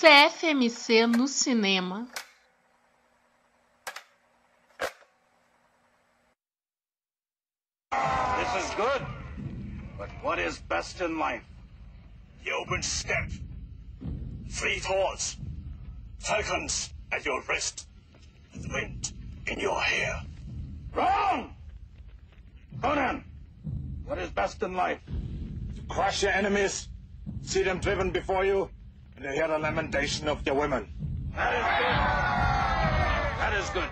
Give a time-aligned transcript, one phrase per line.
[0.00, 2.08] CFMC no cinema.
[7.92, 9.02] This is good.
[9.98, 11.42] But what is best in life?
[12.46, 13.30] The open step,
[14.48, 15.36] Free thoughts.
[16.18, 17.86] Falcons at your wrist.
[18.54, 19.12] And the wind
[19.48, 20.22] in your hair.
[20.94, 21.54] Wrong!
[22.80, 23.22] Conan,
[24.06, 25.00] what is best in life?
[25.76, 26.88] To crush your enemies,
[27.42, 28.70] see them driven before you,
[29.20, 30.88] to hear the lamentation of your women.
[31.36, 31.96] That is good.
[33.38, 33.90] That is good.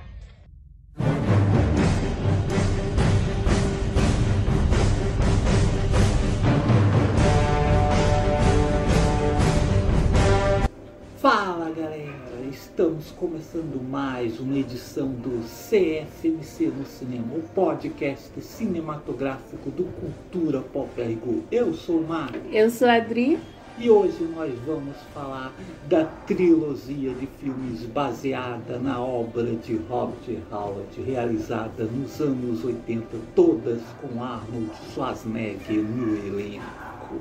[11.20, 19.84] Fala galera, estamos começando mais uma edição do CFMC no Cinema, o podcast cinematográfico do
[19.84, 21.44] Cultura Pop RGO.
[21.50, 23.38] Eu sou o Mário Eu sou a Adri.
[23.80, 25.52] E hoje nós vamos falar
[25.88, 33.80] da trilogia de filmes baseada na obra de Robert Howard, realizada nos anos 80, todas
[34.00, 37.20] com Arnold Schwarzenegger no elenco.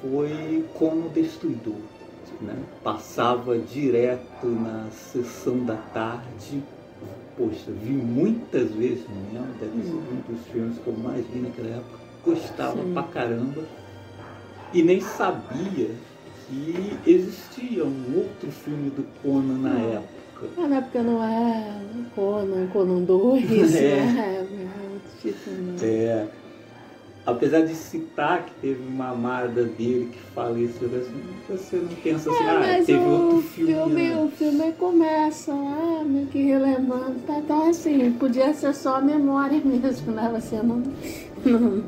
[0.00, 1.76] foi Conan o Destruidor.
[2.40, 2.56] Né?
[2.82, 6.62] Passava direto na sessão da tarde
[7.36, 11.68] poxa, vi muitas vezes mesmo, deve ser um dos filmes que eu mais vi naquela
[11.68, 12.92] época, gostava Sim.
[12.92, 13.62] pra caramba
[14.72, 15.90] e nem sabia
[16.46, 20.21] que existia um outro filme do Conan na época.
[20.58, 21.80] Ah, na época não é
[22.14, 23.78] Conan, Conan 2, É.
[23.78, 25.56] é, é outro título.
[25.56, 25.76] né?
[25.82, 26.26] É,
[27.26, 30.88] apesar de citar que teve uma amada dele que faleceu,
[31.48, 33.72] você não pensa assim, É, ah, mas teve o outro filme.
[33.74, 34.22] filme, né?
[34.24, 37.14] o filme começa lá, meio que relembrando.
[37.26, 40.30] Tá, então, assim, podia ser só a memória mesmo, né?
[40.34, 40.82] Você não.
[41.44, 41.82] não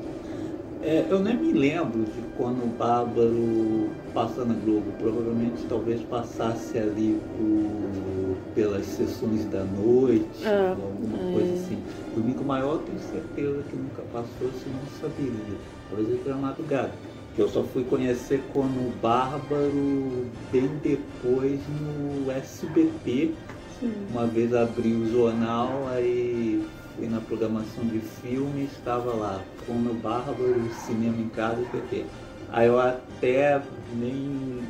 [0.82, 4.93] É, eu nem me lembro de quando o Bárbaro passa na Globo.
[4.98, 11.32] Provavelmente talvez passasse ali por, pelas sessões da noite, É, alguma é.
[11.32, 11.82] coisa assim.
[12.15, 15.56] Domingo Maior tenho certeza que nunca passou, se não saberia.
[15.88, 16.93] Talvez ele tenha madrugada.
[17.34, 23.34] Que eu só fui conhecer quando o Bárbaro bem depois no SBT.
[23.81, 23.93] Sim.
[24.10, 26.64] Uma vez abri o jornal, aí
[26.97, 32.04] fui na programação de filme, estava lá, como Bárbaro, Cinema em Casa e PT.
[32.53, 33.60] Aí eu até
[33.97, 34.60] nem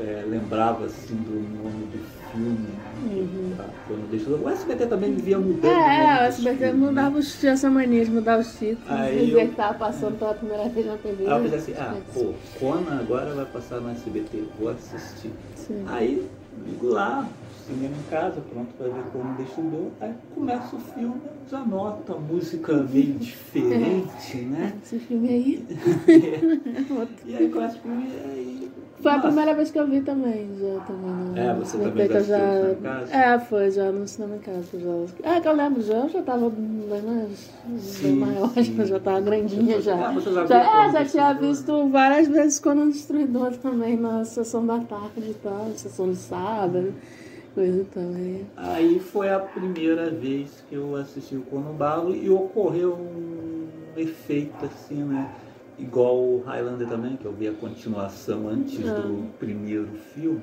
[0.00, 2.68] é, lembrava assim do nome do filme.
[3.04, 3.52] Uhum.
[3.56, 3.64] tá?
[4.42, 5.64] O SBT também vivia mudando.
[5.64, 7.18] o É, o dos SBT filmes, mudava né?
[7.18, 8.90] os, essa mania de mudar os títulos.
[8.90, 11.26] Aí eu- que tava passando pela primeira vez na TV.
[11.26, 15.30] Aí eu pensei assim, ah, pô, Conan agora vai passar no SBT, vou assistir.
[15.54, 15.84] Sim.
[15.88, 16.26] Aí
[16.66, 17.26] ligo lá,
[17.66, 19.88] cinema em casa, pronto para ver como destruidor.
[20.00, 24.72] Aí começa o filme, já nota a música meio diferente, né?
[24.84, 25.66] Esse filme aí.
[27.26, 28.70] e aí começa o filme e aí.
[29.02, 31.10] Foi a nossa, primeira vez que eu vi também, já também.
[31.10, 33.12] no- É, você também que já já no cinema em casa?
[33.14, 34.62] É, foi já no cinema em casa.
[35.22, 35.30] Já.
[35.36, 38.74] É, que eu lembro, já eu já tava bem, mais, Sim, bem maior, sim.
[38.86, 40.08] já tava grandinha já.
[40.08, 41.40] Ah, você já Já, viu é, já tinha né?
[41.40, 46.94] visto várias vezes Conan Destruidor também na sessão da tarde e tal, sessão de sábado,
[47.56, 48.46] coisa também.
[48.54, 54.62] Aí foi a primeira vez que eu assisti o Conan Balo e ocorreu um efeito
[54.66, 55.32] assim, né?
[55.78, 58.92] Igual o Highlander também, que eu vi a continuação antes Ah.
[59.00, 60.42] do primeiro filme.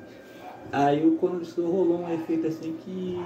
[0.72, 3.20] Aí o Destruidor rolou um efeito assim que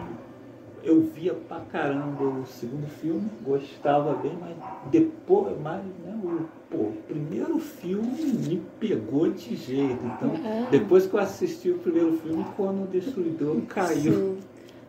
[0.84, 4.56] eu via pra caramba o segundo filme, gostava bem, mas
[4.90, 8.08] depois, mais, né, o, pô, o primeiro filme
[8.46, 9.98] me pegou de jeito.
[10.04, 10.66] Então, É.
[10.70, 14.12] depois que eu assisti o primeiro filme, quando o Destruidor caiu.
[14.12, 14.38] Sim.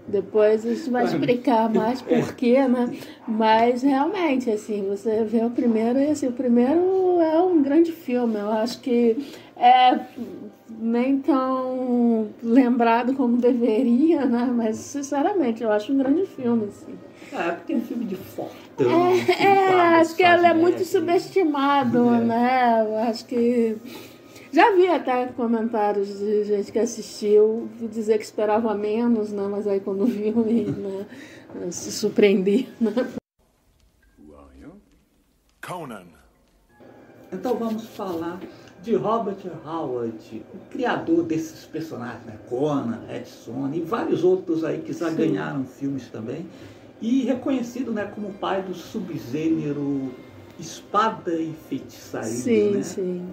[0.07, 2.97] Depois a gente vai explicar mais porquê, né?
[3.27, 8.35] Mas realmente, assim, você vê o primeiro e assim, o primeiro é um grande filme.
[8.35, 9.17] Eu acho que
[9.55, 9.99] é
[10.81, 14.45] nem tão lembrado como deveria, né?
[14.45, 16.97] Mas sinceramente, eu acho um grande filme, assim.
[17.33, 19.11] É, porque tem filme de fortão.
[19.39, 20.85] É, Arnold acho que ele é muito Schwarzenegger.
[21.21, 22.19] subestimado, É.
[22.21, 22.85] né?
[22.87, 23.77] Eu acho que.
[24.51, 29.47] Já vi até comentários de gente que assistiu dizer que esperava menos, né?
[29.51, 31.05] Mas aí quando viu, e, né,
[31.69, 32.65] se surpreendeu.
[32.81, 32.91] Né?
[35.61, 36.05] Conan.
[37.31, 38.39] Então vamos falar
[38.81, 42.37] de Robert Howard, o criador desses personagens, né?
[42.47, 45.15] Conan, Edson e vários outros aí que já Sim.
[45.15, 46.45] ganharam filmes também.
[47.01, 50.11] E reconhecido né, como pai do subgênero
[50.59, 52.83] espada e feitiçaria, Sim, né?
[52.83, 53.27] sim.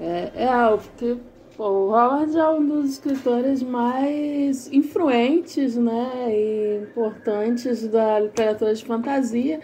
[0.00, 1.18] É, é porque
[1.58, 9.60] o Howard é um dos escritores mais influentes né, e importantes da literatura de fantasia,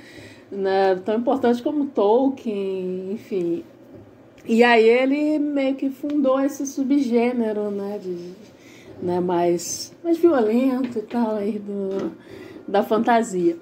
[0.50, 3.64] né, tão importante como Tolkien, enfim.
[4.48, 8.32] E aí ele meio que fundou esse subgênero né, de,
[9.02, 12.10] né, mais, mais violento e tal aí do,
[12.66, 13.58] da fantasia.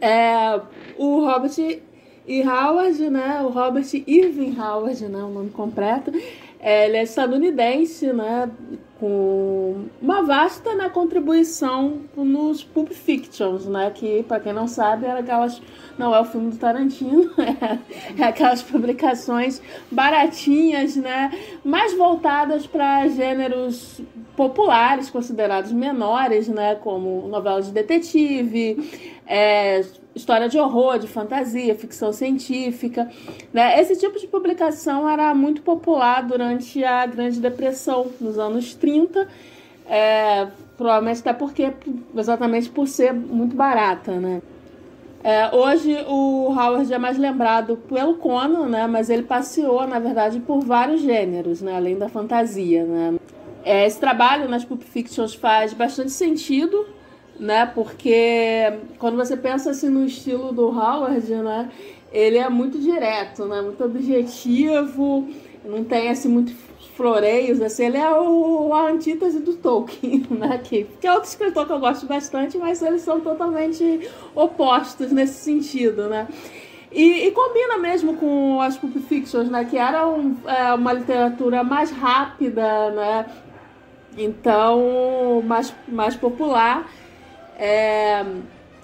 [0.00, 0.60] É,
[0.96, 1.52] o Robert
[2.26, 3.40] e Howard, né?
[3.42, 5.22] O Robert Irving Howard, né?
[5.22, 6.12] O nome completo.
[6.60, 8.50] É, ele é estadunidense, né?
[8.98, 13.92] Com uma vasta né, contribuição nos Pulp Fictions, né?
[13.94, 15.62] Que, para quem não sabe, era aquelas.
[15.96, 17.78] Não é o filme do Tarantino, é,
[18.20, 21.32] é aquelas publicações baratinhas, né?
[21.64, 24.00] Mais voltadas para gêneros
[24.36, 26.76] populares, considerados menores, né?
[26.76, 28.88] Como novelas de detetive,
[29.26, 29.84] é,
[30.18, 33.08] história de horror, de fantasia, ficção científica.
[33.52, 33.80] Né?
[33.80, 39.26] Esse tipo de publicação era muito popular durante a Grande Depressão, nos anos 30,
[39.86, 41.72] é, provavelmente até porque,
[42.16, 44.12] exatamente por ser muito barata.
[44.12, 44.42] Né?
[45.22, 48.86] É, hoje o Howard é mais lembrado pelo Conan, né?
[48.86, 51.74] mas ele passeou, na verdade, por vários gêneros, né?
[51.76, 52.84] além da fantasia.
[52.84, 53.18] Né?
[53.64, 56.86] É, esse trabalho nas Pulp Fictions faz bastante sentido,
[57.38, 57.66] né?
[57.66, 61.70] Porque quando você pensa assim no estilo do Howard, né?
[62.12, 63.60] Ele é muito direto, né?
[63.60, 65.28] Muito objetivo,
[65.64, 66.52] não tem assim muito
[66.98, 70.58] floreios, assim, ele é o, a antítese do Tolkien, né?
[70.58, 75.34] Que, que é outro escritor que eu gosto bastante, mas eles são totalmente opostos nesse
[75.34, 76.26] sentido, né?
[76.90, 79.64] E, e, combina mesmo com as Pulp Fictions, né?
[79.64, 83.26] Que era um, é, uma literatura mais rápida, né?
[84.16, 86.90] Então, mais, mais popular.
[87.58, 88.24] É,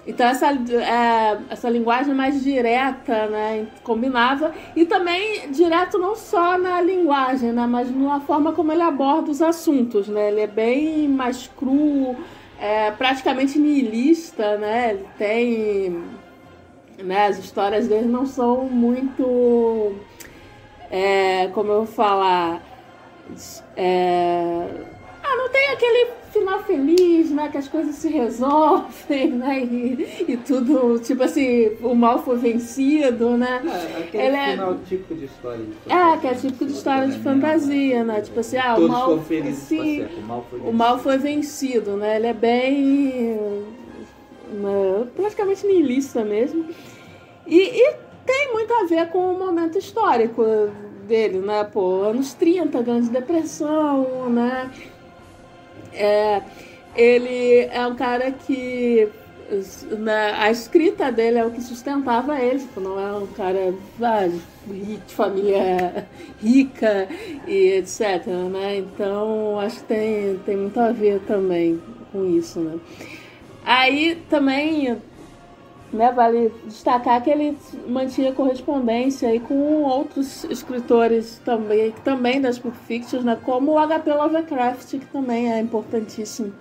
[0.07, 4.53] então essa, é, essa linguagem mais direta, né, combinava.
[4.75, 9.41] E também direto não só na linguagem, né, mas na forma como ele aborda os
[9.41, 12.15] assuntos, né, ele é bem mais cru,
[12.59, 16.03] é, praticamente nihilista, né, ele tem,
[17.03, 19.95] né, as histórias dele não são muito,
[20.91, 22.61] é, como eu vou falar,
[23.75, 24.67] é,
[25.23, 27.49] ah, não tem aquele final feliz, né?
[27.49, 29.63] Que as coisas se resolvem, né?
[29.63, 33.61] E, e tudo, tipo assim, o mal foi vencido, né?
[33.65, 34.77] É, aquele Ele é final é...
[34.87, 36.13] típico de história de fantasia.
[36.13, 38.21] É, que é típico de história de fantasia, né?
[38.21, 39.19] Tipo assim, ah, Todos o mal.
[39.21, 40.69] Felizes, assim, o mal foi vencido.
[40.69, 42.15] O mal foi vencido, né?
[42.17, 43.39] Ele é bem.
[44.51, 46.65] Né, praticamente niilista mesmo.
[47.47, 47.95] E, e
[48.25, 50.43] tem muito a ver com o momento histórico
[51.07, 51.63] dele, né?
[51.63, 54.71] Pô, anos 30, Grande Depressão, né?
[55.95, 56.41] É,
[56.95, 59.09] ele é um cara que
[59.99, 64.27] né, a escrita dele é o que sustentava ele, tipo, não é um cara ah,
[64.67, 66.07] de família
[66.41, 67.07] rica
[67.47, 68.25] e etc.
[68.51, 68.77] Né?
[68.77, 71.79] Então acho que tem, tem muito a ver também
[72.11, 72.59] com isso.
[72.59, 72.79] Né?
[73.63, 74.97] Aí também
[75.95, 77.57] né, vale destacar que ele
[77.87, 84.13] mantinha correspondência aí com outros escritores também, também das Pulp Fictions, né, como o H.P.
[84.13, 86.53] Lovecraft, que também é importantíssimo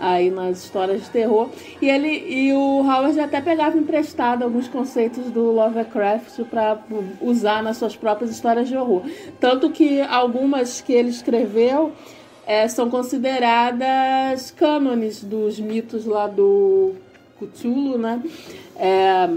[0.00, 1.50] aí nas histórias de terror.
[1.82, 6.78] E ele e o Howard até pegava emprestado alguns conceitos do Lovecraft para
[7.20, 9.02] usar nas suas próprias histórias de horror.
[9.40, 11.92] Tanto que algumas que ele escreveu
[12.46, 16.94] é, são consideradas cânones dos mitos lá do
[17.38, 18.22] Cthulhu, né?
[18.78, 19.28] É,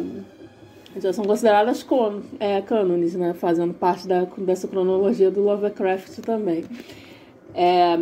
[0.99, 3.33] já são consideradas con, é, cânones, né?
[3.33, 6.65] Fazendo parte da, dessa cronologia do Lovecraft também.
[7.53, 7.99] É,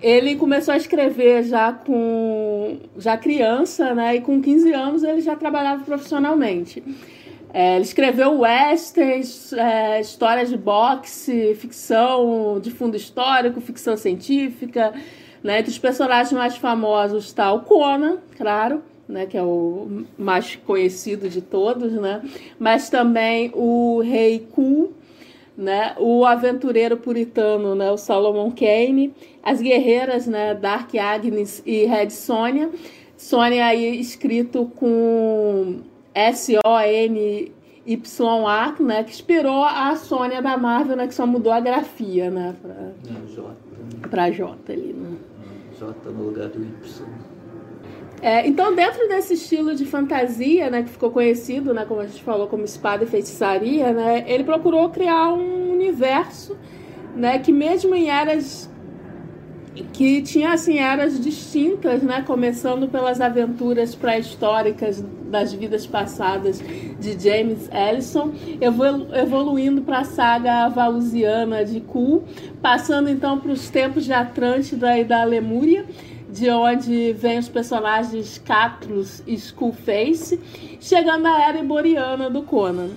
[0.00, 4.16] ele começou a escrever já com já criança, né?
[4.16, 6.82] E com 15 anos ele já trabalhava profissionalmente.
[7.54, 14.94] É, ele escreveu westerns, é, histórias de boxe, ficção de fundo histórico, ficção científica.
[15.42, 15.58] Né?
[15.58, 19.26] Entre os personagens mais famosos está o Conan, claro, né?
[19.26, 22.22] que é o mais conhecido de todos, né?
[22.58, 24.92] mas também o Rei Ku,
[25.56, 25.94] né?
[25.98, 27.90] o aventureiro puritano, né?
[27.90, 30.54] o Solomon Kane, as guerreiras né?
[30.54, 32.70] Dark Agnes e Red Sonja.
[33.16, 35.80] Sonja aí escrito com
[36.14, 37.52] S-O-N
[37.86, 42.54] YA, né, que inspirou a Sônia da Marvel, né, que só mudou a grafia, né,
[42.64, 43.56] Não, J.
[44.08, 45.16] pra J ali, né.
[45.78, 47.31] J no lugar do Y.
[48.22, 52.22] É, então, dentro desse estilo de fantasia, né, que ficou conhecido, né, como a gente
[52.22, 56.56] falou, como espada e feitiçaria, né, ele procurou criar um universo,
[57.16, 58.70] né, que mesmo em eras
[59.92, 62.22] que tinha assim eras distintas, né?
[62.26, 66.62] Começando pelas aventuras pré-históricas das vidas passadas
[67.00, 72.22] de James Ellison, evolu evoluindo para a saga valusiana de Ku,
[72.60, 75.86] passando então para os tempos de Atlântida e da Lemúria,
[76.32, 80.40] de onde vêm os personagens Catrus e Skullface,
[80.80, 82.88] chegando à era iboriana do Conan.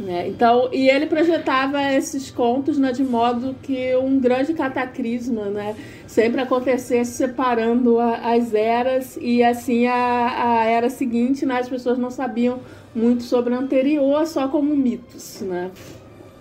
[0.00, 0.28] Né?
[0.28, 5.76] Então, e ele projetava esses contos né, de modo que um grande cataclisma né,
[6.06, 11.98] sempre acontecesse separando a, as eras e assim a, a era seguinte né, as pessoas
[11.98, 12.60] não sabiam
[12.94, 15.42] muito sobre a anterior, só como mitos.
[15.42, 15.70] Né?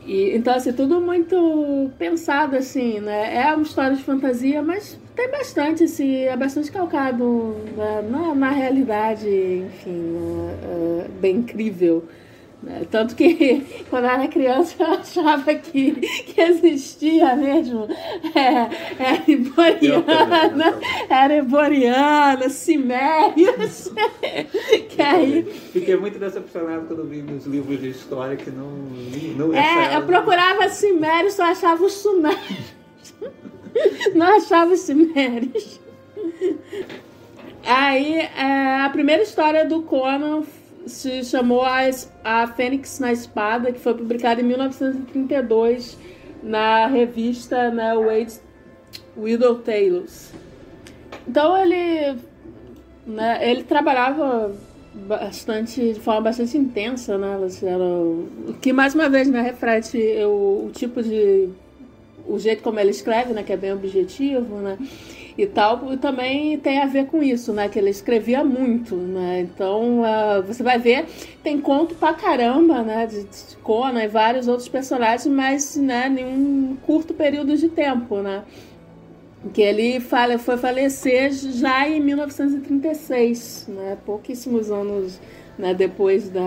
[0.06, 3.36] E, então, assim, tudo muito pensado, assim, né?
[3.36, 8.08] É uma história de fantasia, mas tem bastante, assim, é bastante calcado né?
[8.08, 10.16] na, na realidade, enfim,
[10.64, 12.08] é, é bem incrível.
[12.62, 12.86] Né?
[12.90, 17.88] Tanto que quando eu era criança eu achava que, que existia mesmo
[18.36, 18.70] é,
[19.00, 23.92] era iboriana, era iboriana, cimérios.
[24.90, 25.44] que aí...
[25.74, 28.70] Fiquei muito decepcionado quando vi nos livros de história que não.
[29.36, 32.78] não é, eu procurava cimérios, só achava os sumérios.
[34.16, 35.80] Não achava os cimérios.
[37.66, 40.44] Aí, é, a primeira história do Conan
[40.86, 41.82] se chamou a,
[42.24, 45.98] a Fênix na Espada, que foi publicada em 1932
[46.42, 48.40] na revista né, Wade
[49.18, 50.34] Widow Tales.
[51.28, 52.18] Então ele,
[53.06, 54.56] né, ele trabalhava
[54.94, 57.38] bastante de forma bastante intensa, né?
[58.48, 61.50] O que mais uma vez né, reflete o, o tipo de
[62.28, 64.78] o jeito como ele escreve, né, que é bem objetivo, né?
[65.38, 67.70] e tal, também tem a ver com isso, né?
[67.70, 69.42] Que ele escrevia muito, né?
[69.42, 71.06] Então uh, você vai ver,
[71.44, 73.06] tem conto pra caramba, né?
[73.06, 78.18] De, de Conan e vários outros personagens, mas né, em um curto período de tempo,
[78.18, 78.44] né?
[79.54, 83.98] Que ele fale, foi falecer já em 1936, né?
[84.04, 85.22] Pouquíssimos anos
[85.58, 86.42] né, depois da,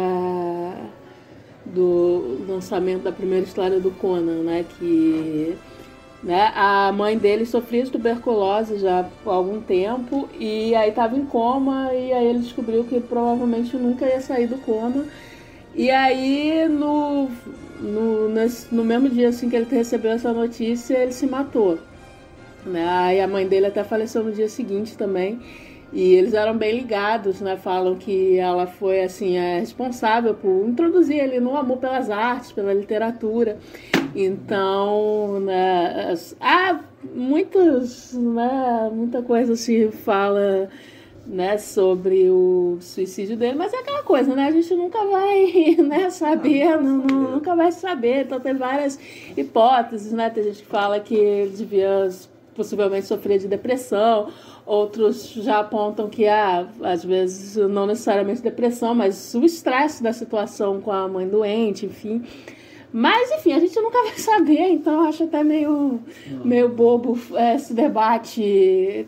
[1.65, 4.65] do lançamento da primeira história do Conan, né?
[4.79, 5.57] Que
[6.23, 6.53] né?
[6.55, 11.95] A mãe dele sofria de tuberculose já há algum tempo e aí estava em coma
[11.95, 15.07] e aí ele descobriu que provavelmente nunca ia sair do coma.
[15.75, 17.31] E aí no,
[17.81, 21.79] no, nesse, no mesmo dia assim que ele recebeu essa notícia, ele se matou.
[22.67, 22.87] Né?
[22.87, 25.41] Aí a mãe dele até faleceu no dia seguinte também.
[25.93, 27.57] E eles eram bem ligados, né?
[27.57, 32.73] Falam que ela foi assim a responsável por introduzir ele no amor pelas artes, pela
[32.73, 33.59] literatura.
[34.15, 36.81] Então, né, há
[37.13, 40.69] muitos, né, muita coisa se fala
[41.27, 44.47] né, sobre o suicídio dele, mas é aquela coisa, né?
[44.47, 48.25] A gente nunca vai né, saber, não, não, nunca vai saber.
[48.25, 48.99] Então tem várias
[49.37, 50.31] hipóteses, né?
[50.31, 52.09] Tem gente que fala que ele devia
[52.55, 54.29] possivelmente sofrer de depressão,
[54.71, 60.81] outros já apontam que ah, às vezes não necessariamente depressão, mas o estresse da situação
[60.81, 62.23] com a mãe doente, enfim.
[62.93, 66.01] Mas, enfim, a gente nunca vai saber, então acho até meio,
[66.45, 68.41] meio bobo é, esse debate.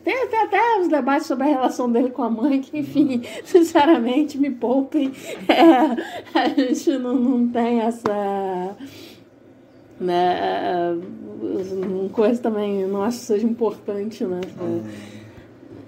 [0.02, 4.38] Tem, tem, até os debates sobre a relação dele com a mãe, que, enfim, sinceramente,
[4.38, 5.12] me poupem.
[5.49, 8.76] É, a gente não, não tem essa.
[10.00, 10.99] Né,
[11.40, 14.40] uma coisa também, não acho que seja importante, né?
[14.61, 15.22] É,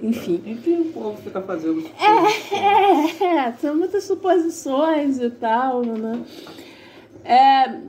[0.09, 0.43] enfim.
[0.47, 1.85] Enfim, o povo fica fazendo.
[1.99, 6.23] É, é, é, são muitas suposições e tal, né?
[7.25, 7.81] É,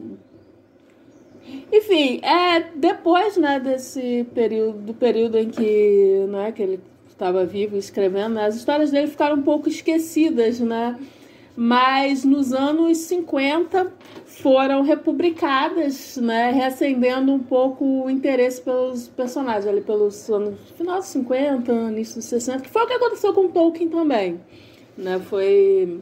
[1.72, 6.80] enfim, é, depois né, desse período, do período em que, né, que ele
[7.10, 10.98] estava vivo escrevendo, né, as histórias dele ficaram um pouco esquecidas, né?
[11.56, 13.94] Mas nos anos 50
[14.42, 21.08] foram republicadas, né, reacendendo um pouco o interesse pelos personagens, ali pelos anos final dos
[21.08, 24.40] 50, início dos 60, que foi o que aconteceu com Tolkien também.
[24.98, 26.00] Né, foi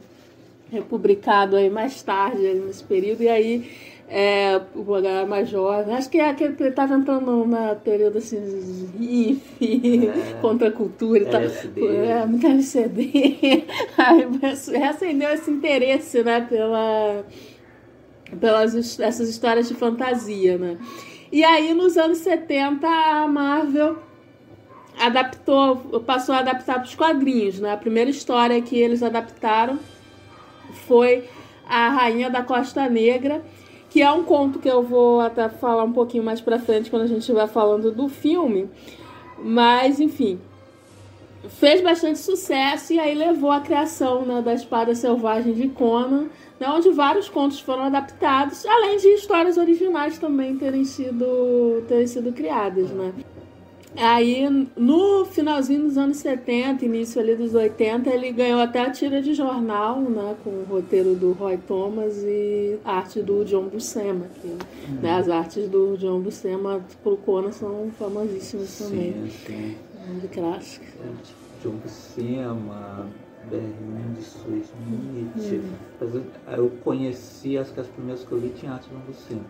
[0.70, 3.70] republicado aí mais tarde, nesse período, e aí
[4.08, 8.38] é, o H mais jovem, acho que é aquele que estava entrando numa período assim,
[8.98, 11.40] hippie, é, contra a cultura e tal.
[11.40, 13.64] É, muito LCD.
[13.96, 14.28] Aí
[14.78, 17.24] reacendeu esse interesse, né, pela,
[18.40, 20.78] pelas essas histórias de fantasia, né.
[21.32, 23.98] E aí, nos anos 70, a Marvel
[24.98, 27.72] adaptou, passou a adaptar para os quadrinhos, né.
[27.72, 29.78] A primeira história que eles adaptaram
[30.86, 31.24] foi
[31.68, 33.42] a Rainha da Costa Negra,
[33.90, 37.02] que é um conto que eu vou até falar um pouquinho mais pra frente quando
[37.02, 38.68] a gente estiver falando do filme.
[39.38, 40.40] Mas, enfim,
[41.48, 46.26] fez bastante sucesso e aí levou à criação né, da Espada Selvagem de Conan,
[46.60, 52.32] né, onde vários contos foram adaptados, além de histórias originais também terem sido, terem sido
[52.32, 53.12] criadas, né?
[53.96, 54.44] Aí,
[54.76, 59.34] no finalzinho dos anos 70, início ali dos 80, ele ganhou até a tira de
[59.34, 60.34] jornal, né?
[60.42, 64.26] Com o roteiro do Roy Thomas e arte do John Buscema.
[64.40, 64.98] Que, hum.
[65.00, 69.30] né, as artes do John Buscema pro Conan são famosíssimas sim, também.
[69.46, 69.76] Sim,
[70.20, 70.86] De clássica.
[71.62, 73.06] John Buscema,
[73.50, 75.60] Berlim de Suíça, Nietzsche.
[76.02, 76.22] Hum.
[76.48, 79.44] Eu conheci, acho que as primeiras que eu li tinha arte John Buscema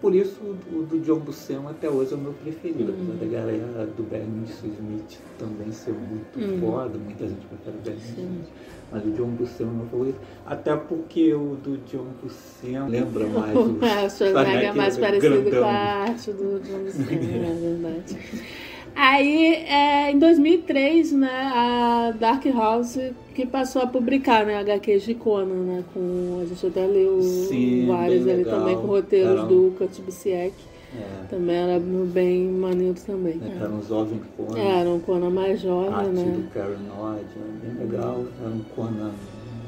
[0.00, 3.14] por isso o do John Buscema até hoje é o meu preferido, uhum.
[3.14, 6.60] apesar da galera do Bernie Smith também ser muito uhum.
[6.60, 8.48] foda, muita gente prefere o Bernie Smith.
[8.90, 10.18] Mas o John Buscema é meu favorito.
[10.44, 13.60] Até porque o do John Buscema lembra mais o.
[13.60, 13.80] o
[14.10, 15.62] Schwarzenegger é mais parecido grandão.
[15.62, 18.18] com a arte do John Buscema, é verdade.
[18.94, 22.98] Aí, é, em 2003, né, a Dark House
[23.34, 27.86] que passou a publicar, né, HQs de Conan, né, com, a gente até leu Sim,
[27.86, 29.46] vários ali também, com roteiros era...
[29.46, 30.54] do Kurt Busiek.
[30.94, 31.26] É.
[31.30, 33.40] Também era bem maneiro também.
[33.42, 34.58] É, era um jovem Conan.
[34.58, 36.24] É, era um Conan mais jovem, arte né.
[36.24, 37.26] do Paranoid,
[37.62, 38.24] bem legal.
[38.40, 39.12] Era um Conan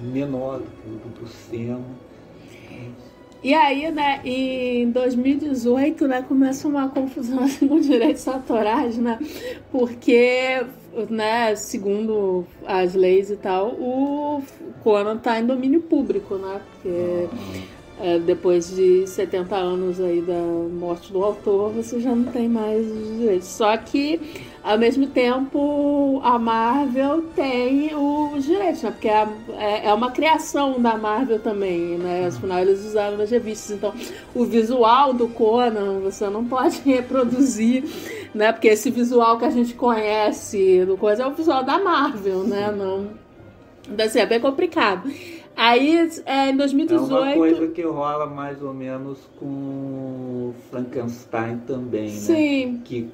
[0.03, 1.81] menor do que o do Sema.
[3.45, 9.19] E aí, né, em 2018, né, começa uma confusão assim, com direitos autorais, né?
[9.71, 10.65] Porque,
[11.11, 14.43] né, segundo as leis e tal, o
[14.83, 16.59] Conan tá em domínio público, né?
[16.71, 17.29] Porque
[18.01, 20.41] é, depois de 70 anos aí da
[20.73, 23.49] morte do autor, você já não tem mais os direitos.
[23.49, 24.23] Só que,
[24.65, 28.91] ao mesmo tempo, a Marvel tem os direitos, né?
[28.91, 29.29] Porque é,
[29.59, 32.27] é, é uma criação da Marvel também, né?
[32.29, 33.77] Afinal, eles usaram nas revistas.
[33.77, 33.93] Então,
[34.35, 37.85] o visual do Conan, você não pode reproduzir,
[38.35, 38.53] né?
[38.53, 42.73] Porque esse visual que a gente conhece do coisa é o visual da Marvel, né?
[42.73, 43.11] Não...
[43.87, 45.13] Então, assim, é bem complicado.
[45.55, 47.15] Aí, é, em 2018.
[47.15, 52.19] É uma coisa que rola mais ou menos com Frankenstein também, né?
[52.19, 52.81] Sim.
[52.83, 53.11] Que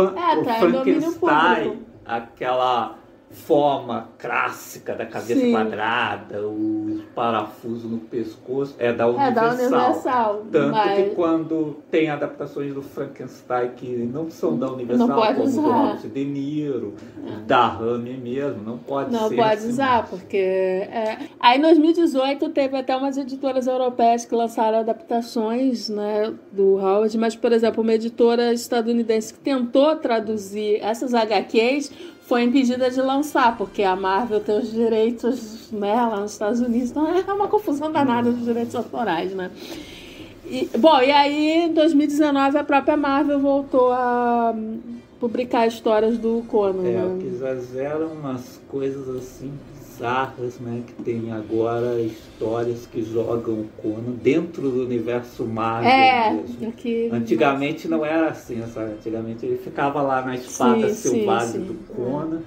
[0.00, 3.01] é, tá, o Frankenstein, aquela
[3.32, 5.52] forma clássica da cabeça Sim.
[5.52, 9.30] quadrada, os parafusos no pescoço, é da Universal.
[9.30, 10.46] É da Universal.
[10.52, 10.96] Tanto mas...
[10.96, 15.62] que quando tem adaptações do Frankenstein que não são da Universal, como usar.
[15.62, 16.94] do Robert De Niro,
[17.26, 17.46] é.
[17.46, 19.36] da Rami mesmo, não pode não ser.
[19.36, 20.36] Não pode assim, usar, porque.
[20.36, 21.18] É...
[21.40, 27.34] Aí em 2018 teve até umas editoras europeias que lançaram adaptações né, do Howard, mas,
[27.34, 33.82] por exemplo, uma editora estadunidense que tentou traduzir essas HQs foi impedida de lançar, porque
[33.82, 38.30] a Marvel tem os direitos né, lá nos Estados Unidos, então é uma confusão danada
[38.30, 39.50] dos direitos autorais, né?
[40.44, 44.54] E, bom, e aí em 2019 a própria Marvel voltou a
[45.20, 46.86] publicar histórias do Conan.
[46.86, 47.18] É, né?
[47.20, 49.52] que exageram umas coisas assim
[49.92, 50.82] bizarras, né?
[50.86, 55.90] Que tem agora histórias que jogam o Conan dentro do universo Marvel.
[55.90, 58.92] É, aqui, Antigamente não era assim, sabe?
[58.92, 61.66] Antigamente ele ficava lá na espada sim, selvagem sim, sim.
[61.66, 62.40] do Conan.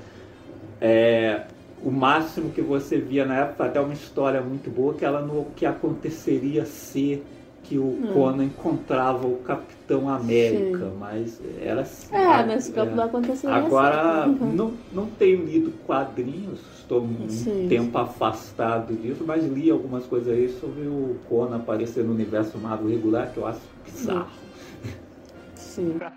[0.82, 1.44] É,
[1.84, 5.46] o máximo que você via na época, até uma história muito boa, que ela no
[5.56, 7.22] que aconteceria se
[7.64, 8.12] que o hum.
[8.14, 10.98] Conan encontrava o Capitão América, Sim.
[11.00, 12.16] mas era assim.
[12.16, 12.96] É, nesse campo é.
[12.96, 14.52] não aconteceria Agora, assim.
[14.54, 20.50] não, não tenho lido quadrinhos, estou um tempo afastado disso, mas li algumas coisas aí
[20.50, 24.30] sobre o Conan aparecer no universo Marvel regular, que eu acho bizarro.
[25.56, 25.98] Sim.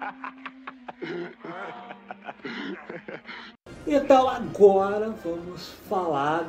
[3.87, 6.49] então agora vamos falar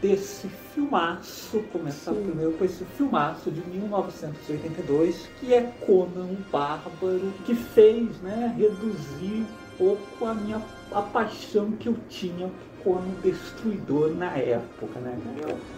[0.00, 2.24] desse filmaço, começar Sim.
[2.24, 9.42] primeiro com esse filmaço de 1982, que é Conan o Bárbaro, que fez né, reduzir
[9.42, 9.46] um
[9.78, 10.60] pouco a minha
[10.92, 12.50] a paixão que eu tinha
[12.84, 15.18] Conan Destruidor na época, né?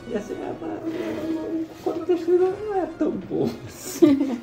[0.09, 4.41] E assim, é, o Conan Destruidor não é tão bom assim.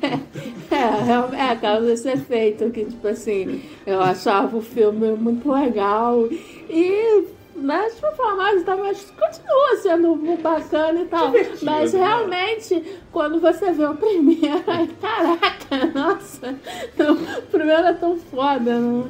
[0.72, 6.26] é, é, é, causa desse efeito que, tipo assim, eu achava o filme muito legal
[6.70, 7.88] e né?
[7.88, 11.30] De uma forma mais, tá, mas continua sendo bacana e tal.
[11.30, 12.00] Divertido, mas né?
[12.00, 12.96] realmente, né?
[13.12, 14.64] quando você vê o primeiro,
[15.00, 16.48] caraca, nossa,
[17.38, 19.04] o primeiro é tão foda, né?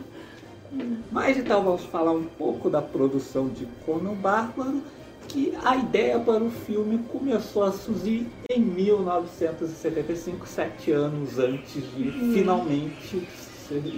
[1.11, 4.83] Mas então vamos falar um pouco da produção de Conan Bárbaro,
[5.29, 12.09] que a ideia para o filme começou a surgir em 1975, sete anos antes de
[12.09, 12.33] hum.
[12.35, 13.27] finalmente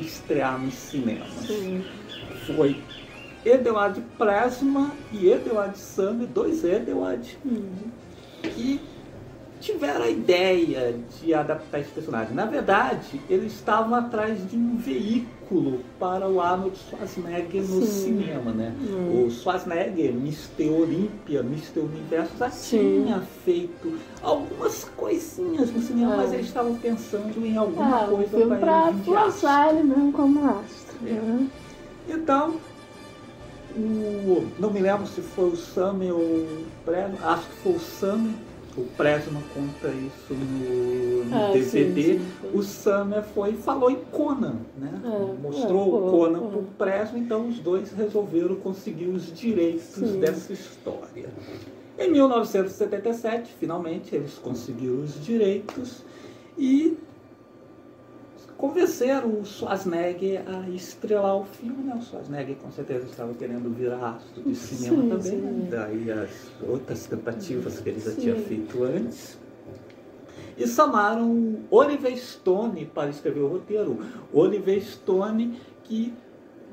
[0.00, 1.26] estrear no cinema.
[1.46, 1.84] Sim.
[2.46, 2.80] Foi
[3.44, 7.90] Eduard Plasma e Eduard Sandler, dois Eduard, uhum.
[8.42, 8.80] que
[9.60, 12.34] tiveram a ideia de adaptar esse personagem.
[12.34, 15.35] Na verdade, eles estavam atrás de um veículo
[15.98, 17.86] para o Arnold Schwarzenegger no Sim.
[17.86, 18.74] cinema, né?
[18.80, 19.24] Hum.
[19.26, 20.68] O Schwarzenegger, Mr.
[20.70, 21.80] Olímpia, Mr.
[21.80, 23.04] Universo, já Sim.
[23.04, 26.16] tinha feito algumas coisinhas no cinema, Ah.
[26.18, 29.10] mas eles estavam pensando em alguma Ah, coisa pra ele aço.
[29.10, 30.96] lançar ele mesmo como astro.
[31.06, 31.10] É.
[31.12, 31.48] né?
[32.08, 32.54] Então,
[33.76, 37.78] o, não me lembro se foi o Summer ou o Presma, acho que foi o
[37.80, 38.32] Summer,
[38.76, 42.02] o Presma conta isso no, no Ah, DVD.
[42.02, 42.50] sim, sim, foi.
[42.54, 45.00] o Summer foi e falou em Conan, né?
[45.04, 46.48] É, Mostrou é, o pô, Conan pô.
[46.48, 50.20] pro Presma, então os dois resolveram conseguir os direitos Sim.
[50.20, 51.28] dessa história.
[51.98, 56.02] Em 1977, finalmente, eles conseguiram os direitos
[56.58, 56.96] e
[58.56, 61.84] convenceram o Schwarzenegger a estrelar o filme.
[61.84, 61.96] Né?
[61.98, 65.40] O Schwarzenegger com certeza estava querendo virar astro de cinema Sim, também, sim.
[65.40, 65.68] né?
[65.70, 66.30] daí as
[66.66, 68.20] outras tentativas que ele já Sim.
[68.20, 69.38] tinha feito antes.
[70.56, 73.98] E chamaram o Oliver Stone para escrever o roteiro.
[74.32, 76.14] Oliver Stone que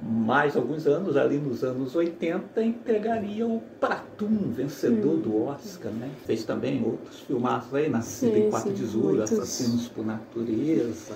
[0.02, 5.22] mais alguns anos, ali nos anos 80, entregaria o Pratum, vencedor Sim.
[5.22, 6.12] do Oscar, né?
[6.26, 9.32] Fez também outros filmaços aí, Nascido Sim, em Quatro sim, Tesouros, muitos.
[9.40, 11.14] Assassinos por Natureza.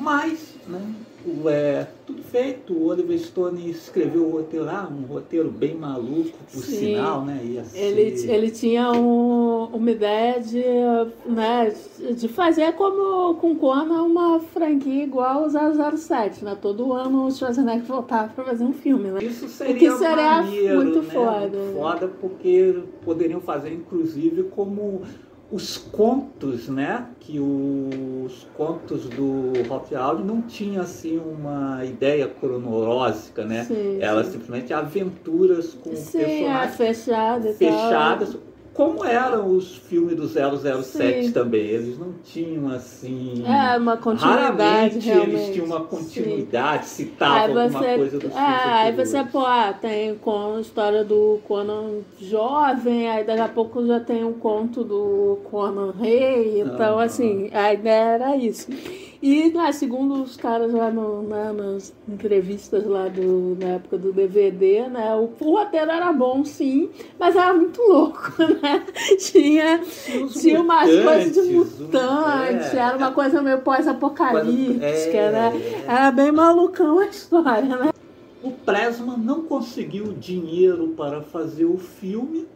[0.00, 0.80] Mas, né,
[1.26, 6.38] o, é, tudo feito, o Oliver Stone escreveu o roteiro, ah, um roteiro bem maluco,
[6.52, 6.76] por Sim.
[6.94, 7.40] sinal, né?
[7.44, 10.62] Ia Ele, ser- ele tinha um- uma ideia de,
[11.26, 11.74] né,
[12.16, 16.56] de fazer como com Conan uma franquia igual ao 007, né?
[16.60, 19.18] Todo ano o Schwarzenegger voltava para fazer um filme, né?
[19.22, 21.10] Isso seria, que seria maneiro, muito né?
[21.12, 21.40] foda.
[21.40, 25.02] Muito foda, porque poderiam fazer, inclusive, como
[25.50, 27.06] os contos, né?
[27.20, 33.64] Que os contos do Out não tinham, assim, uma ideia cronológica, né?
[33.64, 34.32] Sim, Elas sim.
[34.32, 38.36] simplesmente aventuras com Sim, é personagens fechado e fechadas.
[38.78, 41.32] Como eram os filmes do 007 Sim.
[41.32, 41.62] também.
[41.66, 43.42] Eles não tinham, assim...
[43.44, 45.34] É, uma continuidade, Raramente realmente.
[45.34, 45.86] eles tinham uma Sim.
[45.86, 50.60] continuidade, Aí citavam alguma coisa dos filmes é, aí você, pô, ah, tem com a
[50.60, 56.60] história do Conan jovem, aí daqui a pouco já tem um conto do Conan rei,
[56.60, 57.02] então Aham.
[57.02, 58.70] assim, a ideia era isso.
[59.20, 64.12] E né, segundo os caras lá no, né, nas entrevistas lá do, na época do
[64.12, 68.84] DVD, né, o, o roteiro era bom sim, mas era muito louco, né?
[69.18, 69.80] Tinha,
[70.24, 72.78] os tinha umas coisas de mutantes, mutante, é.
[72.78, 75.52] era uma coisa meio pós-apocalíptica, É, né?
[75.54, 75.92] é.
[75.92, 77.90] Era bem malucão a história, né?
[78.40, 82.46] O Presma não conseguiu dinheiro para fazer o filme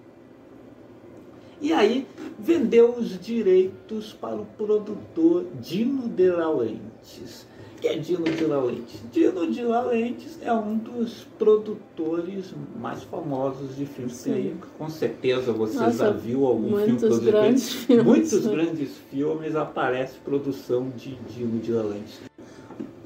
[1.62, 2.06] e aí
[2.38, 7.46] vendeu os direitos para o produtor Dino de Laurentiis.
[7.80, 9.00] Que é Dino de Laurentiis?
[9.12, 14.22] Dino de Laurentiis é um dos produtores mais famosos de filmes.
[14.22, 17.30] Tem aí, com certeza você Nossa, já viu algum filme muitos produzido.
[17.30, 18.04] grandes filmes.
[18.04, 22.20] Muitos grandes filmes aparece produção de Dino de Laurentiis.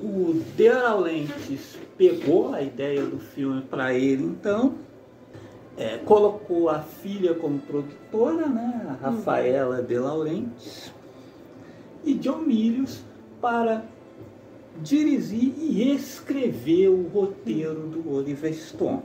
[0.03, 4.75] O De Laurentiis pegou a ideia do filme para ele, então,
[5.77, 10.93] é, colocou a filha como produtora, né, a Rafaela De Laurentiis,
[12.05, 13.03] e John Milius
[13.41, 13.85] para
[14.83, 19.03] dirigir e escrever o roteiro do Oliver Stone.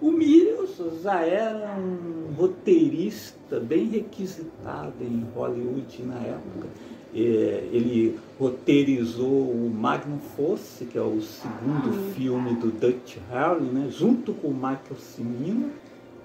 [0.00, 6.68] O Milius já era um roteirista bem requisitado em Hollywood na época.
[7.14, 13.88] É, Ele roteirizou o Magnum Force, que é o segundo filme do Dutch Harry, né,
[13.90, 15.70] junto com o Michael Cimino,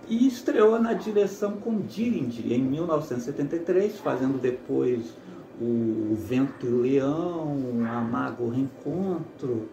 [0.07, 5.13] e estreou na direção com Dillinger em 1973, fazendo depois
[5.61, 9.69] o Vento e o Leão, Amago Reencontro,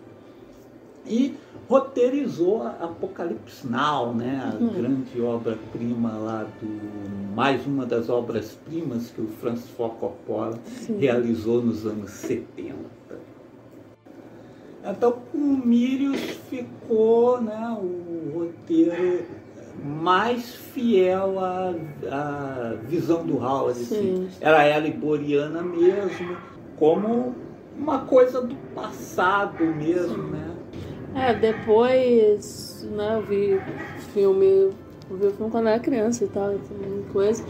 [1.07, 1.35] e
[1.69, 4.69] roteirizou a Apocalipse Now, né, a Uhum.
[4.71, 10.99] grande obra-prima lá do mais uma das obras-primas que o Francis Ford Coppola Sim.
[10.99, 12.75] realizou nos anos 70.
[14.89, 19.25] Então, com o Mirius ficou né, o roteiro
[19.85, 21.75] mais fiel à,
[22.11, 23.73] à visão do Howard.
[23.81, 23.95] assim.
[23.95, 24.29] Sim.
[24.41, 26.37] Era ela iboriana mesmo,
[26.79, 27.35] como
[27.77, 30.56] uma coisa do passado mesmo, né?
[31.17, 33.61] É, depois, né, eu vi
[34.13, 34.47] filme,
[35.11, 36.55] eu vi o filme quando eu era criança e tal,
[37.13, 37.43] coisa.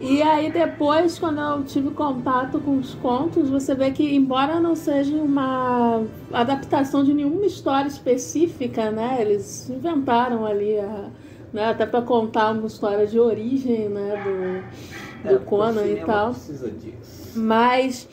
[0.00, 4.74] E aí depois, quando eu tive contato com os contos, você vê que, embora não
[4.74, 6.02] seja uma
[6.32, 11.10] adaptação de nenhuma história específica, né, eles inventaram ali a,
[11.52, 14.62] né, até para contar uma história de origem, né, do,
[15.22, 16.30] do É, porque o Conan e tal.
[16.30, 17.38] precisa disso.
[17.38, 18.08] Mas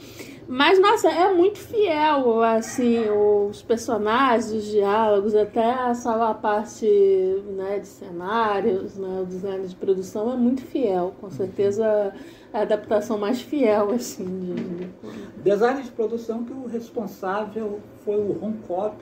[0.47, 6.85] Mas, nossa, é muito fiel, assim, os personagens, os diálogos, até essa parte
[7.55, 11.13] né, de cenários, né, o design de produção é muito fiel.
[11.19, 12.13] Com certeza
[12.53, 14.25] a adaptação mais fiel, assim.
[14.25, 14.89] De...
[15.43, 18.95] Design de produção que o responsável foi o Ron Cobb,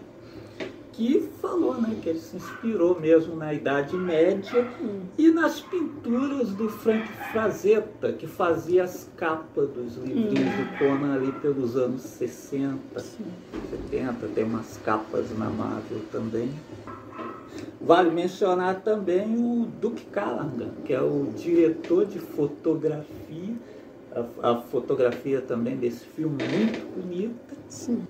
[0.96, 5.02] que falou né, que ele se inspirou mesmo na Idade Média hum.
[5.18, 10.64] e nas pinturas do Frank Frazetta, que fazia as capas dos livrinhos hum.
[10.64, 13.26] do Conan ali pelos anos 60, Sim.
[13.92, 16.50] 70, tem umas capas na Marvel também.
[17.82, 23.54] Vale mencionar também o Duke Callaghan, que é o diretor de fotografia,
[24.42, 27.54] a, a fotografia também desse filme muito bonita.
[27.68, 28.08] Sim.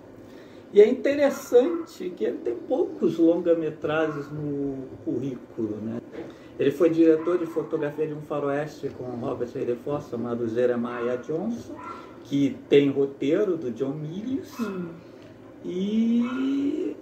[0.76, 5.78] E é interessante que ele tem poucos longa-metragens no currículo.
[5.78, 6.02] Né?
[6.60, 11.76] Ele foi diretor de fotografia de um faroeste com Robert Redford chamado Jeremiah Johnson,
[12.26, 14.60] que tem roteiro do John Milius.
[14.60, 14.90] Hum.
[15.64, 16.94] E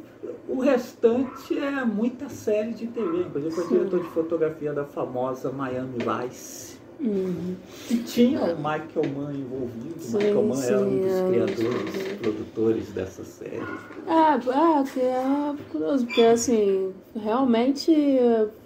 [0.48, 3.22] o restante é muita série de TV.
[3.22, 6.73] Inclusive foi diretor de fotografia da famosa Miami Vice.
[7.00, 7.56] Uhum.
[7.90, 10.00] E tinha o Michael Mann envolvido.
[10.00, 12.16] Sim, Michael Mann sim, era um dos é, criadores, sim.
[12.22, 13.62] produtores dessa série.
[14.08, 17.92] Ah, ah, que é curioso, porque assim, realmente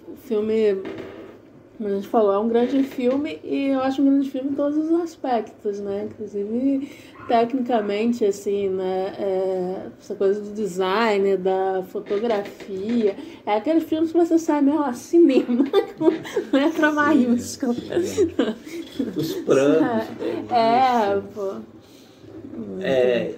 [0.06, 0.82] o filme,
[1.78, 4.54] como a gente falou, é um grande filme e eu acho um grande filme em
[4.54, 6.08] todos os aspectos, né?
[6.10, 6.90] Inclusive
[7.28, 9.14] tecnicamente, assim, né?
[9.16, 13.14] É, essa coisa do design, da fotografia.
[13.46, 15.64] É aquele filme que você sai meio lá, cinema,
[15.96, 16.10] com
[16.52, 17.74] letra maiúscula.
[19.16, 20.08] Os planos.
[20.50, 21.56] É, é, pô.
[22.80, 23.34] É,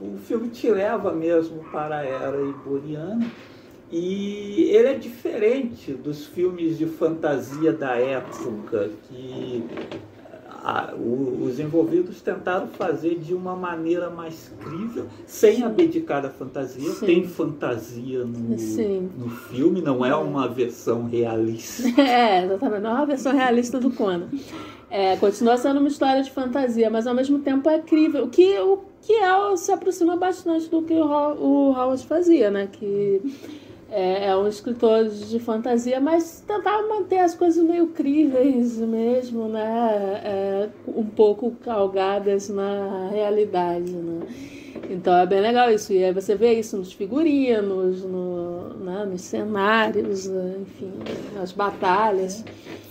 [0.00, 3.30] o filme te leva mesmo para a era iboriana.
[3.90, 9.64] E ele é diferente dos filmes de fantasia da época, que
[10.62, 16.90] a, o, os envolvidos tentaram fazer de uma maneira mais crível, sem abdicar da fantasia.
[16.90, 17.06] Sim.
[17.06, 18.56] Tem fantasia no,
[19.16, 21.88] no filme, não é uma versão realista.
[21.98, 24.28] É, exatamente, não é uma versão realista do Conan.
[24.90, 28.24] É, continua sendo uma história de fantasia, mas ao mesmo tempo é crível.
[28.24, 32.68] O que, o que é, se aproxima bastante do que o, o Howard fazia, né?
[32.70, 33.20] Que
[33.90, 40.20] é, é, um escritor de fantasia, mas tentava manter as coisas meio críveis mesmo, né?
[40.24, 44.26] É, um pouco calgadas na realidade, né?
[44.90, 45.92] Então é bem legal isso.
[45.92, 50.92] E aí você vê isso nos figurinos, no, né, nos cenários, enfim,
[51.34, 52.44] nas batalhas.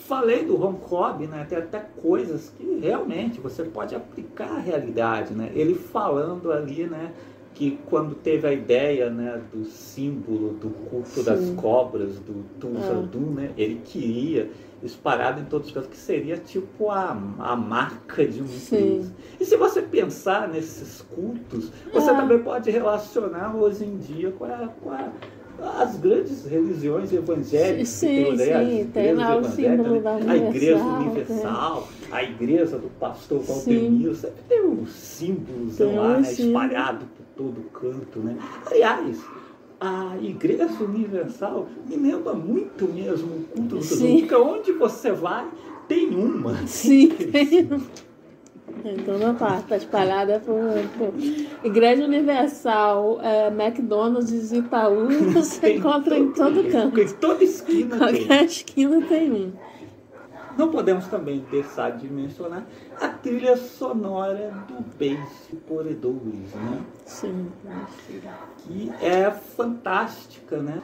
[0.07, 1.45] Falei do Ron Cobb, né?
[1.47, 5.51] Tem até coisas que realmente você pode aplicar à realidade, né?
[5.53, 7.11] Ele falando ali, né?
[7.57, 11.23] Que quando teve a ideia né, do símbolo do culto Sim.
[11.23, 13.41] das cobras, do Tunzandu, é.
[13.41, 14.51] né, ele queria
[14.83, 19.11] espalhado em todos os cantos, que seria tipo a, a marca de um empresa.
[19.39, 22.13] E se você pensar nesses cultos, você é.
[22.13, 25.09] também pode relacionar hoje em dia com, a, com a,
[25.81, 27.89] as grandes religiões evangélicas.
[27.89, 30.01] Sim, sim, tem lá o símbolo né?
[30.01, 30.31] da.
[30.31, 37.05] A Igreja Universal, a Igreja do Pastor Valdemiro, sempre tem um símbolo lá, né, espalhado
[37.37, 38.35] todo canto, né?
[38.65, 39.23] Aliás,
[39.79, 44.21] a Igreja Universal me lembra muito mesmo o culto do Sim.
[44.21, 45.47] porque onde você vai
[45.87, 46.55] tem uma.
[46.65, 47.69] Sim, tem
[48.83, 50.59] Então não tá, tá espalhada por,
[50.97, 51.13] por,
[51.63, 56.99] Igreja Universal, é, McDonald's e Itaú, você tem encontra todo, em todo canto.
[56.99, 58.45] Em toda esquina Qualquer tem.
[58.45, 59.51] esquina tem um.
[60.57, 62.65] Não podemos também deixar de mencionar
[62.99, 66.81] a trilha sonora do Base Corredores, né?
[67.05, 67.47] Sim.
[68.57, 70.81] Que é fantástica, né?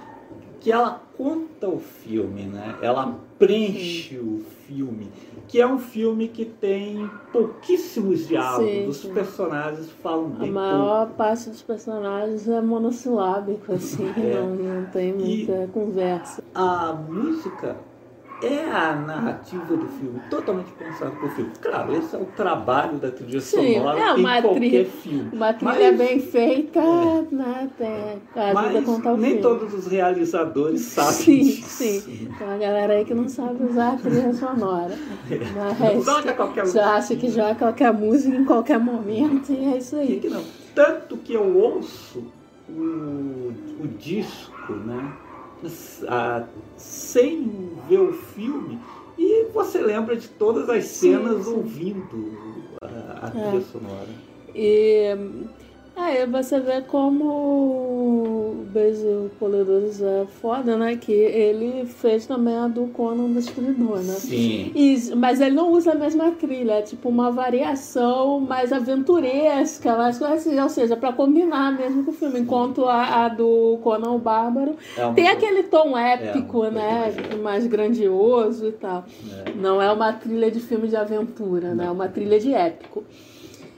[0.59, 2.77] Que ela conta o filme, né?
[2.81, 4.19] Ela preenche sim.
[4.19, 5.11] o filme.
[5.47, 8.71] Que é um filme que tem pouquíssimos diálogos.
[8.71, 11.13] Sim, Os personagens falam bem A maior pouco.
[11.17, 14.07] parte dos personagens é monossilábico, assim.
[14.15, 14.35] É.
[14.35, 16.43] Não, não tem muita e conversa.
[16.55, 17.75] A música
[18.45, 21.51] é a narrativa do filme, totalmente pensado para o filme.
[21.61, 25.29] Claro, esse é o trabalho da trilha Sim, sonora é em qualquer filme.
[25.31, 27.27] Uma trilha Mas, bem feita, é.
[27.31, 27.69] né,
[28.35, 29.41] ajuda a contar o nem filme.
[29.41, 31.69] todos os realizadores sabem sim, disso.
[31.69, 34.93] Sim, tem uma galera aí que não sabe usar a trilha sonora.
[35.79, 39.95] Mas não qualquer já acha que joga qualquer música em qualquer momento e é isso
[39.95, 40.19] aí.
[40.19, 40.43] Que não.
[40.75, 42.23] Tanto que eu ouço
[42.69, 43.53] o,
[43.83, 45.13] o disco, né?
[46.77, 48.79] Sem ver o filme
[49.17, 51.57] e você lembra de todas as cenas sim, sim.
[51.57, 52.33] ouvindo
[52.81, 53.61] a, a trilha é.
[53.61, 54.09] sonora.
[54.55, 55.17] E
[55.95, 60.95] Aí você vê como o Basil Poledores é foda, né?
[60.95, 64.13] Que ele fez também a do Conan Destruidor, né?
[64.15, 64.71] Sim.
[64.73, 70.19] E- mas ele não usa a mesma trilha, é tipo uma variação mais aventuresca, mais
[70.21, 72.39] assim, ou seja, pra combinar mesmo com o filme.
[72.39, 77.13] Enquanto a, a do Conan o Bárbaro É tem coisa- aquele tom épico, É, né?
[77.37, 79.05] mais- Mais grandioso e tal.
[79.55, 81.85] Não é uma trilha de filme de aventura, né?
[81.85, 83.03] É uma trilha de épico.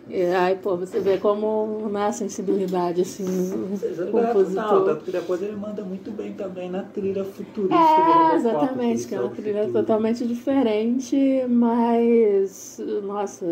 [0.08, 4.86] E aí, pô, você vê como na sensibilidade, assim, do Não, total, compositor.
[4.86, 7.76] tanto que depois ele manda muito bem também na trilha futurista.
[7.76, 9.80] É, exatamente, que é uma o trilha futuro.
[9.84, 13.46] totalmente diferente, mas, nossa,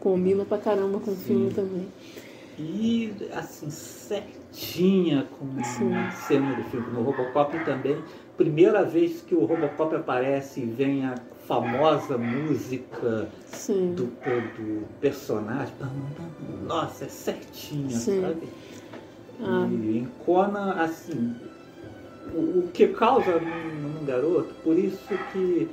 [0.00, 1.86] combina pra caramba com o filme também.
[2.58, 5.46] E, assim, certinha com
[5.98, 6.86] a cena do filme.
[6.92, 7.96] No Robocop também,
[8.36, 11.14] primeira vez que o Robocop aparece e vem a
[11.46, 13.28] famosa música
[13.94, 15.74] do, do personagem.
[16.66, 18.22] Nossa, é certinha, Sim.
[18.22, 18.48] sabe?
[19.42, 19.68] Ah.
[19.70, 21.36] E em Conan, assim,
[22.34, 25.68] o, o que causa num, num garoto, por isso que,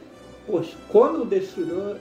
[0.46, 1.98] poxa, Conan o Destruidor,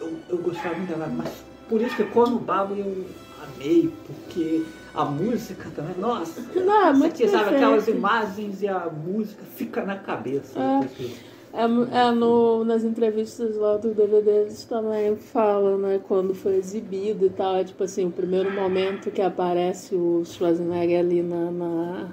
[0.00, 1.32] eu, eu gostava muito dela, mas
[1.68, 3.06] por isso que Conan o Babo eu
[3.42, 4.64] amei, porque
[4.94, 9.84] a música também, nossa, Não, é muito aqui, sabe, aquelas imagens e a música fica
[9.84, 10.58] na cabeça.
[10.60, 11.27] É.
[11.52, 17.26] É, é no, nas entrevistas lá do DVD eles também falam, né, quando foi exibido
[17.26, 22.08] e tal, é tipo assim, o primeiro momento que aparece o Schwarzenegger ali na, na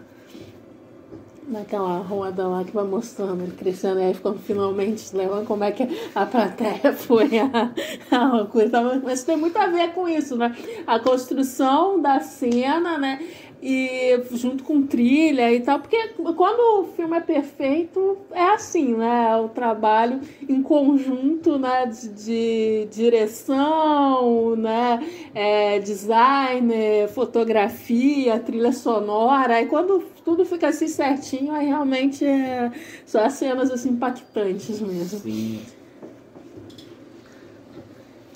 [1.48, 5.71] naquela roda lá que vai mostrando ele crescendo, e aí quando finalmente leva como é
[5.71, 7.71] que a plateia foi a,
[8.12, 9.00] a coisa.
[9.04, 10.56] Mas tem muito a ver com isso, né?
[10.88, 13.19] A construção da cena, né?
[13.62, 19.36] E junto com trilha e tal, porque quando o filme é perfeito, é assim, né?
[19.38, 21.86] O trabalho em conjunto, né?
[21.88, 25.00] De, de direção, né?
[25.34, 26.74] É, design,
[27.13, 29.62] fotografia, trilha sonora.
[29.62, 32.72] E quando tudo fica assim certinho, aí realmente é
[33.06, 35.20] só as cenas assim impactantes mesmo.
[35.20, 35.62] Sim.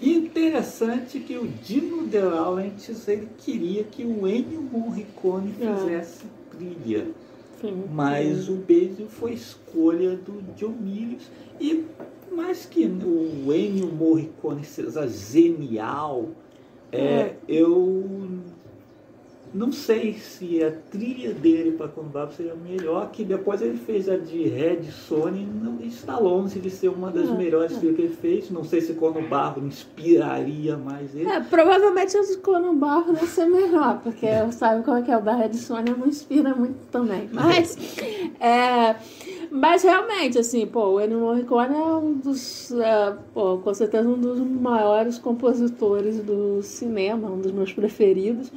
[0.02, 5.76] E interessante que o Dino De Laurentiis ele queria que o Ennio Morricone Ah.
[5.78, 7.08] fizesse trilha,
[7.58, 11.86] Enfim, mas o Basil foi escolha do John Milius e
[12.32, 16.30] mais que o Ennio Morricone seja genial,
[16.92, 18.06] é, eu
[19.54, 24.18] não sei se a trilha dele para Combab seria melhor, que depois ele fez a
[24.18, 27.80] de Red Sony, não está longe de ser uma das É, melhores é.
[27.80, 28.52] trilhas que ele fez.
[28.52, 31.28] Não sei se Cono Barro inspiraria mais ele.
[31.28, 35.22] É, provavelmente o Conan Barro deve ser melhor, porque sabe como é que é o
[35.22, 37.30] da Red Sônia não inspira muito também.
[37.34, 37.78] Mas,
[38.40, 38.96] é,
[39.52, 44.20] mas realmente, assim, pô, o Ennio Morricone é um dos, é, pô, com certeza um
[44.20, 48.52] dos maiores compositores do cinema, um dos meus preferidos.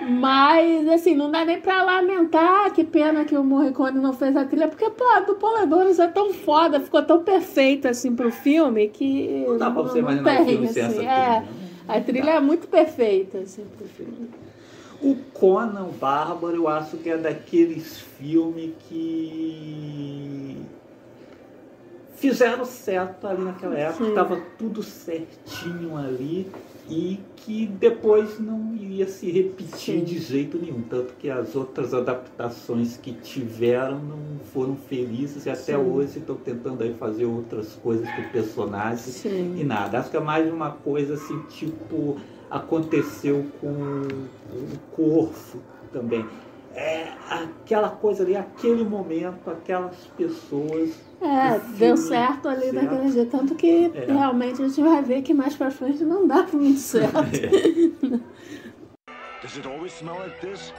[0.00, 4.44] Mas, assim, não dá nem pra lamentar, que pena que o Morricone não fez a
[4.44, 8.88] trilha, porque, pô, a do Poledores é tão foda, ficou tão perfeita, assim, pro filme,
[8.88, 11.48] que Não dá pra você imaginar o filme sem essa trilha, É, né?
[11.88, 14.28] a trilha é muito perfeita, assim, pro filme.
[15.02, 20.56] O Conan Bárbaro, eu acho que é daqueles filmes que
[22.16, 26.50] fizeram certo ali naquela época, estava tudo certinho ali
[26.88, 30.04] e que depois não iria se repetir Sim.
[30.04, 30.82] de jeito nenhum.
[30.82, 35.76] Tanto que as outras adaptações que tiveram não foram felizes e até Sim.
[35.76, 39.56] hoje estão tentando aí fazer outras coisas com o personagem Sim.
[39.58, 39.98] e nada.
[39.98, 42.16] Acho que é mais uma coisa assim, tipo,
[42.50, 45.58] aconteceu com o Corfo
[45.92, 46.24] também.
[46.76, 50.90] É aquela coisa ali, aquele momento, aquelas pessoas.
[51.22, 52.74] É, deu certo ali certo.
[52.74, 53.30] daquele jeito.
[53.30, 54.04] Tanto que É.
[54.12, 57.14] realmente a gente vai ver que mais pra frente não dá muito certo.
[59.42, 60.72] Does it always smell like this?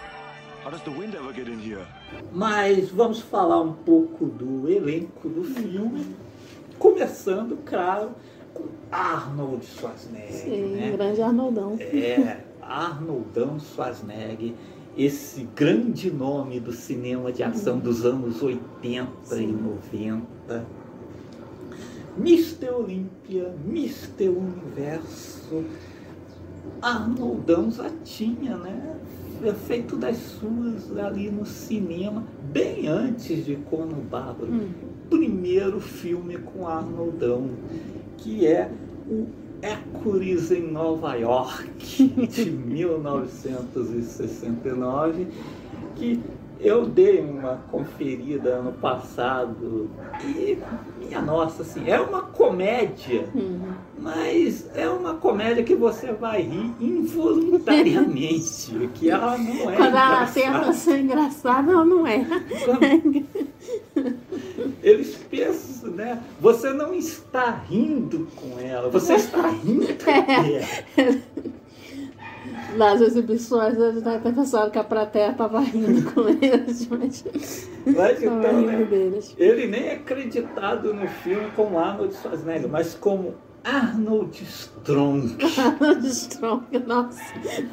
[0.64, 1.86] How does the wind ever get in here?
[2.32, 6.16] Mas vamos falar um pouco do elenco do filme,
[6.78, 8.12] começando, claro,
[8.54, 10.32] com Arnold Schwarzenegger.
[10.34, 10.92] Sim, né?
[10.92, 11.78] grande Arnoldão.
[11.80, 14.54] É, Arnoldão Schwarzenegger,
[14.98, 20.66] esse grande nome do cinema de ação dos anos 80 e 90.
[22.18, 22.70] Mr.
[22.72, 24.30] Olímpia, Mr.
[24.30, 25.64] Universo.
[26.82, 29.00] Arnoldão já tinha, né?
[29.68, 34.52] Feito das suas ali no cinema, bem antes de Conan Bárbaro.
[34.52, 34.70] Hum.
[35.12, 37.52] Primeiro filme com Arnoldão,
[38.18, 38.72] que é
[39.08, 39.28] o
[39.62, 41.70] Hércules em Nova York,
[42.30, 45.28] de 1969,
[45.96, 46.20] que
[46.60, 49.90] eu dei uma conferida ano passado
[50.24, 50.58] e,
[51.00, 53.72] minha nossa, assim, é uma comédia, Uhum.
[54.00, 60.26] mas é uma comédia que você vai rir involuntariamente, que ela não é Quando ela
[60.28, 62.26] tenta ser engraçada, ela não é.
[64.84, 66.22] Eles pensam, né?
[66.40, 70.68] Você não está rindo com ela, você está rindo dela.
[72.78, 77.26] Nas exibições, eles ter pensado que a plateia estava rindo com eles, mas
[77.86, 78.84] Mas então, né?
[78.84, 79.36] deles.
[79.38, 85.38] Ele nem é acreditado no filme como Arnold Schwarzenegger, mas como Arnold Strong.
[85.58, 87.22] Arnold Strong, nossa,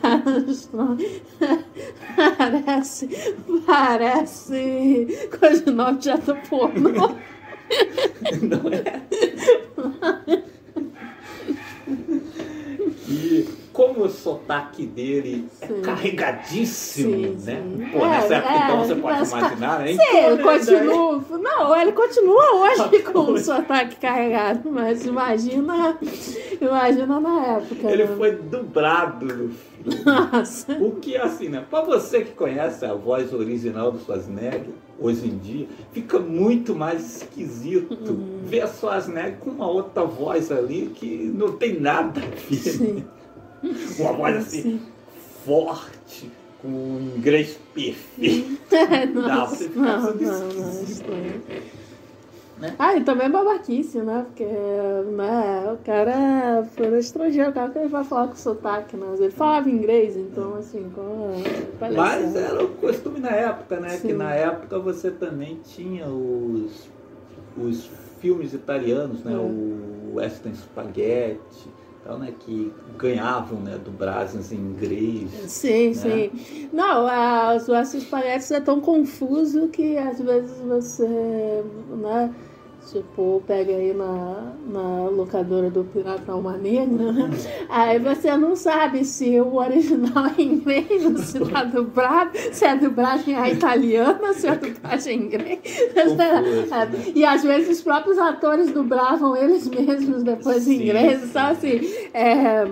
[0.02, 1.22] Arnold Strong.
[2.16, 3.08] Parece,
[3.66, 7.14] parece coisa de nome de ator pornô.
[8.42, 9.02] Não é?
[13.06, 15.82] E como o sotaque dele é Sim.
[15.82, 17.62] carregadíssimo, Sim, né?
[17.62, 17.86] sim.
[17.92, 19.86] Pô, nessa É, época então é, você pode mas- imaginar, né?
[19.88, 21.24] Sim, Então, ele né, continua.
[21.38, 23.32] Não, ele continua hoje com Hoje.
[23.32, 25.98] o seu ataque carregado, mas imagina,
[26.60, 27.90] imagina na época.
[27.90, 28.14] Ele né?
[28.16, 30.04] foi dublado no filme.
[30.04, 30.72] Nossa.
[30.80, 31.62] O que assim, né?
[31.68, 37.16] Pra você que conhece a voz original do Schwarzenegger, hoje em dia, fica muito mais
[37.22, 38.38] esquisito Uhum.
[38.44, 42.56] ver a Schwarzenegger com uma outra voz ali que não tem nada a ver.
[42.56, 43.04] Sim.
[43.98, 44.80] Uma voz assim, Sim.
[45.44, 48.60] forte, com um inglês perfeito.
[49.14, 51.42] Nossa, você fica não, tudo não, não, estranho.
[52.58, 52.74] Né?
[52.78, 54.24] Ah, e também é babaquice, né?
[54.26, 59.06] Porque né, o cara foi estrangeiro, o cara que ele vai falar com sotaque, né?
[59.18, 61.32] Ele falava inglês, então assim, com
[61.80, 63.90] Mas era o costume na época, né?
[63.90, 64.08] Sim.
[64.08, 66.88] Que na época você também tinha os,
[67.56, 67.90] os
[68.20, 69.32] filmes italianos, né?
[69.32, 69.36] É.
[69.36, 71.68] O Western Spaghetti,
[72.04, 72.32] tal, né?
[72.40, 73.78] Que ganhavam, né?
[73.84, 75.30] Dublagens em inglês.
[75.50, 75.94] Sim, né?
[75.94, 76.68] sim.
[76.72, 81.06] Não, a- os ossos palhetes é tão confuso que às vezes você,
[81.96, 82.34] né?
[82.90, 87.30] Tipo, pega aí na, na locadora do Pirata Alma Negra, né?
[87.68, 90.86] Aí você não sabe se o original é em inglês,
[91.20, 95.58] se tá dublado, se a dublagem é italiana, se a dublagem é em inglês.
[95.94, 97.12] Confuso, É, né?
[97.14, 101.20] E às vezes os próprios atores dublavam eles mesmos depois em Sim, inglês.
[101.20, 101.26] sim.
[101.30, 101.80] Então, assim,
[102.12, 102.64] é,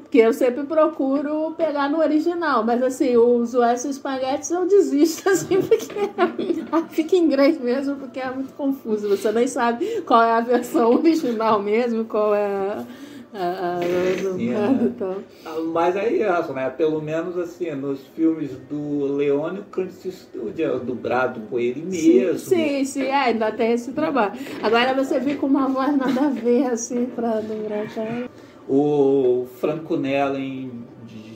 [0.00, 5.60] porque eu sempre procuro pegar no original, mas assim, os US Spaghetti eu desisto, assim,
[5.60, 5.94] porque
[6.90, 9.08] fica em inglês mesmo, porque é muito confuso.
[9.08, 12.84] Você nem sabe qual é a versão original mesmo, qual é a.
[13.34, 13.82] a, a, a
[14.34, 14.84] Sim, é.
[14.84, 15.16] então.
[15.72, 16.70] Mas aí, acho, né?
[16.70, 22.38] Pelo menos assim, nos filmes do Leone, o Eastwood é dublado por ele mesmo.
[22.38, 24.32] Sim, sim, é, ainda tem esse trabalho.
[24.62, 28.28] Agora você vê com uma voz nada a ver, assim, pra não engraçar.
[28.68, 30.70] O Franco Nella em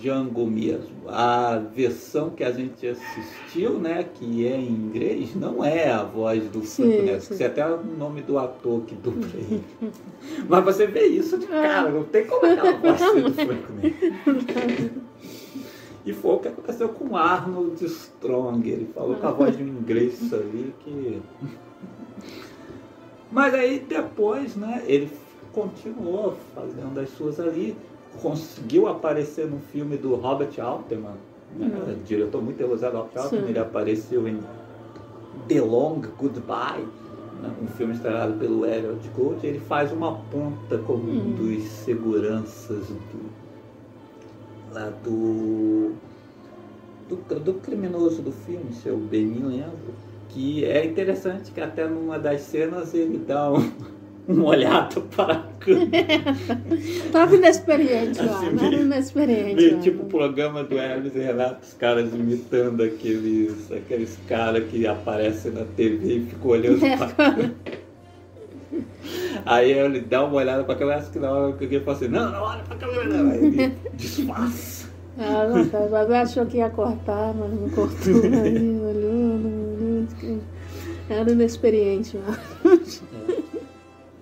[0.01, 0.94] Django mesmo.
[1.07, 6.45] A versão que a gente assistiu, né, que é em inglês, não é a voz
[6.51, 7.07] do Franco Nella.
[7.07, 7.17] sim.
[7.17, 9.63] Esqueci até o nome do ator que dubla ele.
[10.49, 15.05] Mas você vê isso de cara, não tem como aquela voz ser do Franco Nella.
[16.07, 18.69] E foi o que aconteceu com Arnold Strong.
[18.69, 21.23] Ele falou com a voz de um inglês ali que.
[23.33, 25.11] Mas aí depois, né, ele
[25.53, 27.77] continuou fazendo as suas ali,
[28.23, 31.15] conseguiu aparecer no filme do Robert Altman,
[31.57, 31.97] né, Uhum.
[32.05, 33.49] diretor muito elogiado Robert Altman, Sim.
[33.49, 34.41] ele apareceu em
[35.49, 36.85] The Long Goodbye,
[37.43, 41.35] né, um filme estrelado pelo Elliot Gould, ele faz uma ponta como um Uhum.
[41.35, 43.31] dos seguranças do,
[44.73, 45.93] lá do,
[47.09, 49.95] do, do criminoso do filme, se eu bem me lembro,
[50.31, 53.71] que é interessante que até numa das cenas ele dá um,
[54.27, 56.35] uma olhada para a câmera,
[57.13, 58.63] Tava inexperiente lá, Assim, né?
[58.71, 59.55] Meio- inexperiente.
[59.55, 59.81] meio lá.
[59.83, 65.53] tipo o programa do Hermes e Renato, os caras imitando aqueles, aqueles caras que aparecem
[65.53, 67.55] na TV e ficam olhando para a câmera.
[69.47, 71.97] Aí ele dá uma olhada para a câmera, acho que na hora que ele fala
[71.97, 74.89] assim, não, não olha para a câmera não, aí ele disfarça.
[75.19, 78.15] Ah, não, mas achou que ia cortar, mas não cortou.
[78.43, 80.41] Aí olhou, não olhou.
[81.09, 82.39] Era inexperiente lá.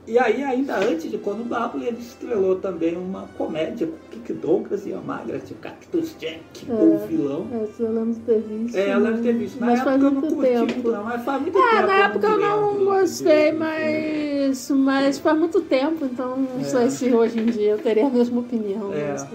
[0.05, 4.85] E aí, ainda antes de Quando Babo, ele estrelou também uma comédia com Kik Douglas
[4.85, 7.47] e a Margaret Cactus Jack, o vilão.
[7.63, 8.77] Essa eu lembro de ter visto.
[8.77, 9.61] É, eu lembro de ter visto.
[9.61, 10.43] Na Mas época faz eu não curti
[10.75, 10.91] tempo.
[10.91, 11.87] não, mas faz muito É, tempo.
[11.87, 16.65] na época eu não gostei, de- mas, mas faz muito tempo, então não É.
[16.65, 18.93] sei se hoje em dia eu teria a mesma opinião.
[18.93, 19.27] É, mas é.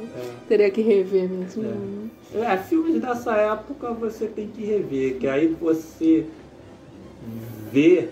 [0.50, 1.64] Teria que rever mesmo.
[2.36, 6.26] É, filmes dessa época você tem que rever, que aí você
[7.72, 8.10] vê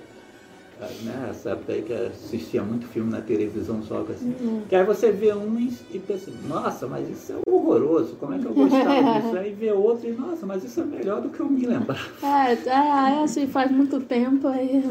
[1.04, 1.28] né?
[1.30, 4.36] Essa época aí que assistia muito filme na televisão só assim.
[4.40, 4.62] Uhum.
[4.68, 5.56] Que aí você vê um
[5.92, 9.38] e pensa, nossa, mas isso é horroroso, como é que eu gostava disso?
[9.38, 12.06] Aí vê outro e, nossa, mas isso é melhor do que eu me lembrava.
[12.46, 14.84] É, é, é assim, faz muito tempo aí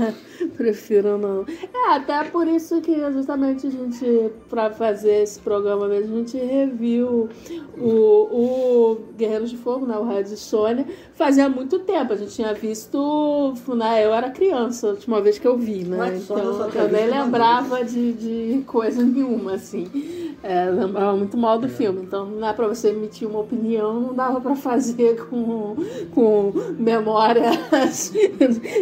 [0.56, 1.44] prefiro não.
[1.74, 6.36] É, até por isso que justamente a gente, pra fazer esse programa mesmo, a gente
[6.36, 7.28] reviu
[7.78, 9.96] o, o Guerreiros de Fogo, né?
[9.96, 12.12] O Red Sônia, fazia muito tempo.
[12.12, 14.04] A gente tinha visto, né?
[14.04, 16.16] Eu era criança, a última vez que eu vi, né?
[16.16, 19.86] Então eu nem lembrava de, de coisa nenhuma, assim.
[20.42, 21.68] É, lembrava muito mal do é.
[21.68, 25.76] filme, então não dá pra você emitir uma opinião, não dava pra fazer com,
[26.14, 28.10] com memórias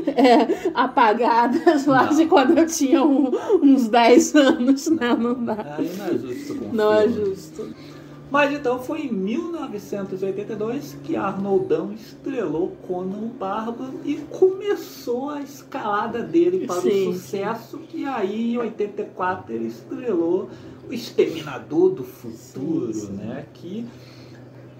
[0.07, 2.17] é, apagadas lá não.
[2.17, 3.31] de quando eu tinha um,
[3.61, 5.17] uns 10 anos, né?
[5.19, 5.77] Não dá.
[5.77, 6.61] Aí não é justo.
[6.73, 7.88] Não é justo.
[8.31, 16.23] Mas então foi em 1982 que Arnoldão estrelou Conan o Bárbaro e começou a escalada
[16.23, 17.09] dele para Sim.
[17.09, 20.51] o sucesso, que aí em 84 ele estrelou
[20.89, 23.13] o Exterminador do Futuro, sim, sim.
[23.13, 23.47] né?
[23.55, 23.87] Que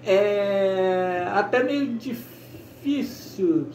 [0.03, 3.67] é até meio difícil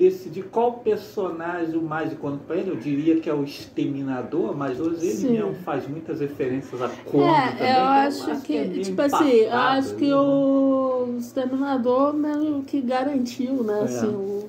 [0.00, 2.70] decidir qual personagem o mais icônico para ele.
[2.70, 5.32] Eu diria que é o Exterminador, mas hoje ele sim.
[5.32, 7.70] mesmo faz muitas referências a Conan é, também.
[7.70, 12.62] Eu acho, eu acho que, que é tipo assim, eu acho que o Exterminador meio
[12.62, 13.80] que garantiu, né?
[13.80, 13.84] É.
[13.84, 14.48] Assim, o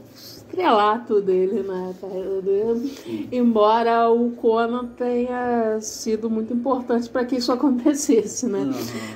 [0.52, 2.94] estrelato dele na carreira dele,
[3.32, 8.60] embora o Conan tenha sido muito importante para que isso acontecesse, né?
[8.60, 8.74] Uhum.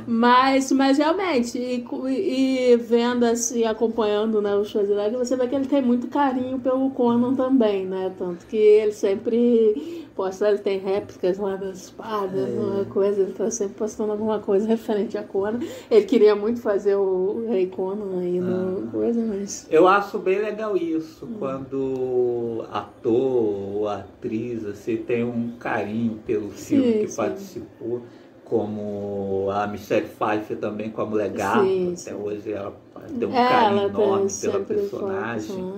[0.07, 5.67] Mas, mas realmente, e, e, vendo assim, acompanhando né, o Schwarzenegger, você vê que ele
[5.67, 8.11] tem muito carinho pelo Conan também, né?
[8.17, 12.59] Tanto que ele sempre posta, ele tem réplicas lá das espadas, é.
[12.59, 15.59] uma coisa, ele tá sempre postando alguma coisa referente a Conan.
[15.91, 18.91] Ele queria muito fazer o Rei Conan aí no ah.
[18.91, 19.68] coisa, mas.
[19.70, 21.36] Eu acho bem legal isso, hum.
[21.38, 27.16] quando ator ou atriz assim, tem um carinho pelo filme sim, que sim.
[27.18, 28.01] participou.
[28.45, 32.76] Como a Michelle Pfeiffer também com a Mulher sim, até hoje ela
[33.20, 35.74] tem um é, carinho enorme pela personagem.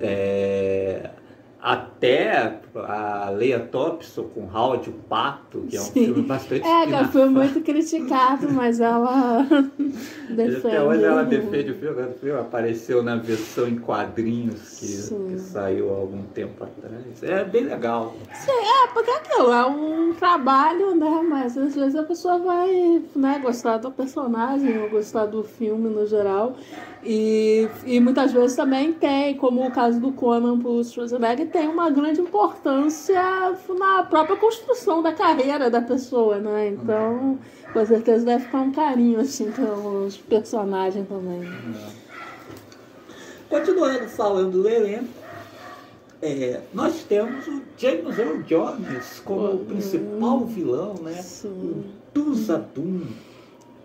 [0.00, 1.10] É,
[1.60, 6.04] até a Leia Thompson com Howard o Pato, que é um Sim.
[6.04, 9.42] filme bastante É, que foi muito criticado, mas ela
[10.30, 10.66] defende.
[10.68, 15.38] Até hoje ela defende o filme, o filme apareceu na versão em quadrinhos que, que,
[15.40, 17.22] saiu há algum tempo atrás.
[17.22, 18.14] É bem legal.
[18.32, 21.26] Sim, é, porque aquilo é um trabalho, né?
[21.28, 26.06] Mas às vezes a pessoa vai né, gostar do personagem ou gostar do filme no
[26.06, 26.54] geral.
[27.04, 31.90] E, e muitas vezes também tem, como o caso do Conan pro Schwarzenegger, tem uma
[31.90, 33.20] grande importância
[33.78, 36.68] na própria construção da carreira da pessoa, né?
[36.68, 37.38] Então,
[37.72, 41.42] com certeza deve ficar um carinho, assim, pelos personagens também.
[41.42, 42.08] É.
[43.48, 45.08] Continuando falando do elenco,
[46.20, 51.14] é, nós temos o James Earl Jones como o principal vilão, né?
[51.22, 51.48] Sim.
[51.48, 53.06] O Tuzadum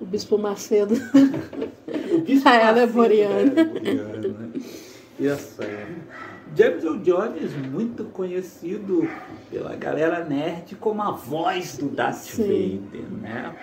[0.03, 0.95] o Bispo Macedo.
[2.11, 3.53] o Bispo ah, ela é boreana.
[3.61, 4.49] É, né?
[5.18, 5.88] Isso aí.
[6.56, 9.10] James Earl Jones, muito conhecido
[9.49, 12.88] pela galera nerd como a voz do Darth Sim.
[12.91, 13.56] Vader, né?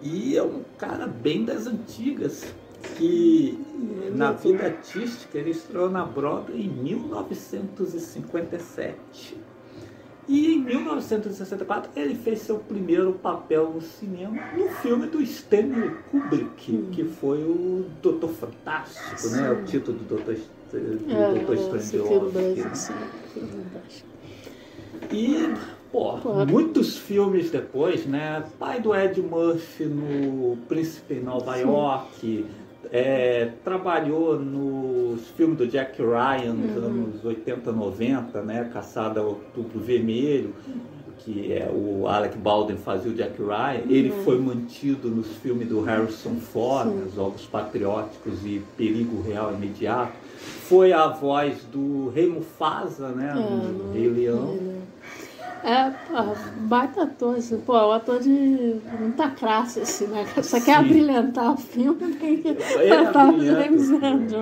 [0.00, 2.46] E é um cara bem das antigas,
[2.96, 3.62] que
[4.14, 9.36] na vida artística ele estreou na Broadway em 1957.
[10.26, 16.72] E em 1964 ele fez seu primeiro papel no cinema no filme do Stanley Kubrick,
[16.72, 16.88] hum.
[16.90, 19.36] que foi o Doutor Fantástico, sim.
[19.36, 19.50] né?
[19.52, 20.34] O título do Doutor,
[20.72, 22.38] do é, Doutor Strangelove.
[22.38, 22.72] Né?
[25.10, 25.54] E,
[25.92, 26.16] pô,
[26.48, 28.44] muitos filmes depois, né?
[28.58, 31.62] Pai do Ed Murphy no Príncipe em Nova sim.
[31.62, 32.46] York
[32.92, 36.84] é, trabalhou nos filmes do Jack Ryan nos uhum.
[36.84, 38.70] anos 80, 90, né?
[38.72, 40.54] Caçada ao Outubro Vermelho,
[41.18, 43.82] que é o Alec Baldwin fazia o Jack Ryan.
[43.84, 43.90] Uhum.
[43.90, 50.12] Ele foi mantido nos filmes do Harrison Ford, Os Jogos Patrióticos e Perigo Real Imediato.
[50.68, 53.34] Foi a voz do Rei Mufasa, né?
[53.34, 54.58] No Rei Leão.
[54.60, 54.74] É,
[56.08, 60.26] pô, baita ator, assim, pô, é um ator de muita classe, assim, né?
[60.42, 64.32] Só quer abrilhantar o filme, tem que botar o James Jones.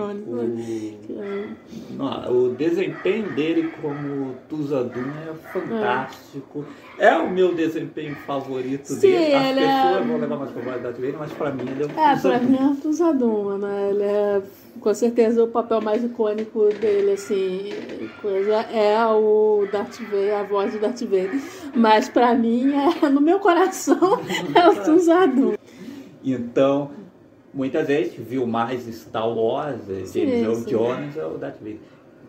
[1.99, 6.65] O, o desempenho dele como Tuzadum é fantástico.
[6.99, 7.07] É.
[7.07, 7.19] é.
[7.19, 9.61] o meu desempenho favorito Sim, dele.
[9.61, 10.09] As pessoas é...
[10.09, 12.67] vão levar mais probabilidade dele, mas pra mim ele é o É, pra mim é
[12.67, 13.91] o Tuzadum, né?
[13.91, 14.43] Ele é
[14.81, 17.71] com certeza o papel mais icônico dele, assim,
[18.21, 21.41] coisa é o Darth Vader, a voz do Darth Vader.
[21.75, 24.21] Mas para mim, é, no meu coração,
[24.55, 25.59] é o Tuzadu.
[26.25, 26.91] Então,
[27.53, 31.79] muitas vezes viu mais Star Wars, James Earl Jones é o Darth Vader.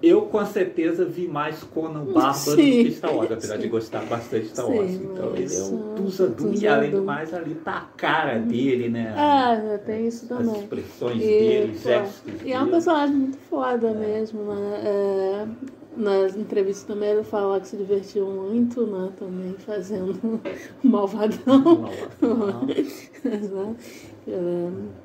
[0.04, 4.44] Eu com certeza vi mais Conan Bárbaro do que Star Wars, apesar de gostar bastante
[4.44, 4.92] de Star Wars.
[4.92, 7.98] Sim, então ele é um ah, Tusa Doom e além do mais ali tá a
[7.98, 9.16] cara dele, né?
[9.18, 10.60] É, tem isso As também.
[10.62, 14.82] expressões E, dele, os gestos e é um personagem muito foda mesmo, né?
[14.84, 15.48] É,
[15.96, 19.10] nas entrevistas também ele fala que se divertiu muito, né?
[19.18, 20.42] Também fazendo o
[20.88, 21.84] malvadão.
[21.84, 22.76] né?
[23.24, 24.13] É,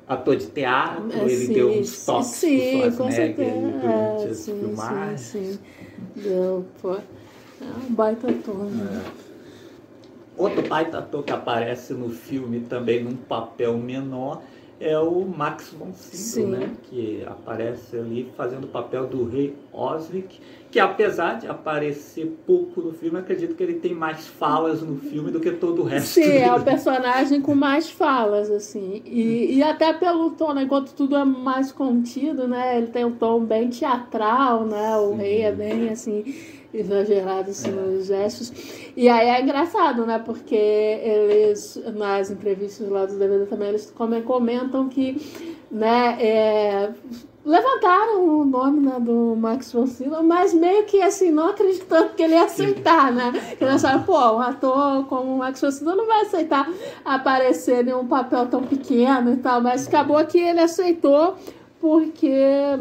[0.07, 4.37] Ator de teatro, é, ele sim, deu uns toques sim, pro Schwarzenegger durante É, as
[4.37, 5.21] sim, filmagens.
[5.21, 5.59] sim.
[6.15, 6.93] Deu, pô.
[6.95, 7.03] É
[7.61, 9.03] um baita ator, né?
[10.37, 14.41] Outro baita ator que aparece no filme também num papel menor
[14.79, 16.71] é o Max von Sydow, né?
[16.83, 20.39] Que aparece ali fazendo o papel do rei Osric,
[20.71, 25.31] que apesar de aparecer pouco no filme, acredito que ele tem mais falas no filme
[25.31, 26.09] do que todo o resto.
[26.13, 26.65] Sim, é o dele.
[26.65, 29.01] personagem com mais falas, assim.
[29.05, 30.63] E, e até pelo tom, né?
[30.63, 32.77] Enquanto tudo é mais contido, né?
[32.77, 34.95] Ele tem um tom bem teatral, né?
[34.97, 35.17] O Sim.
[35.17, 36.23] rei é bem, assim,
[36.73, 38.51] exagerado assim, nos gestos.
[38.95, 40.19] E aí é engraçado, né?
[40.19, 45.17] Porque eles, nas entrevistas lá do DVD também, eles come- comentam que,
[45.71, 46.17] né?
[46.19, 46.93] é,
[47.45, 52.21] levantaram o nome né, do Max von Sydow, mas meio que assim, não acreditando que
[52.21, 53.31] ele ia aceitar, né?
[53.57, 56.69] Que eles acharam, pô, um ator como o Max von Sydow não vai aceitar
[57.03, 61.35] aparecer em um papel tão pequeno e tal, mas acabou que ele aceitou
[61.79, 62.77] porque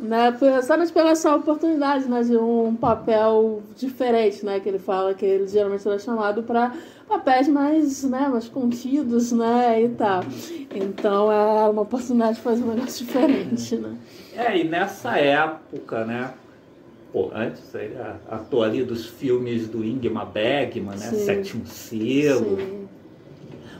[0.00, 5.26] né, justamente pela essa oportunidade né, de um papel diferente, né, que ele fala que
[5.26, 6.72] ele geralmente era chamado para
[7.10, 10.22] papéis mais, né, mais contidos, né, e tal.
[10.72, 13.96] Então é uma oportunidade de fazer um negócio diferente, né.
[14.36, 16.32] É, e nessa época, né?
[17.12, 21.06] Pô, antes era ator ali dos filmes do Ingmar Bergman, né?
[21.10, 21.24] Sim.
[21.24, 22.79] Sétimo Selo.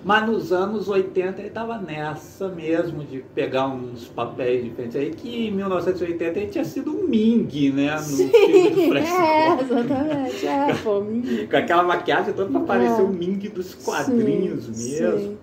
[0.00, 0.06] Sim.
[0.06, 5.48] Mas nos anos 80 ele estava nessa mesmo de pegar uns papéis diferentes aí, que
[5.48, 7.94] em 1980 ele tinha sido um Ming, né?
[7.96, 10.46] No filme do é, exatamente.
[10.46, 13.04] É, pô, me- Com aquela maquiagem toda pra parecer É.
[13.04, 15.18] o Ming dos quadrinhos sim, mesmo.
[15.18, 15.38] sim.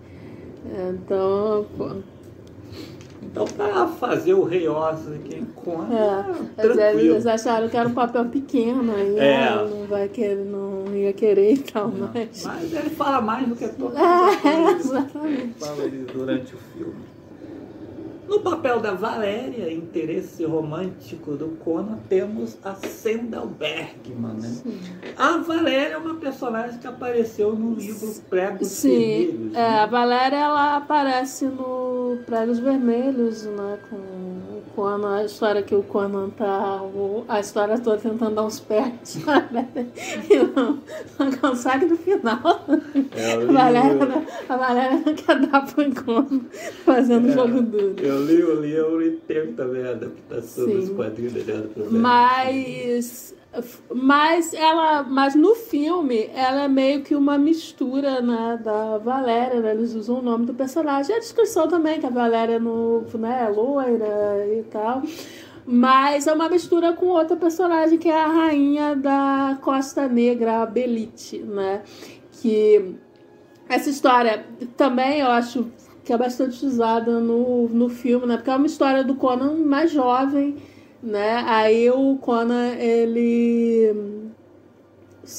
[0.75, 1.89] É, Então, pô,
[3.23, 6.25] Então, pra fazer o Rei Osric em Conan,
[6.57, 7.13] É, tranquilo.
[7.13, 9.55] Eles acharam que era um papel pequeno, aí É.
[9.69, 12.43] não vai querer, não ia querer e tal, mas.
[12.43, 15.53] Mas ele fala mais do que todos os É, exatamente.
[15.59, 16.95] fala ele durante o filme.
[18.27, 24.51] No papel da Valéria, interesse romântico do Conan, temos a Sendel Bergman, né?
[25.17, 29.55] A Valéria é uma personagem que apareceu no livro Pregos Sim, Vermelhos.
[29.55, 29.87] é, a né?
[29.87, 33.77] Valéria ela aparece no Pregos Vermelhos, né?
[33.89, 36.81] Com o Conan, a história que o Conan tá.
[36.83, 39.17] o- a história toda tentando dar uns pés
[40.29, 40.79] e não,
[41.17, 42.39] não consegue no final.
[43.15, 46.41] É, A Valéria, a Valéria não quer dar pro Conan
[46.85, 47.31] fazendo É.
[47.31, 47.95] jogo duro.
[47.99, 50.79] eu li o livro e teve também a adaptação Sim.
[50.79, 51.99] dos quadrinhos da Helena Provera.
[51.99, 53.35] Mas,
[53.93, 59.71] mas ela, mas no filme ela é meio que uma mistura né, da Valéria, né?
[59.71, 61.15] eles usam o nome do personagem.
[61.15, 65.01] A descrição também, que a Valéria é no, né, é loira e tal.
[65.65, 70.65] Mas é uma mistura com outra personagem que é a rainha da Costa Negra, a
[70.65, 71.81] Belite, né?
[72.31, 72.95] Que
[73.67, 74.45] essa história
[74.77, 75.69] também eu acho
[76.07, 78.37] que é bastante usada no, no filme, né?
[78.37, 80.55] Porque é uma história do Conan mais jovem,
[81.03, 81.43] né?
[81.45, 83.93] Aí o Conan, ele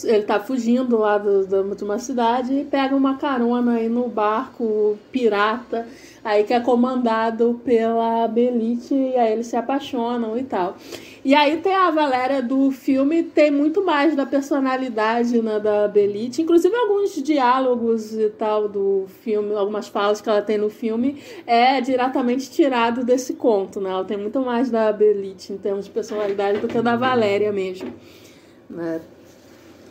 [0.05, 4.07] ele tá fugindo lá do, do- de uma cidade e pega uma carona aí no
[4.09, 5.87] barco pirata,
[6.23, 10.77] aí que é comandado pela Belite, e aí eles se apaixonam e tal.
[11.25, 16.43] E aí tem a Valéria do filme, tem muito mais da personalidade né, da Belite,
[16.43, 21.81] inclusive alguns diálogos e tal do filme, algumas falas que ela tem no filme, é
[21.81, 23.91] diretamente tirado desse conto, né?
[23.91, 27.93] Ela tem muito mais da Belite em termos de personalidade do que da Valéria mesmo.
[28.71, 29.01] Né?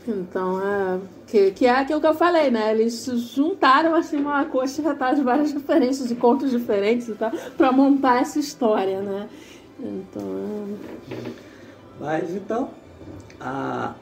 [0.08, 2.72] Então, é, que, que é aquilo que eu falei, né?
[2.72, 8.22] Eles juntaram assim uma coxa de várias referências, de contos diferentes e tal, pra montar
[8.22, 9.28] essa história, né?
[9.80, 10.22] Então,
[11.12, 11.32] é...
[12.00, 12.70] Mas então,
[13.40, 13.94] a,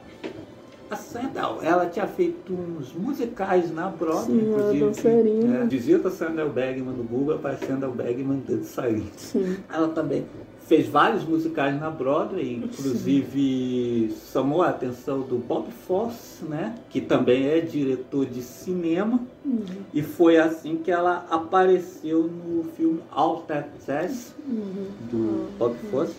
[0.90, 4.84] a Sandel, ela tinha feito uns musicais na Broadway, Sim, ela inclusive.
[4.84, 5.56] dançarina.
[5.58, 9.06] É, digita Sandel Bergman no Google, aparece Sandel Bergman dançarina.
[9.16, 9.56] sim.
[9.72, 10.26] Ela também
[10.66, 17.46] fez vários musicais na Broadway, inclusive chamou a atenção do Bob Fosse, né, que também
[17.46, 19.64] é diretor de cinema, Uhum.
[19.94, 24.86] e foi assim que ela apareceu no filme Alter Jazz, Uhum.
[25.10, 26.16] do Bob Fosse,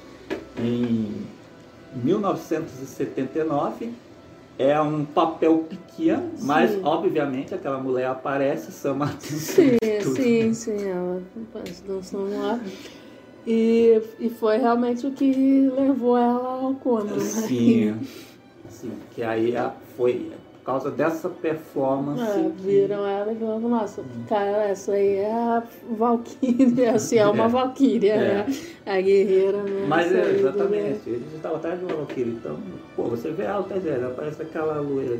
[0.58, 1.12] em
[2.04, 3.92] 1979.
[4.60, 6.82] É um papel pequeno, mas Sim.
[6.84, 11.22] obviamente aquela mulher aparece, chama a atenção Sim, sim, sim, ela
[11.54, 12.60] faz dançando lá.
[13.50, 17.14] E, e foi realmente o que levou ela ao Conan.
[17.14, 17.20] né?
[17.22, 17.98] Sim,
[18.68, 19.54] sim, que aí
[19.96, 22.22] foi por causa dessa performance.
[22.22, 27.26] É, que- viram ela e falaram, nossa, cara, essa aí é a Valkyria, assim, é
[27.26, 27.48] uma É.
[27.48, 28.18] Valkyria, É.
[28.34, 28.46] né?
[28.86, 29.86] A guerreira, né?
[29.88, 30.32] Mas é, né?
[30.40, 32.34] exatamente, eles estavam atrás de uma Valkyrie.
[32.34, 32.60] Então,
[32.98, 35.18] pô, você vê ela atrás dela, parece aquela loira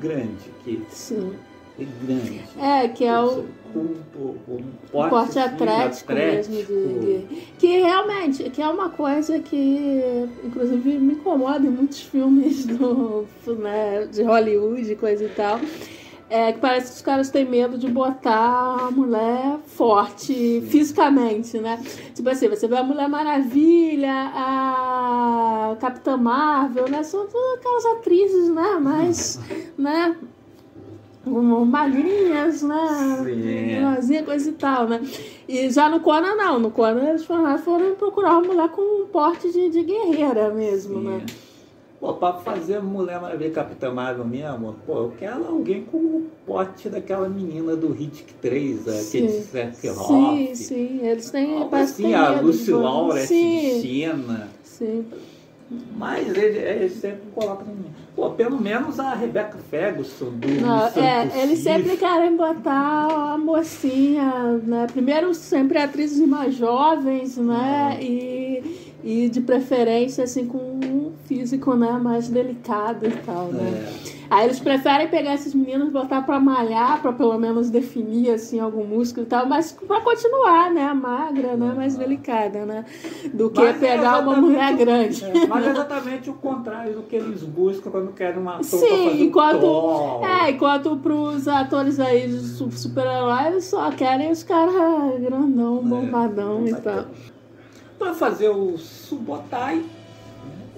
[0.00, 1.32] grande, que Sim.
[1.78, 2.42] é grande.
[2.60, 6.64] É, que é o, Com um, porte, porte assim, atlético mesmo de,
[7.26, 13.26] de- Que realmente, que é uma coisa que, inclusive, me incomoda em muitos filmes do,
[13.58, 15.58] né, de Hollywood, coisa e tal.
[16.34, 21.78] É que parece que os caras têm medo de botar a mulher forte fisicamente, né?
[22.14, 27.02] Tipo assim, você vê a Mulher Maravilha, a Capitã Marvel, né?
[27.02, 28.78] São todas aquelas atrizes, né?
[28.80, 29.38] Mas,
[29.76, 30.16] né?
[31.30, 33.22] Magrinhas, né?
[33.24, 33.82] Sim.
[33.94, 35.00] Fazia coisa e tal, né?
[35.48, 36.58] E já no Conan, não.
[36.58, 40.98] No Conan, eles foram, foram procurar uma mulher com um porte de, de guerreira mesmo,
[40.98, 41.04] Sim.
[41.08, 41.26] né?
[42.00, 46.88] Pô, pra fazer Mulher Maravilha Capitã Marvel mesmo, pô, eu quero alguém com o pote
[46.88, 49.42] daquela menina do Hit 3, aquele Sim.
[49.42, 50.54] Seth Sim, Roth.
[50.56, 51.00] sim.
[51.00, 51.68] Eles têm.
[51.68, 52.72] Que assim, a Lucy
[53.24, 54.48] Sim, de Xena.
[54.64, 55.06] sim.
[55.96, 57.68] Mas ele, eles sempre colocam.
[58.14, 64.60] Pô, pelo menos a Rebecca Ferguson do Não, é, eles sempre querem botar a mocinha,
[64.62, 64.86] né?
[64.92, 67.96] Primeiro sempre atrizes mais jovens, né?
[68.02, 71.92] E, e de preferência assim com um físico né?
[71.92, 73.62] mais delicado e tal, né?
[74.18, 74.22] É.
[74.30, 78.58] Aí eles preferem pegar esses meninos e botar pra malhar, pra pelo menos definir assim
[78.60, 80.90] algum músculo e tal, mas pra continuar, né?
[80.94, 81.74] Magra, né?
[81.76, 82.84] Mais delicada, né?
[83.34, 85.24] Do que Mas é pegar uma exatamente mulher grande.
[85.24, 89.22] é, mas é exatamente o contrário do que eles buscam quando querem uma Sim, fazer
[89.22, 89.56] enquanto.
[89.56, 90.24] o Thor.
[90.26, 94.72] É, enquanto pros atores aí de su- super-herói, eles só querem os caras
[95.20, 97.04] grandão, bombadão e tal.
[98.02, 99.84] Para fazer o Subotai,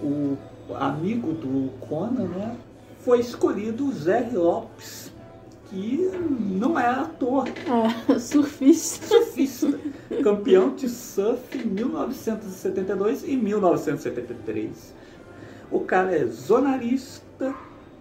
[0.02, 0.36] o
[0.74, 2.54] amigo do Conan, né,
[3.00, 5.10] foi escolhido o Zé Lopes,
[5.70, 9.06] que não é ator, É, surfista.
[9.06, 9.72] surfista,
[10.22, 14.92] campeão de surf em 1972 e 1973.
[15.70, 17.54] O cara é zonarista,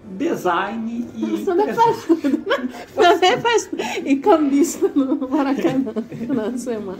[0.05, 2.43] design e Você também faz tudo?
[2.95, 3.69] Também faz
[4.03, 5.93] E cambista no Maracanã
[6.51, 6.99] de semana.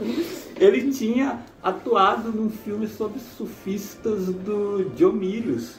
[0.56, 5.76] Ele tinha atuado num filme sobre surfistas do Joe Milius,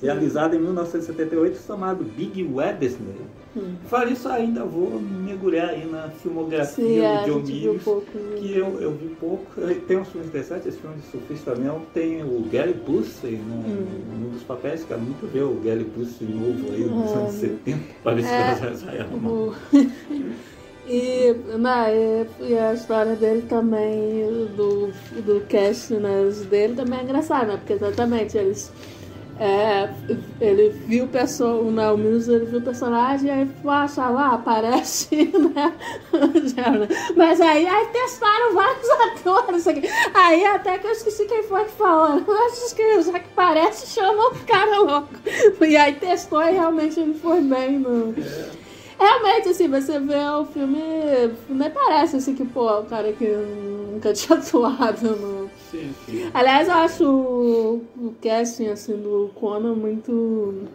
[0.00, 3.16] realizado em 1978, chamado Big Wednesday.
[3.56, 3.74] Hum.
[3.86, 8.06] Fora isso, ainda vou mergulhar aí na filmografia Sim, é, do viu Milius, pouco.
[8.36, 9.46] que eu, eu vi pouco.
[9.86, 11.82] Tem uns filmes interessantes, esse filme de surfista mesmo.
[11.94, 14.20] Tem o Gary Busey né, Hum.
[14.24, 17.78] num dos papéis, quero muito ver o Gary Busey novo aí nos Ah, anos 70,
[18.02, 18.28] para ver se
[18.96, 19.00] é.
[19.00, 19.34] arrumado.
[19.34, 19.54] O-
[20.86, 24.88] E, né, e, e a história dele também, do,
[25.22, 27.56] do cast né, dele também é engraçada, né?
[27.56, 28.70] Porque exatamente eles.
[29.38, 29.90] É,
[30.40, 31.08] ele viu
[31.72, 35.08] né, o Mills, ele viu o personagem e aí acha lá, aparece,
[35.54, 35.72] né?
[37.16, 39.88] Mas aí, aí testaram vários atores aqui.
[40.14, 42.22] Aí até que eu esqueci quem foi que falou.
[42.26, 45.08] Eu acho que já que parece, chama o cara louco.
[45.60, 48.14] E aí testou e realmente ele foi bem no.
[48.98, 50.80] Realmente, assim, você vê o filme,
[51.48, 55.43] nem parece assim que, pô, o cara que nunca tinha atuado no.
[55.74, 56.30] Sim, sim.
[56.32, 60.68] Aliás, eu acho o, casting assim, do Conan muito,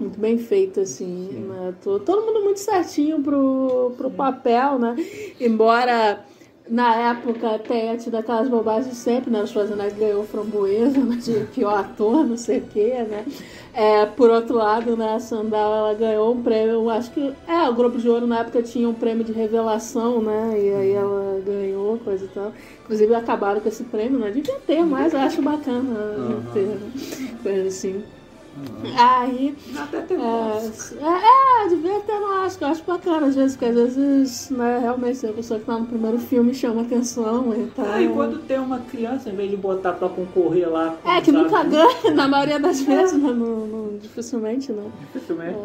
[0.00, 1.28] muito bem feito, assim.
[1.46, 1.74] Né?
[1.82, 4.96] Todo, todo mundo muito certinho pro, pro papel, né?
[5.38, 6.24] Embora
[6.70, 9.42] na época tenha tido aquelas bobagens sempre, né?
[9.42, 11.16] O Schwarzenegger ganhou framboesa né?
[11.16, 13.24] de pior ator, não sei o quê, né?
[13.72, 17.74] É, por outro lado, né, a Sandal ela ganhou um prêmio, acho que é, o
[17.74, 20.50] Globo de Ouro na época tinha um prêmio de revelação, né?
[20.60, 22.52] E aí ela ganhou, coisa e tal.
[22.84, 24.30] Inclusive acabaram com esse prêmio, né?
[24.30, 26.42] Devia ter, mas eu acho bacana Uhum.
[26.52, 26.78] ter, né?
[27.42, 28.02] coisa assim.
[28.96, 33.56] Aí, Até tem é, é, é, devia ter no Oscar, eu acho bacana às vezes,
[33.56, 37.66] porque às vezes, né, realmente a pessoa que tá no primeiro filme chama atenção e
[37.74, 37.86] tal.
[37.88, 41.30] Ah, e quando tem uma criança, em vez de botar pra concorrer lá É, que
[41.30, 43.30] os nunca ganha, na maioria das vezes, né?
[43.32, 44.90] Não, não- dificilmente não.
[45.12, 45.58] dificilmente.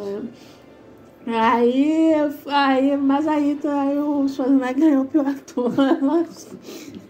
[1.25, 2.11] Aí,
[2.47, 5.71] aí, mas aí, aí o Schwarzenegger ganhou o pior ator.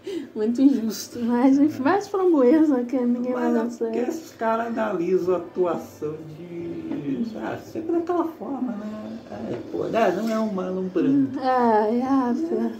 [0.34, 1.18] Muito injusto.
[1.20, 5.38] Mas, enfim, mais framboesa que ninguém vai Mas dar é porque esses caras analisam a
[5.38, 7.26] atuação de.
[7.36, 9.18] Ah, sempre daquela forma, né?
[9.30, 10.12] É, pô, né?
[10.16, 11.38] não é um mano branco.
[11.40, 12.72] É, é,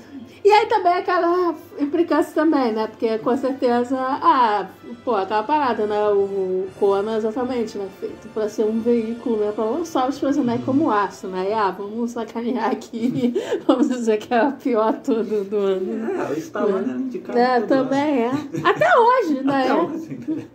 [0.45, 2.87] e aí também aquela implicância também, né?
[2.87, 4.67] Porque com certeza, ah,
[5.05, 6.09] pô, aquela parada, né?
[6.11, 7.89] O Conan, exatamente, né?
[7.99, 9.53] Feito pra ser um veículo, né?
[9.53, 11.49] Pra lançar o Schwarzenegger como aço, né?
[11.49, 13.35] E, ah, vamos sacanear aqui,
[13.67, 16.21] vamos dizer que é a pior tudo do ano.
[16.21, 18.31] É, o Stallone era indicado É, também é.
[18.65, 19.63] Até hoje, né?
[19.63, 20.47] Até hoje, né?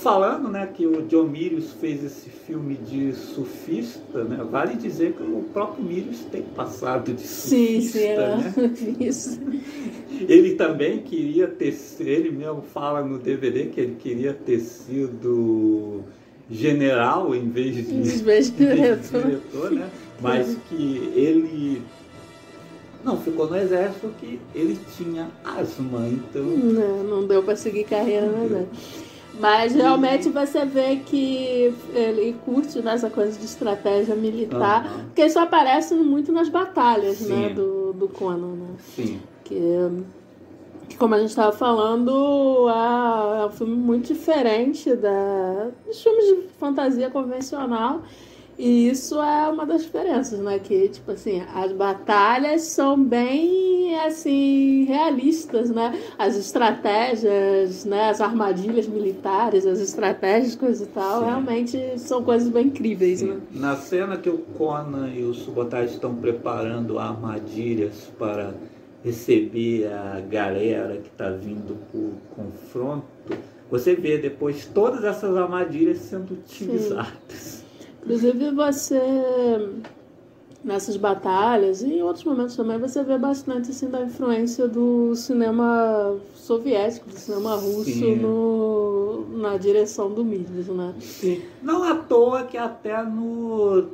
[0.00, 5.22] Falando né, que o John Milius fez esse filme de surfista, né, vale dizer que
[5.22, 7.98] o próprio Milius tem passado de Sim, surfista.
[7.98, 8.16] sim, é.
[8.36, 8.52] né?
[9.06, 9.40] isso.
[10.28, 16.02] Ele também queria ter, ele mesmo fala no DVD que ele queria ter sido
[16.50, 19.22] general em vez de, Em vez de diretor.
[19.22, 19.88] diretor, né?
[20.20, 21.82] Mas que ele
[23.04, 28.26] não ficou no exército que ele tinha asma, então Não, não deu pra seguir carreira,
[28.26, 28.66] né?
[29.38, 35.94] Mas realmente você vê que ele curte nessa coisa de estratégia militar, porque isso aparece
[35.94, 37.32] muito nas batalhas, Sim.
[37.32, 38.68] né, do, do Conan, né?
[38.96, 39.20] sim.
[39.44, 39.58] Que,
[40.88, 46.24] que como a gente estava falando, é, é um filme muito diferente da, dos filmes
[46.24, 48.02] de fantasia convencional.
[48.58, 50.58] E isso é uma das diferenças, né?
[50.58, 55.96] Que, tipo assim, as batalhas são bem, assim, realistas, né?
[56.18, 58.10] As estratégias, né?
[58.10, 61.26] As armadilhas militares, as estratégias, coisa e tal, Sim.
[61.26, 63.40] realmente são coisas bem incríveis, né?
[63.52, 68.54] Na cena que o Conan e o Subotage estão preparando armadilhas para
[69.04, 73.06] receber a galera que está vindo por confronto,
[73.70, 77.57] você vê depois todas essas armadilhas sendo utilizadas.
[78.08, 78.98] Inclusive você
[80.64, 86.16] nessas batalhas e em outros momentos também você vê bastante assim da influência do cinema
[86.34, 90.94] soviético, do cinema russo no, na direção do Milius, né?
[91.00, 91.42] Sim.
[91.62, 93.88] Não à toa que até no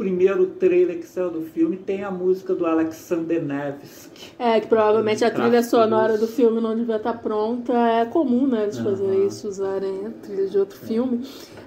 [0.00, 4.32] primeiro trailer que saiu do filme tem a música do Alexander Nevsky.
[4.38, 7.74] É, que provavelmente a trilha sonora do filme não devia estar pronta.
[7.74, 8.84] É comum, né, eles Aham.
[8.90, 11.20] fazerem isso, usarem a trilha de outro filme.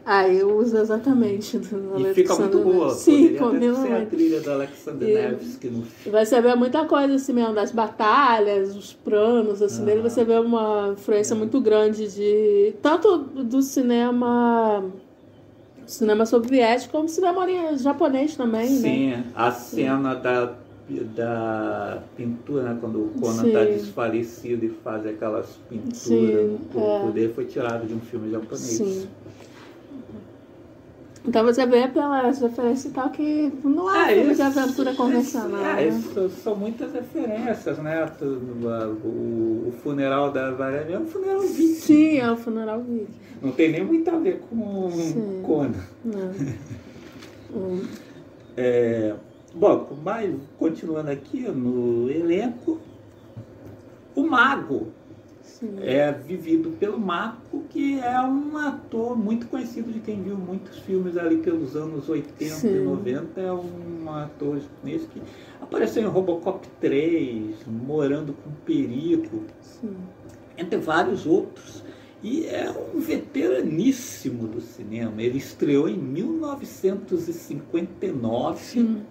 [0.04, 2.90] Aí usa exatamente do E fica muito boa.
[2.90, 4.10] Sim, combina ser a muito.
[4.10, 8.76] trilha do Alexander E- Nevsky no E vai vê muita coisa assim mesmo, das batalhas,
[8.76, 10.10] os planos, assim, dele Aham.
[10.10, 12.74] você vê uma influência muito grande de.
[12.82, 14.84] tanto do cinema.
[15.86, 17.46] Cinema soviético como cinema
[17.78, 18.80] japonês também, né?
[18.80, 20.54] Sim, a cena da,
[21.16, 22.78] da pintura, né?
[22.80, 27.12] quando o Conan está desfalecido e faz aquelas pinturas Sim, no corpo é.
[27.12, 28.60] dele, foi tirado de um filme japonês.
[28.60, 29.08] Sim.
[31.26, 35.60] Então você vê pelas referências e tal que não é um filme de aventura convencional.
[35.62, 35.88] isso- é, né?
[35.88, 38.12] isso são muitas referências, né?
[38.22, 41.76] O, o funeral da Valéria é um funeral viking.
[41.76, 43.08] Sim, é o funeral vídeo.
[43.42, 45.42] Não tem nem muito a ver com Sim.
[45.44, 45.74] Conan.
[46.04, 46.34] Né?
[48.58, 49.14] É,
[49.54, 52.80] bom, mas continuando aqui no elenco,
[54.16, 54.88] o Mago
[55.64, 55.76] sim.
[55.82, 61.18] é vivido pelo Marco, que é um ator muito conhecido de quem viu muitos filmes
[61.18, 62.84] ali pelos anos 80 e Sim.
[62.84, 63.40] 90.
[63.42, 65.22] É um ator japonês que
[65.62, 69.96] apareceu em Robocop 3, Morando com Perigo, sim.
[70.58, 71.82] entre vários outros.
[72.22, 75.22] E é um veteraníssimo do cinema.
[75.22, 78.60] Ele estreou em 1959.
[78.60, 79.02] Sim.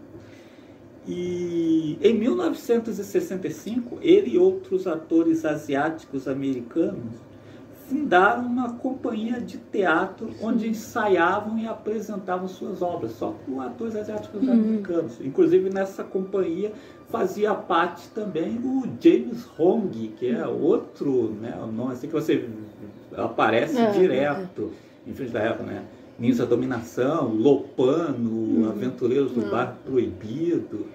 [1.07, 7.15] E em 1965, ele e outros atores asiáticos americanos
[7.89, 14.49] fundaram uma companhia de teatro onde ensaiavam e apresentavam suas obras, só com atores asiáticos
[14.49, 15.21] americanos.
[15.21, 16.73] Inclusive nessa companhia
[17.11, 22.49] fazia parte também o James Hong, que é outro né, nome assim que você
[23.15, 24.73] aparece É, direto
[25.07, 25.85] em filmes da época, né?
[26.19, 29.51] Ninja Dominação, Lopano, Aventureiros do Uhum.
[29.51, 30.87] Bar Proibido.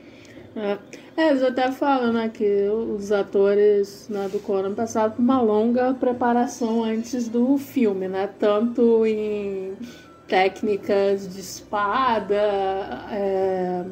[0.56, 0.78] É.
[1.16, 5.94] É, eles até falam né, que os atores né, do Conan passaram por uma longa
[5.96, 8.30] preparação antes do filme, né?
[8.40, 9.74] Tanto em
[10.28, 12.36] técnicas de espada,
[13.12, 13.84] é,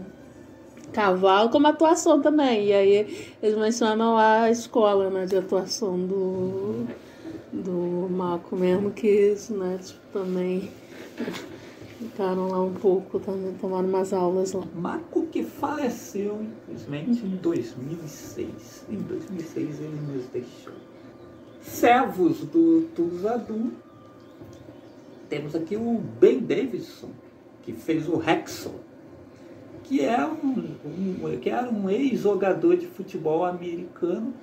[0.93, 2.67] cavalo, como atuação também.
[2.67, 6.85] E aí eles mencionam a escola né, de atuação do,
[7.51, 10.69] do Marco mesmo, que isso, né, tipo, também
[11.99, 14.63] ficaram lá um pouco, tomaram umas aulas lá.
[14.75, 17.31] Marco que faleceu, infelizmente, Uhum.
[17.33, 18.85] em 2006.
[18.89, 20.73] Em 2006 ele nos deixou.
[21.61, 23.71] Servos do Tuzadu.
[25.29, 27.09] Temos aqui o Ben Davidson,
[27.63, 28.75] que fez o Hexel,
[29.83, 34.33] que, é um, um- que era um ex-jogador de futebol americano,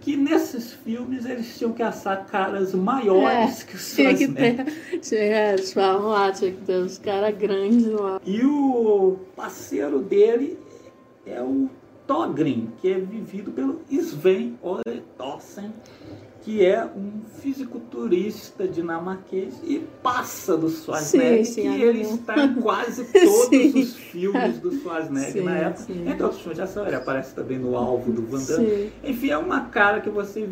[0.00, 5.00] que nesses filmes eles tinham que assar caras maiores que os É, Tinha que ter.
[5.00, 8.20] Tinha, eles falam lá, tinha que ter uns caras grandes lá.
[8.24, 10.58] E o parceiro dele
[11.26, 11.68] é o
[12.06, 15.72] Togrin, que é vivido pelo Sven Ole Thorsen,
[16.48, 22.54] que é um fisiculturista dinamarquês e passa do Schwarzenegger, sim, sim, que ele está em
[22.62, 23.78] quase todos sim.
[23.78, 25.92] os filmes do Schwarzenegger na época.
[25.92, 28.90] Entre outros filmes de ação, ele aparece também no Alvo do Van Damme.
[29.04, 30.48] Enfim, é uma cara que você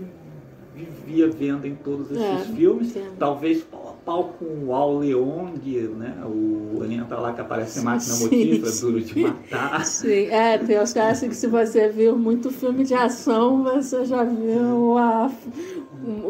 [0.75, 2.93] vivia vendo em todos esses é, filmes.
[3.19, 3.63] Talvez
[4.07, 5.59] pau com o Al Leong,
[5.97, 6.17] né?
[6.25, 9.85] O elenco lá que aparece em Máquina Motiva, Duro de Matar.
[9.85, 14.05] Sim, é, tem os caras assim que se você viu muito filme de ação, você
[14.05, 15.29] já viu a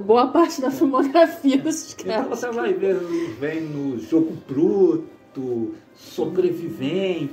[0.07, 2.27] boa parte da filmografia desses então caras.
[2.27, 2.97] Então você vai ver,
[3.39, 7.31] vem no Jogo Bruto, Sobrevivente.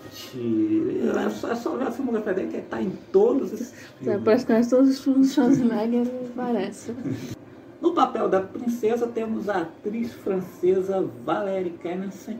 [1.25, 4.23] É só, é só ver a filmografia dele que está em todos esses filmes.
[4.23, 6.91] Praticamente todos os filmes de Schwarzenegger parece.
[7.83, 12.37] No papel da princesa temos a atriz francesa Valérie Kennison,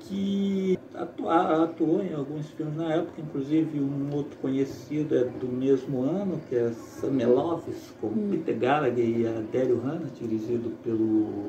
[0.00, 6.02] que atua, atuou em alguns filmes na época, inclusive um outro conhecido é do mesmo
[6.02, 8.30] ano, que é Sameloves, com hum.
[8.32, 11.46] Peter Gallagher e Adélio Hanna, dirigido pelo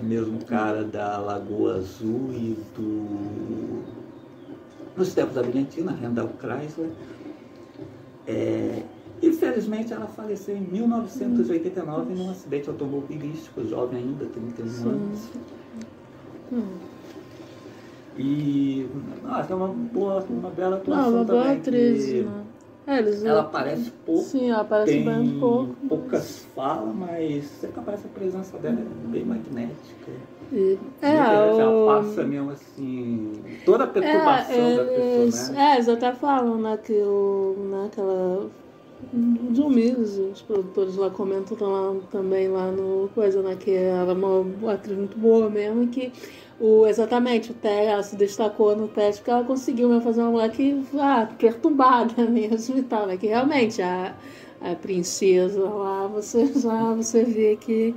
[0.00, 3.82] mesmo cara da Lagoa Azul e do
[4.96, 6.90] Nos Tempos da Brilhantina, Randall Chrysler.
[8.24, 8.84] É,
[9.26, 12.16] Infelizmente, ela faleceu em 1989 hum.
[12.16, 14.88] num acidente automobilístico, jovem ainda, 31 Sim.
[14.88, 15.30] anos.
[16.52, 16.94] Hum.
[18.16, 18.86] E
[19.24, 21.58] ah, é uma boa, uma bela atuação Não, uma boa também.
[21.58, 22.44] Atriz, né?
[22.86, 24.22] é, eles, ela aparece pouco.
[24.22, 25.74] Sim, ela aparece bem pouco.
[25.88, 30.12] poucas falas, mas sempre aparece a presença dela é bem magnética.
[30.52, 31.86] E, é, ela já o...
[31.86, 33.32] passa mesmo assim,
[33.64, 35.60] toda a perturbação é, da personagem.
[35.60, 38.48] É, eles até falam naquilo, naquela
[39.50, 43.56] os humildes, os produtores lá comentam lá, também lá no coisa, né?
[43.56, 46.12] Que ela é uma atriz muito boa mesmo, que
[46.60, 50.30] o, exatamente, o teste, ela se destacou no teste porque ela conseguiu mesmo fazer uma
[50.30, 53.16] mulher que, ah, perturbada mesmo e tal, né?
[53.16, 54.14] Que realmente a,
[54.60, 57.94] a princesa lá, você já você vê que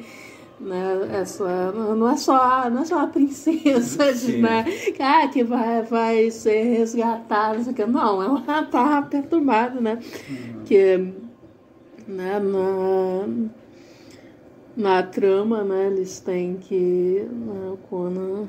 [0.60, 1.10] né?
[1.14, 4.06] Essa não é só não é só a princesa
[4.40, 4.66] né?
[5.00, 10.00] ah, que vai, vai ser resgatada, não, ela tá perturbada, né?
[10.30, 10.64] Uhum.
[10.66, 11.14] Que
[12.08, 13.28] né, na,
[14.76, 18.48] na trama, né, eles têm que né, o Conan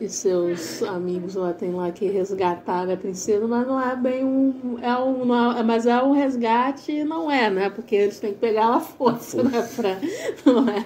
[0.00, 4.78] e seus amigos lá tem lá que resgatar a princesa, mas não é bem um.
[4.80, 7.68] É um não é, mas é um resgate não é, né?
[7.68, 9.68] Porque eles têm que pegar ela à força, né?
[9.76, 9.98] Pra,
[10.50, 10.84] não é.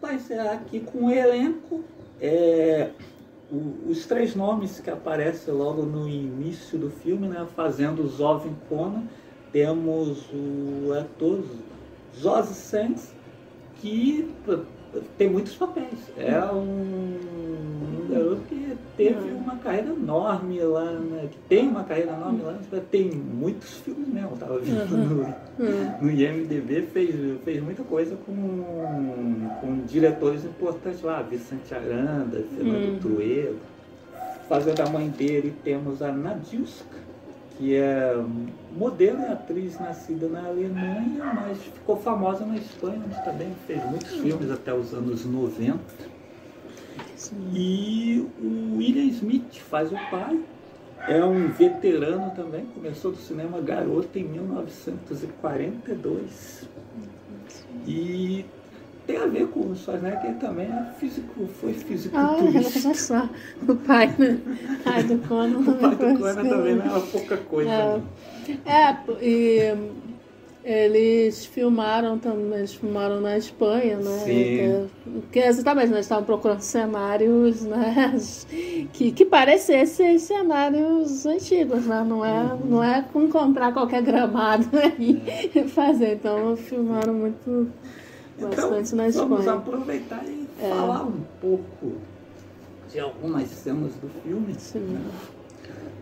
[0.00, 1.82] Vai ser aqui com o elenco.
[2.20, 2.90] É,
[3.50, 7.44] o, os três nomes que aparecem logo no início do filme, né?
[7.56, 9.02] Fazendo Jovem Conan,
[9.50, 11.42] temos o ator
[12.16, 13.12] Josi Sands,
[13.80, 14.32] que
[15.16, 16.10] tem muitos papéis.
[16.16, 17.18] É um,
[18.04, 21.28] um garoto que teve uma carreira enorme lá, né?
[21.30, 22.58] que tem uma carreira enorme lá,
[22.90, 27.14] tem muitos filmes mesmo, eu tava vendo no, no IMDB, fez,
[27.44, 32.98] fez muita coisa com, com diretores importantes lá, Vicente Aranda, Fernando uhum.
[32.98, 33.56] Trueiro.
[34.48, 37.03] Fazendo a mãe dele temos a Nadiuska,
[37.56, 38.20] que é
[38.76, 44.10] modelo e atriz nascida na Alemanha, mas ficou famosa na Espanha, mas também fez muitos
[44.12, 45.78] filmes até os anos 90.
[47.52, 50.40] E o William Smith faz o pai,
[51.08, 56.68] é um veterano também, começou do cinema garoto em 1942.
[57.86, 58.44] E
[59.06, 63.28] tem a ver com o Schwarzenegger também é físico, foi físico ah, olha só,
[63.68, 64.38] o pai né?
[64.86, 68.02] Ai, do Conan o pai do Conan também não era pouca coisa.
[68.64, 69.74] É, é e
[70.64, 74.18] eles filmaram também, eles filmaram na Espanha, né?
[74.24, 75.20] Sim.
[75.30, 78.14] Que, exatamente, nós estávamos procurando cenários, né?
[78.94, 82.02] Que, que parecessem cenários antigos, né?
[82.08, 82.60] Não é, uhum.
[82.64, 86.14] não é encontrar qualquer gramado aí e fazer.
[86.14, 87.70] Então filmaram muito
[88.38, 89.28] então.
[89.28, 90.68] Vamos aproveitar e é.
[90.68, 91.92] falar um pouco
[92.90, 94.54] de algumas cenas do filme.
[94.58, 94.78] Sim.
[94.80, 95.00] Né?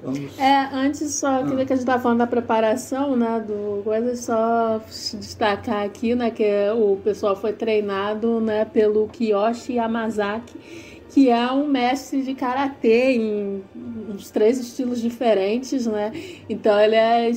[0.02, 0.38] Vamos...
[0.38, 1.44] É, antes só ah.
[1.44, 4.80] queria que a gente estava falando da preparação, né, do coisa, só
[5.14, 6.44] destacar aqui, né, que
[6.76, 13.62] o pessoal foi treinado, né, pelo Kiyoshi Yamazaki, que é um mestre de karatê em
[14.08, 16.10] uns três estilos diferentes, né?
[16.48, 17.30] Então ele é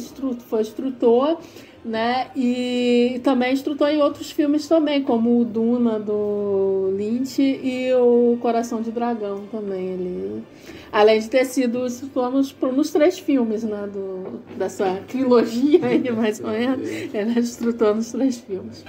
[0.48, 1.40] foi instrutor
[1.86, 2.32] né?
[2.36, 8.82] E também instrutor em outros filmes também, como o Duna do Lynch e o Coração
[8.82, 9.90] de Dragão também.
[9.90, 10.44] Ele,
[10.92, 13.88] além de ter sido instrutor nos, nos três filmes, né?
[13.88, 16.90] Do, dessa trilogia aí, mais ou menos.
[16.90, 18.84] Ele é instrutor nos três filmes.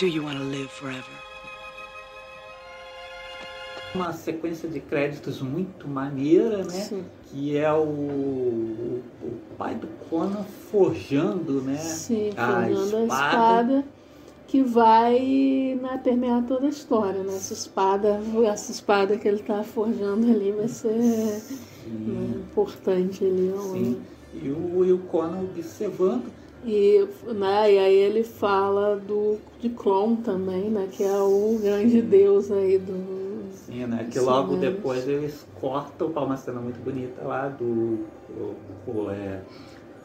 [0.00, 1.13] Do you want to live forever?
[3.94, 6.70] Uma sequência de créditos muito maneira, né?
[6.70, 7.04] Sim.
[7.26, 11.76] Que é o, o, o pai do Conan forjando, né?
[11.76, 13.04] Sim, a forjando a espada.
[13.04, 13.84] espada
[14.46, 17.34] que vai né, permear toda a história, né?
[17.34, 21.42] Essa espada, essa espada que ele está forjando ali vai ser né,
[22.46, 23.52] importante ali.
[23.72, 24.00] sim.
[24.32, 26.24] E o, e o Conan observando.
[26.64, 30.88] E, né, e aí ele fala do, de Clon também, né?
[30.90, 33.33] Que é o grande deus aí do.
[33.54, 34.08] Sim, né?
[34.10, 39.40] Que logo depois eles cortam para uma cena muito bonita lá do o, o, é,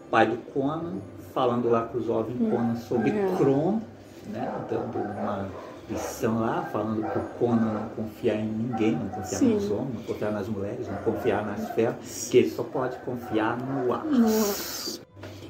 [0.09, 0.95] pai do Conan,
[1.33, 3.35] falando lá com o jovem Conan sobre é.
[3.37, 3.81] Kron,
[4.27, 4.51] né?
[4.69, 5.49] Dando uma
[5.89, 9.55] lição lá, falando pro Conan não confiar em ninguém, não confiar Sim.
[9.55, 13.57] nos homens, não confiar nas mulheres, não confiar nas feras, que ele só pode confiar
[13.57, 14.05] no ar.
[14.05, 15.01] Nossa.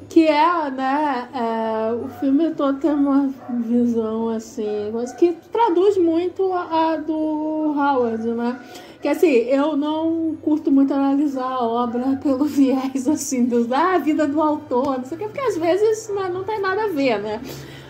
[0.10, 1.30] Que é, né?
[1.36, 3.30] é, o filme todo tem uma
[3.60, 8.60] visão assim, que traduz muito a, a do Howard, né?
[8.99, 14.28] Que assim, eu não curto muito analisar a obra pelo viés assim, do, da vida
[14.28, 17.22] do autor, não sei o quê, porque às vezes né, não tem nada a ver,
[17.22, 17.39] né?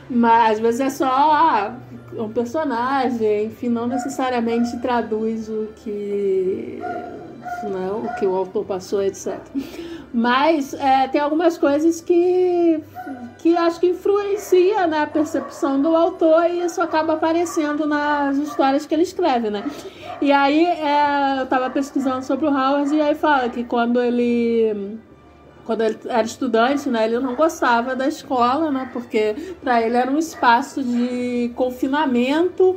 [0.10, 1.76] Mas às vezes é só ah,
[2.18, 6.80] um personagem, enfim, não necessariamente traduz o que,
[7.64, 9.40] né, o que o autor passou, etc.
[10.14, 12.84] Mas é, tem algumas coisas que,
[13.38, 18.94] que acho que influencia na percepção do autor e isso acaba aparecendo nas histórias que
[18.94, 19.64] ele escreve, né?
[20.20, 24.98] E aí é, eu estava pesquisando sobre o Howard e aí fala que quando ele
[25.64, 30.10] quando ele era estudante, né, ele não gostava da escola, né, porque para ele era
[30.10, 32.76] um espaço de confinamento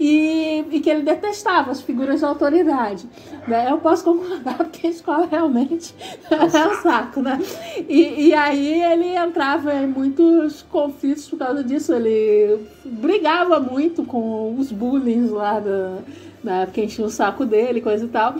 [0.00, 3.06] e, e que ele detestava as figuras de autoridade.
[3.46, 3.70] Né?
[3.70, 5.94] Eu posso concordar porque a escola realmente
[6.30, 7.38] é um saco, né?
[7.86, 11.92] E, e aí ele entrava em muitos conflitos por causa disso.
[11.92, 15.98] Ele brigava muito com os bullies lá da,
[16.42, 18.36] da que enchiam o saco dele, coisa e tal.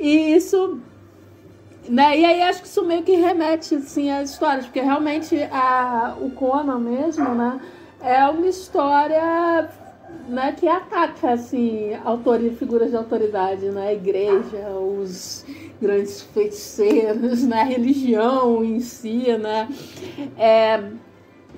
[0.00, 0.80] E isso
[1.86, 2.18] né?
[2.18, 6.30] E aí acho que isso meio que remete assim, às histórias, porque realmente a, o
[6.30, 7.60] Conan mesmo, né,
[8.00, 9.68] é uma história
[10.28, 11.90] né, que ataca assim,
[12.58, 15.44] figuras de autoridade, né, a igreja, os
[15.80, 19.68] grandes feiticeiros, né, a religião em si, né,
[20.38, 20.82] é,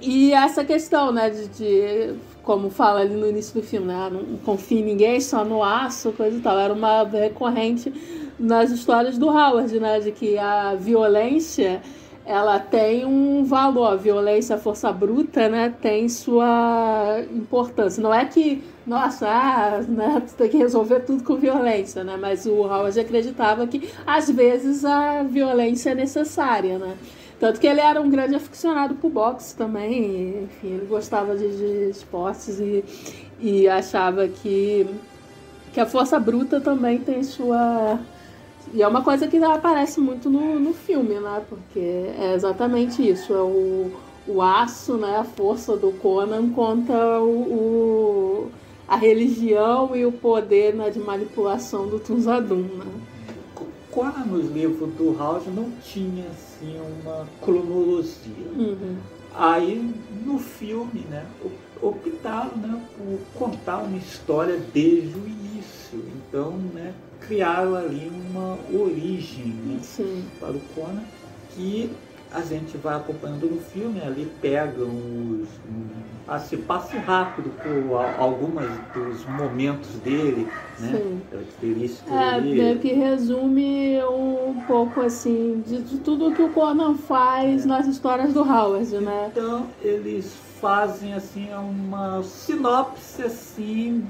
[0.01, 4.39] e essa questão, né, de, de como fala ali no início do filme, né, não
[4.39, 7.93] confia em ninguém, só no aço, coisa e tal, era uma recorrente
[8.39, 11.81] nas histórias do Howard, né, de que a violência
[12.27, 18.03] ela tem um valor, a violência, a força bruta, né, tem sua importância.
[18.03, 22.45] Não é que, nossa, ah, né, você tem que resolver tudo com violência, né, mas
[22.45, 26.97] o Howard acreditava que às vezes a violência é necessária, né.
[27.39, 31.91] Tanto que ele era um grande aficionado por boxe também, enfim, ele gostava de, de
[31.91, 32.83] esportes e,
[33.39, 34.87] e achava que,
[35.73, 38.01] que a força bruta também tem sua
[38.77, 41.43] e é uma coisa que aparece muito no, no filme, né?
[41.49, 43.33] Porque é exatamente isso.
[43.33, 43.91] É o,
[44.29, 45.17] o aço, né?
[45.17, 48.51] A força do Conan contra o, o
[48.87, 52.85] a religião e o poder né, de manipulação do Tuzadum, né?
[53.91, 58.47] Conan nos livros do House não tinha assim uma cronologia.
[58.55, 58.97] Uhum.
[59.35, 61.25] Aí no filme, né,
[61.81, 66.05] optaram né, por contar uma história desde o início.
[66.29, 66.93] Então, né,
[67.27, 69.81] criaram ali uma origem né,
[70.41, 71.03] para o Conan
[71.55, 71.91] que
[72.33, 75.49] a gente vai acompanhando no filme, ali pegam os.
[76.29, 80.49] Assim, passa rápido por algumas dos momentos dele,
[80.81, 80.91] né?
[80.93, 81.21] Sim.
[81.31, 82.79] Características É, dele.
[82.81, 88.41] que resume um pouco assim de, de tudo que o Conan faz nas histórias do
[88.43, 89.29] Howard, né?
[89.31, 94.05] Então eles fazem assim uma sinopse assim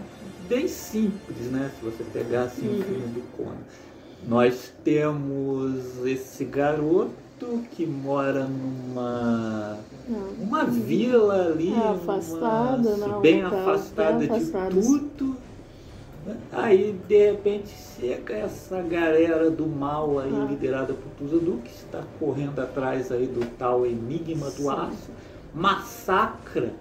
[0.49, 1.71] bem simples, né?
[1.79, 2.83] Se você pegar assim o Uhum.
[2.83, 3.57] filme do Conan.
[4.27, 7.07] Nós temos esse garoto
[7.73, 9.79] que mora numa
[10.09, 10.29] Não.
[10.43, 13.19] uma vila ali, É, afastada, uma- né?
[13.21, 14.81] bem lugar afastada bem de afastado.
[14.81, 15.37] tudo.
[16.51, 17.69] Aí de repente
[18.01, 20.47] chega essa galera do mal aí, Ah.
[20.51, 24.71] liderada por Tuzadu, que está correndo atrás aí do tal enigma do Sim.
[24.71, 25.11] aço,
[25.55, 26.73] massacra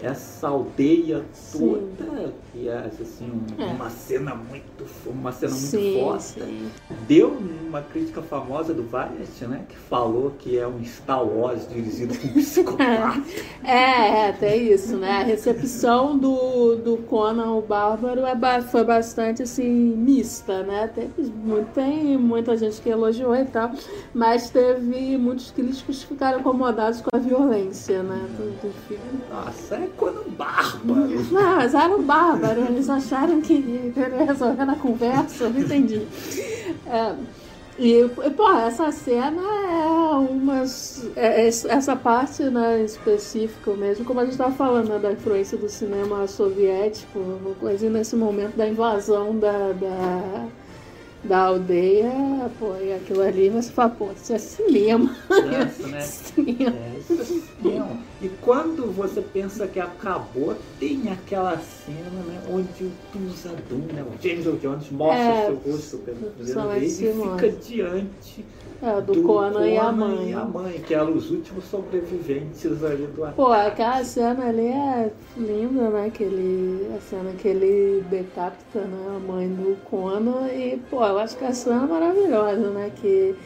[0.00, 3.66] essa aldeia toda, que é assim, um- É.
[3.66, 6.22] uma cena muito, uma cena muito Sim, forte.
[6.24, 6.70] sim.
[7.06, 7.28] Deu
[7.68, 9.64] uma crítica famosa do Variety, né?
[9.68, 13.22] Que falou que é um Star Wars dirigido por um psicopata.
[13.64, 15.10] É, é, tem isso, né?
[15.20, 20.90] A recepção do, do Conan o Bárbaro é, foi bastante assim, mista, né?
[20.94, 21.30] Teve,
[21.74, 23.70] tem muita gente que elogiou e tal,
[24.14, 28.26] mas teve muitos críticos que ficaram incomodados com a violência, né?
[28.36, 29.02] Do, do filme.
[29.30, 31.24] Nossa, é Conan Bárbaro.
[31.30, 32.62] Não, mas era um bárbaro.
[32.62, 33.92] Eles acharam que
[34.26, 36.02] resolver na conversa, eu não entendi.
[36.86, 37.14] É,
[37.78, 40.62] e, pô, essa cena é uma.
[41.16, 45.68] É, essa parte né, específica mesmo, como a gente estava falando né, da influência do
[45.68, 47.18] cinema soviético,
[47.58, 50.46] coisa nesse momento da invasão da, da
[51.24, 52.12] da aldeia,
[52.82, 55.16] e aquilo ali você fala, pô, isso é cinema.
[55.30, 55.68] Né?
[56.02, 56.76] cinema.
[56.76, 57.98] É, isso é cinema.
[58.20, 64.22] E quando você pensa que acabou, tem aquela cena né, onde o Tuzadum, né, o
[64.22, 68.44] James Earl Jones mostra É, o seu rosto pela primeira somente vez e fica diante
[68.82, 70.30] É, do, Conan, e a mãe.
[70.30, 73.36] e a mãe, que eram os últimos sobreviventes ali do ataque.
[73.36, 76.10] Pô, aquela cena ali é linda, né?
[76.12, 81.16] Que ele, a cena que ele decapita né, a mãe do Conan e, pô, eu
[81.20, 82.90] acho que a cena é maravilhosa, né?
[82.96, 83.36] Que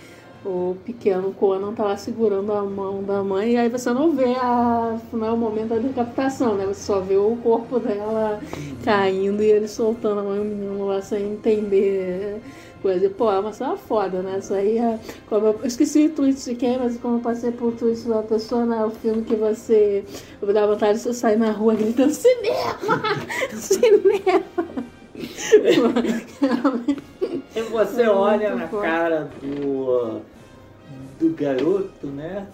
[0.43, 4.35] o pequeno Conan tá lá segurando a mão da mãe e aí você não vê
[4.37, 6.65] a, né, o momento da decapitação, né?
[6.65, 8.41] Você só vê o corpo dela
[8.85, 12.41] caindo e ele soltando a mãe do menino lá sem entender
[12.87, 13.11] coisa.
[13.11, 14.39] Pô, é uma cena foda, né?
[14.39, 14.97] Isso aí é.
[15.29, 18.23] Como eu, eu esqueci o tweet de quem, mas como eu passei por tweet da
[18.23, 18.85] pessoa, né?
[18.85, 20.05] O filme que você.
[20.41, 23.03] Eu dá vontade de você sair na rua gritando cinema!
[23.59, 24.45] cinema!
[27.57, 30.21] E você olha na cara do,
[31.19, 32.47] do garoto, né?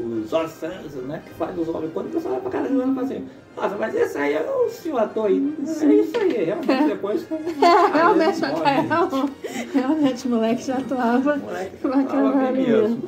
[0.00, 1.22] O Zor Sanza, né?
[1.26, 1.92] Que faz os olhos.
[1.92, 4.70] Quando você olha pra cara dele, você fala assim, nossa, mas esse aí é o
[4.70, 5.54] senhor ator aí.
[5.60, 7.26] É isso aí, realmente depois.
[7.32, 8.62] É, realmente, morre.
[8.62, 9.28] cara,
[9.72, 11.34] realmente, o moleque já atuava.
[11.34, 13.02] O moleque caralho bem mesmo.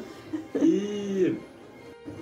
[0.61, 1.35] E.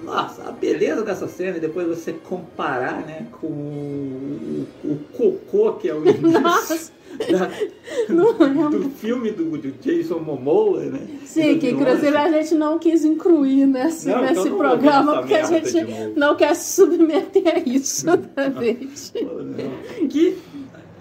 [0.02, 5.88] Nossa, a beleza dessa cena, e depois você comparar, né, com o, o cocô que
[5.88, 6.92] é o início Nossa,
[7.30, 11.00] da- do, filme do, do Jason Momoa, né?
[11.24, 15.34] Sim, que inclusive a gente não quis incluir nesse, Não, então nesse vou programa, porque
[15.34, 19.12] a gente não quer se submeter a isso outra vez.
[20.10, 20.38] que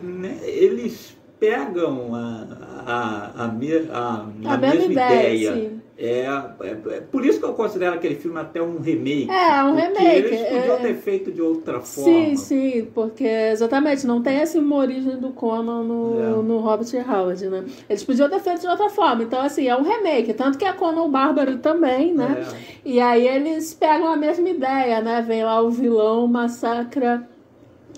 [0.02, 2.48] né, eles pegam a,
[2.86, 5.82] a, a, me- a, a A mesma ideia, sim.
[6.04, 6.26] É,
[6.62, 9.30] é, é por isso que eu considero aquele filme até um remake.
[9.30, 10.80] É, um remake, Eles podiam é.
[10.80, 12.12] ter feito de outra forma.
[12.12, 16.44] Sim, sim, porque exatamente, não tem essa origem do Conan no, É.
[16.44, 17.66] no Robert Howard, né?
[17.88, 20.74] Eles podiam ter feito de outra forma, então assim, é um remake, tanto que é
[20.74, 22.46] Conan o Bárbaro também, né?
[22.52, 22.56] É.
[22.84, 25.22] E aí eles pegam a mesma ideia, né?
[25.22, 27.28] Vem lá o vilão, massacra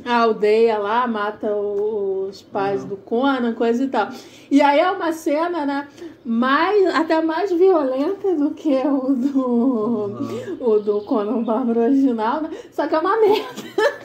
[0.05, 4.09] a aldeia lá, mata os pais do Conan, coisa e tal.
[4.51, 5.87] E aí é uma cena, né?
[6.25, 12.49] Mais, até mais violenta do que o do, o do Conan Bárbaro original, né?
[12.71, 13.61] Só que é uma merda.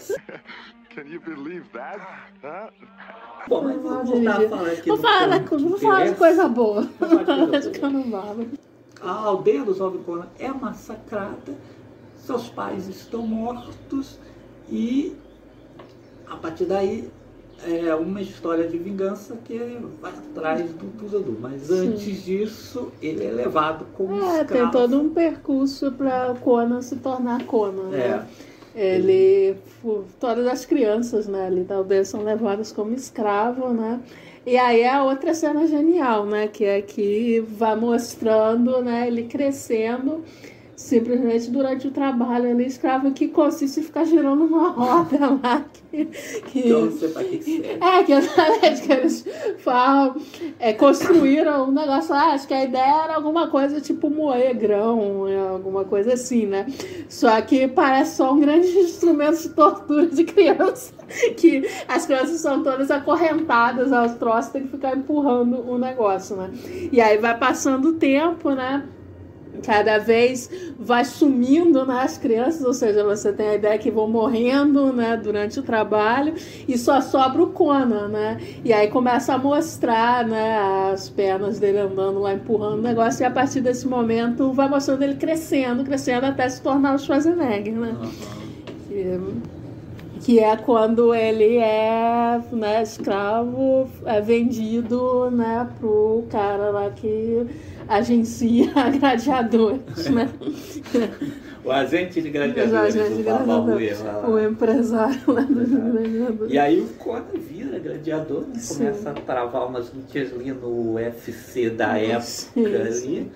[0.95, 2.01] Can you believe that?
[2.43, 2.73] Huh?
[3.47, 6.89] Bom, mas vamos voltar a falar aqui do falar, vou falar de coisa boa.
[6.99, 7.93] Vamos falar de coisa de boa.
[7.93, 8.51] Conan Bárbaro.
[9.01, 11.57] A aldeia dos Jovem Conan é massacrada,
[12.16, 14.19] seus pais estão mortos
[14.69, 15.16] e
[16.27, 17.09] a partir daí
[17.66, 19.59] é uma história de vingança que
[20.01, 21.36] vai atrás do Tuzadu.
[21.40, 21.89] Mas Sim.
[21.89, 24.47] antes disso, ele é levado como É, escravo.
[24.52, 28.26] tem todo um percurso para Conan se tornar Conan, né?
[28.74, 28.94] É.
[28.97, 33.98] Ele, fu- todas as crianças, né, ali da aldeia são levadas como escravo, né?
[34.47, 40.22] E aí é outra cena genial, né, que é que vai mostrando, né, ele crescendo
[40.78, 46.05] simplesmente durante o trabalho ali escravo que consiste em ficar girando uma roda lá que,
[46.46, 47.78] que Então, vai ter que ser.
[47.82, 49.26] é, que exatamente que eles
[49.59, 50.14] falam,
[50.60, 55.26] é, construíram um negócio lá, acho que a ideia era alguma coisa tipo moer grão,
[55.26, 56.64] é, alguma coisa assim, né?
[57.09, 60.94] Só que parece só um grande instrumento de tortura de criança,
[61.36, 66.52] que as crianças são todas acorrentadas aos troços, tem que ficar empurrando o negócio, né?
[66.92, 68.86] E aí vai passando o tempo, né?
[69.62, 74.09] Cada vez vai sumindo né, as crianças, ou seja, você tem a ideia que vão
[74.09, 76.35] morrendo né, durante o trabalho
[76.66, 78.40] e só sobra o Conan, né?
[78.64, 80.59] E aí começa a mostrar né,
[80.93, 85.02] as pernas dele andando lá, empurrando o negócio, e a partir desse momento vai mostrando
[85.02, 87.94] ele crescendo, crescendo até se tornar o Schwarzenegger, né?
[88.89, 89.20] Que,
[90.23, 97.47] que é quando ele é né, escravo, é vendido né, pro cara lá que
[97.89, 100.28] agencia gladiadores, né?
[101.65, 106.55] O agente de gladiadores, agentes de o gladiadores, o empresário lá dos gladiadores.
[106.55, 108.55] E aí o Conan vira gladiador, né?
[108.59, 108.78] Sim.
[108.78, 112.93] começa a travar umas lutas ali no UFC da época Sim, ali.
[112.93, 113.31] sim.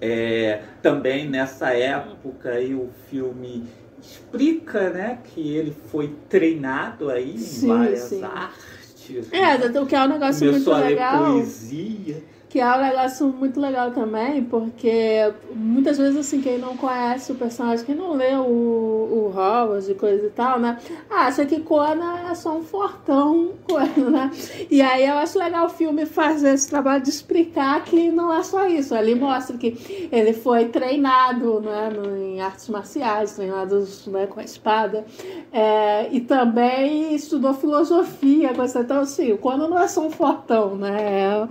[0.00, 3.64] É, também nessa época aí o filme
[4.04, 8.22] explica né, que ele foi treinado aí em Sim, várias sim.
[8.22, 9.32] artes.
[9.32, 11.32] É, o que é um negócio muito Começou a ler legal.
[11.32, 12.22] poesia.
[12.54, 17.34] Que é um negócio muito legal também, porque muitas vezes, assim, quem não conhece o
[17.34, 20.78] personagem, quem não lê o, o Howard e coisa e tal, né,
[21.10, 23.54] acha que Conan é só um fortão,
[24.08, 24.30] né?
[24.70, 28.44] E aí eu acho legal o filme fazer esse trabalho de explicar que não é
[28.44, 28.94] só isso.
[28.94, 31.88] Ali mostra que ele foi treinado, né,
[32.20, 35.04] em artes marciais, treinado né, com a espada,
[35.52, 38.78] é, e também estudou filosofia, coisa.
[38.78, 40.94] Então, assim, o Conan não é só um fortão, né?
[41.02, 41.48] É,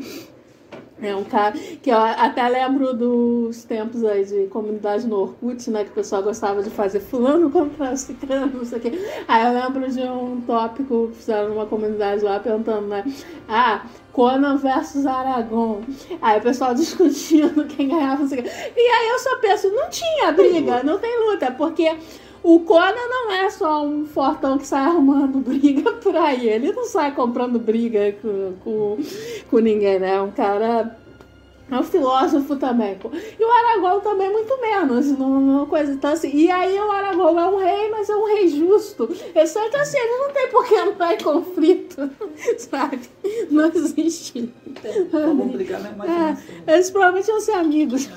[1.08, 5.84] é um cara que eu até lembro dos tempos aí de comunidade no Orkut, né?
[5.84, 8.92] Que o pessoal gostava de fazer fulano contra ciclano, não sei o quê.
[9.28, 13.04] Aí eu lembro de um tópico que fizeram numa comunidade lá perguntando, né?
[13.48, 15.86] Ah, Conan versus Aragorn.
[16.22, 18.50] Aí o pessoal discutindo quem ganhava, não sei o quê.
[18.76, 21.96] E aí eu só penso, não tinha briga, não tem luta, porque
[22.44, 26.50] o Conan não é só um fortão que sai arrumando briga por aí.
[26.50, 28.98] Ele não sai comprando briga com, com,
[29.50, 30.16] com ninguém, né?
[30.16, 31.00] É um cara.
[31.72, 33.00] É um filósofo também.
[33.40, 35.08] E o Aragorn também, muito menos.
[35.18, 36.30] Não, coisa então, assim.
[36.36, 39.10] E aí o Aragorn é um rei, mas é um rei justo.
[39.48, 42.12] Só que assim, ele não tem por que entrar em conflito.
[42.60, 43.00] Sabe?
[43.50, 44.54] Não existe.
[45.10, 46.46] Vamos brigar na imaginação.
[46.68, 48.10] É, eles provavelmente vão ser amigos.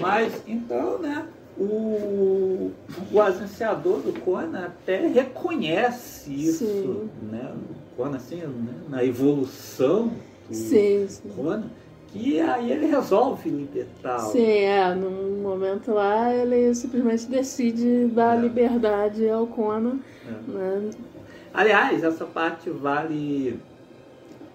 [0.00, 1.26] Mas, então, né?
[1.58, 2.70] O,
[3.12, 7.10] o agenciador do Conan até reconhece isso, sim.
[7.22, 7.52] né?
[7.92, 8.74] O Conan, assim, né?
[8.88, 10.12] na evolução
[10.48, 11.28] do sim, sim.
[11.34, 11.64] Conan,
[12.08, 14.30] que aí ele resolve libertá-lo.
[14.30, 18.40] Sim, é, num momento lá ele simplesmente decide dar é.
[18.40, 19.98] liberdade ao Conan.
[20.26, 20.50] É.
[20.50, 20.90] Né?
[21.52, 23.58] Aliás, essa parte vale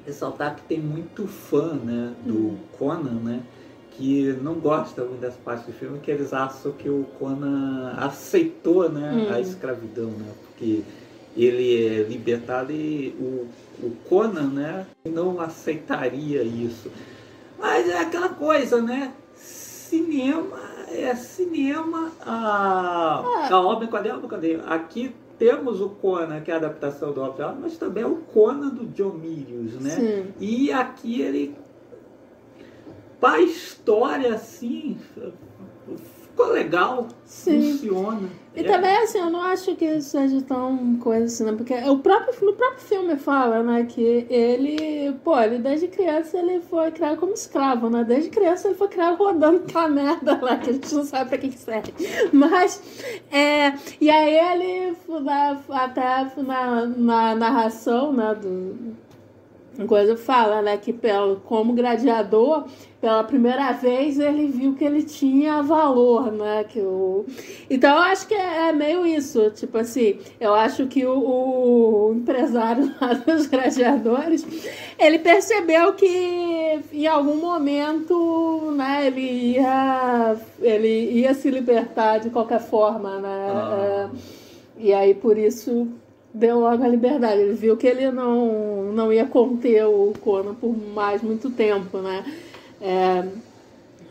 [0.05, 2.57] ressaltar que tem muito fã né, do hum.
[2.77, 3.41] Conan, né?
[3.97, 9.27] Que não gostam das partes do filme que eles acham que o Conan aceitou né,
[9.29, 9.33] hum.
[9.33, 10.27] a escravidão, né?
[10.47, 10.83] Porque
[11.35, 13.47] ele é libertado e o,
[13.85, 16.91] o Conan né, não aceitaria isso.
[17.59, 19.13] Mas é aquela coisa, né?
[19.35, 23.47] Cinema é cinema, a, ah.
[23.51, 24.59] a obra cadê a obra cadê?
[24.67, 28.69] Aqui temos o Conan, que é a adaptação do Opera, mas também é o Conan
[28.69, 29.89] do John Milius, né?
[29.89, 30.33] Sim.
[30.39, 31.55] E aqui ele
[33.25, 34.97] a história, assim,
[36.33, 37.73] ficou legal, Sim.
[37.73, 38.29] funciona.
[38.55, 38.63] E é.
[38.63, 41.53] também, assim, eu não acho que seja tão coisa assim, né?
[41.53, 46.61] Porque o próprio, no próprio filme fala, né, que ele, pô, ele desde criança ele
[46.61, 48.03] foi criado como escravo, né?
[48.03, 51.37] Desde criança ele foi criado rodando aquela merda lá, que a gente não sabe pra
[51.39, 51.93] que, que serve.
[52.31, 52.81] Mas,
[53.31, 54.97] é, e aí ele,
[55.69, 59.02] até na, na narração, né, do
[59.87, 62.65] coisa fala, né, que pelo, como gladiador,
[63.01, 67.25] pela primeira vez ele viu que ele tinha valor, né, que o...
[67.69, 72.13] Então eu acho que é, é meio isso, tipo assim, eu acho que o, o
[72.13, 74.45] empresário lá dos gladiadores,
[74.99, 82.61] ele percebeu que em algum momento, né, ele ia, ele ia se libertar de qualquer
[82.61, 84.09] forma, né, ah.
[84.11, 84.43] é,
[84.77, 85.87] e aí por isso
[86.33, 87.41] deu logo a liberdade.
[87.41, 92.25] Ele viu que ele não, não ia conter o Conan por mais muito tempo, né?
[92.81, 93.23] É,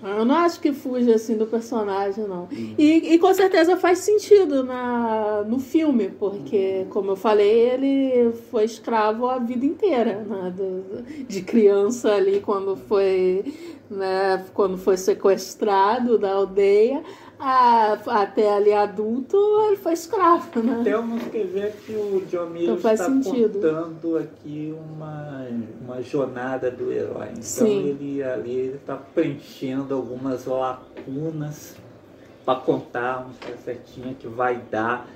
[0.03, 2.49] eu não acho que fuja assim do personagem, não.
[2.51, 2.75] Uhum.
[2.77, 8.65] E, e, com certeza faz sentido na, no filme, porque, como eu falei, ele foi
[8.65, 10.53] escravo a vida inteira, né?
[10.57, 13.45] Do, de criança ali, quando foi,
[13.89, 17.03] né, quando foi sequestrado da aldeia,
[17.45, 19.37] a, até ali adulto,
[19.67, 20.81] ele foi escravo, né?
[20.85, 23.55] Temos que ver que o Mills então está sentido.
[23.55, 25.49] contando aqui uma,
[25.81, 27.31] uma jornada do herói.
[27.31, 27.89] Então Sim.
[27.89, 31.75] ele ali está preenchendo algumas lacunas
[32.45, 35.09] para contar uma certinha que vai dar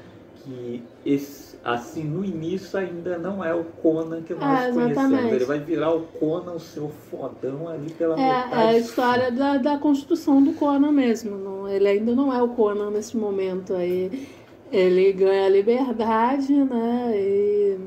[0.43, 5.33] que esse, assim no início ainda não é o Conan que nós é, conhecemos.
[5.33, 8.55] Ele vai virar o Conan, o seu fodão ali pela é, metade.
[8.55, 11.37] É a história da, da construção do Conan mesmo.
[11.37, 14.29] Não, ele ainda não é o Conan nesse momento aí.
[14.71, 17.13] Ele ganha liberdade, né?
[17.17, 17.79] E...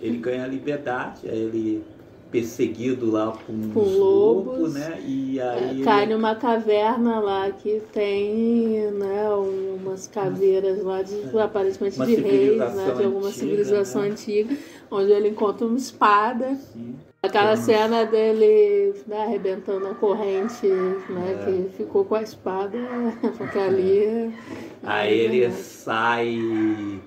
[0.00, 1.84] Ele ganha liberdade, ele
[2.30, 5.00] perseguido lá por uns com lobos, lobos, né?
[5.06, 6.14] E aí é, cai ele...
[6.14, 11.42] numa caverna lá que tem, né, umas caveiras lá de é.
[11.42, 14.08] aparentemente uma de reis, né, de alguma antiga, civilização né?
[14.08, 14.56] antiga,
[14.90, 16.54] onde ele encontra uma espada.
[16.72, 16.94] Sim.
[17.20, 21.44] Aquela cena dele né, arrebentando a corrente, né, é.
[21.44, 22.78] que ficou com a espada,
[23.36, 24.32] porque ali.
[24.84, 27.00] Aí ele sai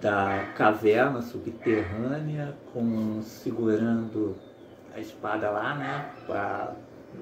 [0.00, 4.36] da caverna subterrânea, com segurando
[4.94, 6.10] a espada lá, né?
[6.26, 6.72] Pra,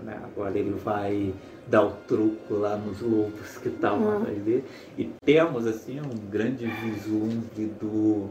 [0.03, 0.20] né?
[0.24, 1.35] Agora ele vai
[1.66, 4.19] dar o truco lá nos lobos que estavam uhum.
[4.19, 4.65] atrás dele.
[4.97, 8.31] E temos assim um grande vislumbre do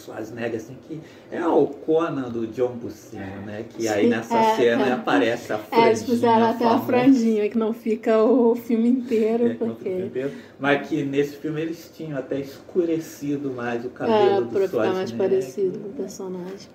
[0.00, 1.00] Schwarzenegger, assim, que
[1.30, 3.64] é o Conan do John Bucino, né?
[3.68, 4.92] Que aí nessa é, cena é.
[4.92, 5.86] aparece a franjinha.
[5.86, 6.84] É, eles puseram até a famosa.
[6.86, 9.90] franjinha, que não fica o filme inteiro, É, porque.
[9.90, 10.30] fica inteiro.
[10.58, 14.78] Mas que nesse filme eles tinham até escurecido mais o É, cabelo do pra ficar
[14.78, 15.16] mais Schwarzenegger.
[15.18, 16.68] parecido com o personagem.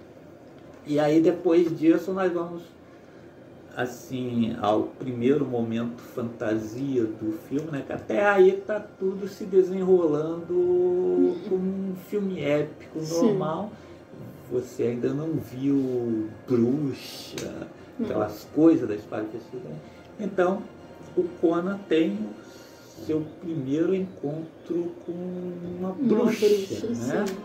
[0.87, 2.61] E aí depois disso nós vamos
[3.75, 7.83] assim ao primeiro momento fantasia do filme, né?
[7.85, 13.27] Que até aí tá tudo se desenrolando como um filme épico Sim.
[13.27, 13.71] normal.
[14.51, 17.67] Você ainda não viu bruxa,
[17.99, 19.75] aquelas coisas da espada né?
[20.19, 20.61] Então
[21.17, 22.17] o Conan tem
[23.05, 25.11] seu primeiro encontro com
[25.77, 27.25] uma bruxa, bruxa, né?
[27.27, 27.35] sim.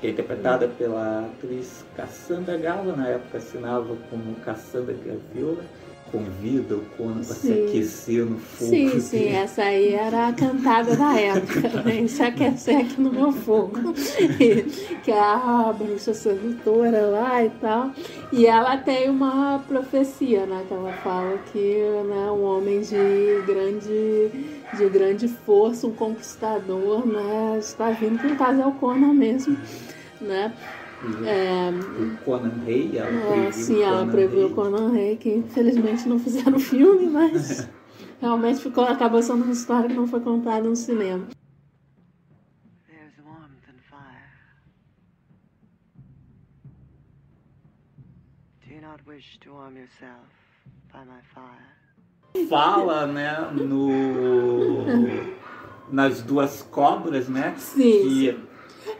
[0.00, 5.62] Que é interpretada pela atriz Cassandra Gala, na época assinava como Cassandra Gaviola,
[6.10, 8.70] convida o Conan para se aquecer no fogo.
[8.70, 12.06] Sim, sim, essa aí era a cantada da época, né?
[12.08, 13.94] Se aquecer aqui no meu fogo.
[15.04, 17.92] Que é a bruxa sedutora lá e tal.
[18.32, 20.64] E ela tem uma profecia, né?
[20.66, 27.58] Que ela fala que né, um homem de grande, de grande força, um conquistador, né?
[27.58, 29.56] Está vindo, que no caso é o Conan mesmo,
[30.20, 30.52] né?
[31.24, 34.54] É, O Conan Rei, ela é, previu sim, o ela Conan previu o Rei.
[34.54, 37.68] Conan Rey, que infelizmente não fizeram o filme, mas
[38.20, 41.26] realmente ficou, acabou sendo uma história que não foi contada no cinema.
[42.86, 44.30] There's warmth and fire.
[48.66, 50.28] Do you not wish to warm yourself
[50.92, 51.79] by my fire?
[52.48, 53.90] Fala, né, no...
[55.90, 57.54] nas duas cobras, né?
[57.56, 58.38] Sim, que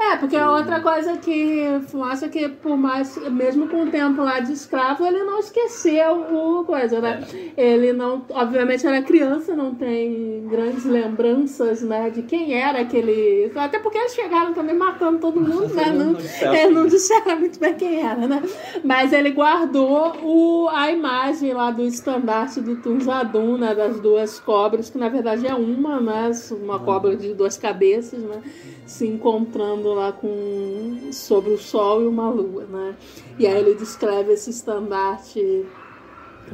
[0.01, 1.63] É, porque é outra coisa que
[1.93, 6.65] mostra que, por mais, mesmo com o tempo lá de escravo, ele não esqueceu o
[6.65, 7.21] coisa, né?
[7.55, 13.53] Ele não, obviamente era criança, não tem grandes lembranças, né, de quem era aquele.
[13.55, 15.91] Até porque eles chegaram também matando todo mundo, né?
[15.91, 16.17] Não
[16.55, 18.43] eles não disseram muito bem quem era, né?
[18.83, 23.75] Mas ele guardou o, a imagem lá do estandarte do Tunjadum, né?
[23.75, 26.31] Das duas cobras, que na verdade é uma, né?
[26.53, 28.41] Uma cobra de duas cabeças, né?
[28.87, 32.95] Se encontrando lá com sobre o sol e uma lua, né?
[33.39, 35.67] E aí ele descreve esse estandarte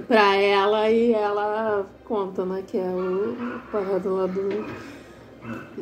[0.07, 2.63] pra ela e ela conta, né?
[2.67, 4.65] Que é o, o parado lá do.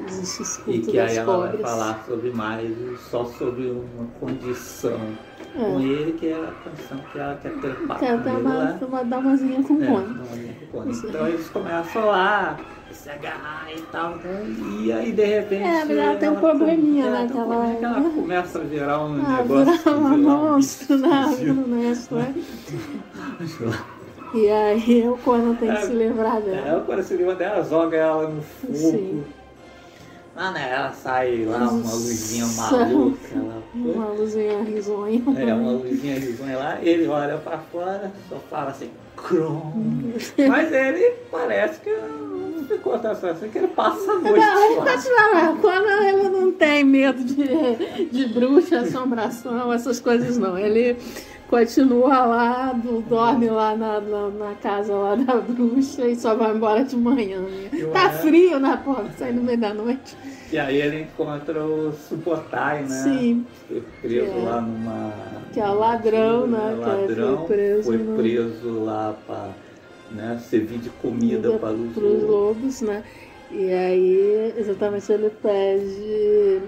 [0.06, 4.98] Existe E que aí ela vai falar sobre mais, só sobre uma condição
[5.54, 8.78] com ele, que é a canção que ela quer trepar Quer dar ele uma, lá.
[8.82, 9.92] uma damazinha com É, com
[10.72, 10.92] Conan.
[10.92, 12.58] Então eles começam lá,
[13.04, 14.44] se agarrar e tal, né?
[14.48, 15.62] e aí de repente.
[15.68, 18.58] É, mas ela tem um probleminha, né, é, que tem um ela- que ela começa
[18.58, 19.84] a virar um Ah, negócio.
[19.84, 21.08] virar um monstro, né?
[21.66, 22.34] nest, né?
[24.32, 26.68] E aí o Conan tem que É, se livrar É, dela.
[26.68, 28.74] ela quando se livra dela, joga ela no fogo.
[28.74, 29.34] Sim.
[30.36, 30.70] Né?
[30.72, 33.18] Ela sai lá, uma luzinha maluca.
[33.34, 35.22] Ela, Uma luzinha risonha.
[35.38, 39.72] É, uma luzinha risonha lá, ele olha pra fora, só fala assim, Kron.
[40.48, 45.56] Mas ele parece que não ficou tão assim, que ele passa a noite Não, lá.
[45.60, 50.58] quando ele não tem medo de, de bruxa, assombração, essas coisas não.
[50.58, 50.96] Ele
[51.58, 56.52] continua lá, do- dorme lá na, na, na casa lá da bruxa e só vai
[56.54, 57.40] embora de manhã.
[57.42, 57.70] né?
[57.92, 58.96] Tá frio, né, pô?
[59.16, 60.16] Sai no meio da noite.
[60.52, 62.88] E aí ele encontra o Subotai, né?
[62.88, 63.46] Sim.
[63.68, 65.12] Foi preso é- lá numa.
[65.52, 69.48] que é o ladrão, né, que aí foi Ladrão, preso foi no- preso lá pra
[70.10, 72.22] né, servir de comida para os lobos.
[72.24, 73.04] lobos, né?
[73.50, 76.60] E aí, exatamente, ele pede.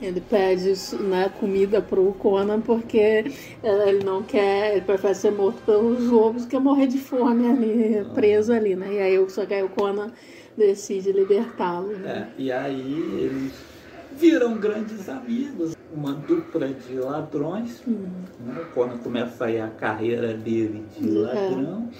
[0.00, 0.72] Ele pede
[1.02, 3.24] né, comida pro Conan porque
[3.62, 8.52] ele não quer, ele prefere ser morto pelos lobos que morrer de fome ali, preso
[8.52, 8.94] ali, né?
[8.94, 10.10] E aí, só que aí o Conan
[10.56, 11.88] decide libertá-lo.
[11.98, 12.28] Né?
[12.38, 13.52] É, e aí eles
[14.12, 17.82] viram grandes amigos, uma dupla de ladrões.
[17.86, 18.64] Né?
[18.74, 21.90] Quando começa aí a carreira dele de É.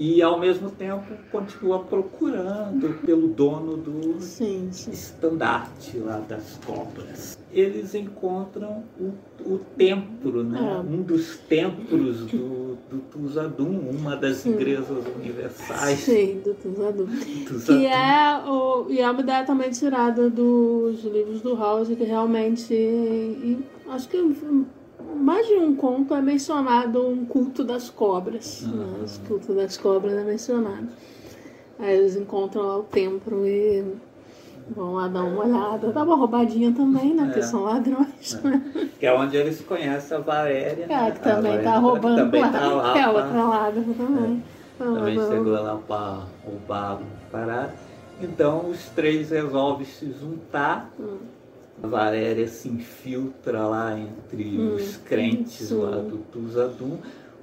[0.00, 4.92] E ao mesmo tempo continua procurando pelo dono do Sim, sim.
[4.92, 7.36] estandarte lá das cobras.
[7.52, 9.12] Eles encontram o,
[9.44, 10.58] o templo, né?
[10.58, 10.90] É.
[10.90, 15.98] um dos templos do, do Tuzadum, uma das igrejas universais.
[15.98, 17.06] Sim, do Tuzadu.
[17.46, 17.80] Tuzadum.
[17.80, 22.72] Que é, o, e é uma ideia também tirada dos livros do Howard, que realmente.
[22.72, 23.58] e
[23.90, 24.16] acho que
[25.16, 28.62] mais de um conto é mencionado um culto das cobras.
[28.62, 28.84] Né?
[29.24, 30.88] O culto das cobras é mencionado.
[31.78, 33.84] Aí eles encontram lá o templo e
[34.74, 35.90] vão lá dar uma olhada.
[35.92, 37.24] Dá uma roubadinha também, né?
[37.24, 37.42] Porque É.
[37.42, 38.38] são ladrões.
[38.44, 38.62] né?
[38.98, 40.86] Que é onde eles conhecem a Valéria.
[40.86, 41.06] né?
[41.08, 42.48] É, que também Valéria tá roubando também lá.
[42.52, 44.42] tá lá é outra ladra também.
[44.78, 45.28] Também Roubando.
[45.36, 46.98] chegou lá para roubar a
[47.32, 47.74] parada.
[48.22, 51.39] Então os três resolvem se juntar A
[51.82, 56.98] Valéria se infiltra lá entre Hum, os crentes lá do Tuzadum.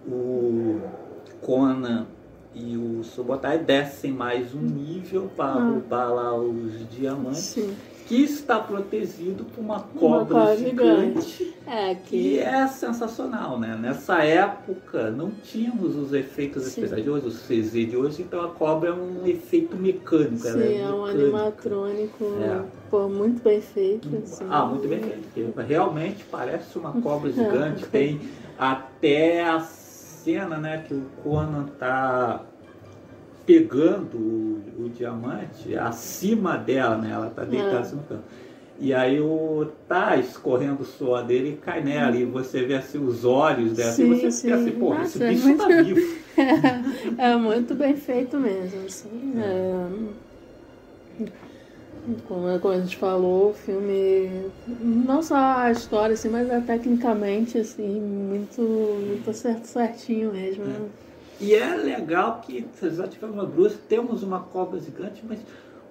[0.08, 0.80] O
[1.42, 2.06] Conan
[2.56, 5.70] e o Subotai descem mais um nível para Ah.
[5.70, 7.74] roubar lá os diamantes, Sim.
[8.08, 11.54] Que está protegido por uma cobra, cobra gigante.
[11.68, 12.02] É, Que
[12.36, 12.40] que.
[12.40, 13.78] é sensacional, né?
[13.80, 16.70] Nessa época não tínhamos os efeitos Sim.
[16.70, 20.48] especiais de hoje, os CZ de hoje, então a cobra é um efeito mecânico.
[20.48, 22.64] ela Sim, é um animatrônico É.
[22.90, 24.08] pô, muito bem feito.
[24.24, 24.46] Assim.
[24.50, 25.60] Ah, muito bem feito.
[25.68, 27.34] Realmente parece uma cobra É.
[27.34, 27.86] gigante.
[27.88, 28.22] Tem
[28.58, 32.42] até a cena, né, que o Conan tá
[33.48, 37.12] pegando o, o diamante acima dela, né?
[37.12, 37.80] Ela tá deitada É.
[37.80, 38.24] assim no canto.
[38.80, 42.16] E aí o tá escorrendo o suor dele e cai nela.
[42.16, 43.92] E você vê assim os olhos dela.
[43.94, 44.42] Sim, e você sim.
[44.44, 46.00] fica assim, pô, Nossa, esse é bicho muito- tá vivo.
[47.18, 48.86] é muito bem feito mesmo.
[48.86, 49.88] Assim, é,
[52.28, 54.30] como, como a gente falou, o filme,
[54.68, 60.64] não só a história, assim, mas é tecnicamente assim, muito, muito certo, certinho mesmo.
[60.66, 60.80] né?
[61.40, 62.66] E é legal que
[62.96, 65.40] já tivemos uma bruxa, temos uma cobra gigante, mas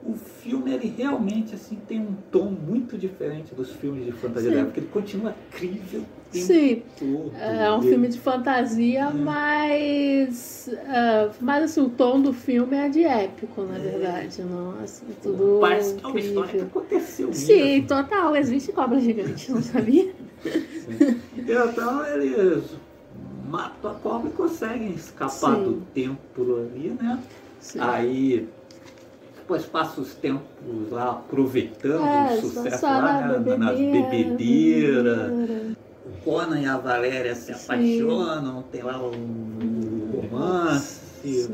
[0.05, 4.57] o filme ele realmente assim tem um tom muito diferente dos filmes de fantasia Sim.
[4.57, 4.81] da época.
[4.81, 7.33] Ele continua crível Sim, todo.
[7.41, 12.89] é um Ele- filme de fantasia, mas, é, mas assim, o tom do filme é
[12.89, 14.43] de épico, na verdade.
[14.43, 17.89] Não, assim, tudo Parece que é uma história que aconteceu Sim, mesmo.
[17.89, 18.37] total.
[18.37, 20.13] Existe cobra gigante, não sabia?
[20.45, 21.21] Sim.
[21.39, 22.65] Então eles
[23.49, 25.65] matam a cobra e conseguem escapar Sim.
[25.65, 27.23] do templo ali, né?
[27.61, 27.79] Sim.
[27.81, 28.49] Aí
[29.37, 33.57] depois passa os tempos lá aproveitando É, o sucesso lá, na né?
[33.57, 35.31] nas bebedeira, bebedeiras.
[35.31, 35.77] bebedeira.
[36.07, 37.65] O Conan e a Valéria se Sim.
[37.65, 41.51] apaixonam, tem lá um romance,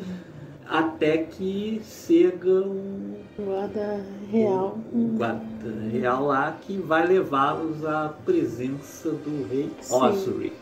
[0.66, 4.78] até que chega o Guarda real.
[4.93, 9.70] o guarda real lá que vai levá-los à presença do rei.
[9.90, 10.52] Osric.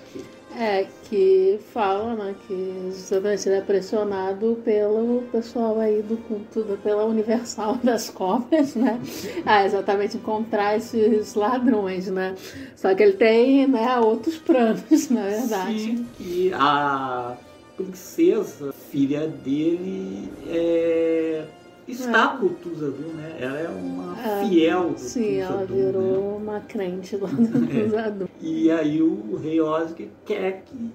[0.59, 7.77] É, que fala, né, que justamente é pressionado pelo pessoal aí do culto, pela Universal
[7.85, 9.01] das Cobras, né?
[9.47, 12.35] Ah, exatamente, encontrar esses ladrões, né?
[12.77, 15.79] Só que ele tem, né, outros planos, na verdade.
[15.79, 17.37] Sim, que a
[17.77, 21.45] princesa, filha dele, é,
[21.91, 22.39] está É.
[22.41, 23.37] com o Tuzadu, né?
[23.41, 24.47] Ela é uma É.
[24.49, 25.67] fiel do Sim, ela né?
[25.69, 27.41] virou uma crente lá do
[27.87, 28.29] usador.
[28.41, 30.91] E aí o rei Osric quer que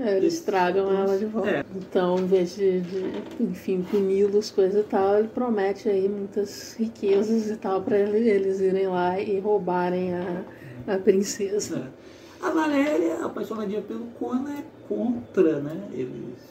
[0.00, 1.50] É, eles tragam ela de volta.
[1.50, 1.64] É.
[1.76, 3.04] Então, em vez de, de,
[3.42, 8.86] enfim, puni-los, coisa e tal, ele promete aí muitas riquezas e tal para eles irem
[8.86, 10.44] lá e roubarem a,
[10.86, 11.90] a princesa.
[11.94, 12.46] É.
[12.46, 15.76] A Valéria, apaixonadinha pelo Conan, é contra, né?
[15.92, 16.47] Eles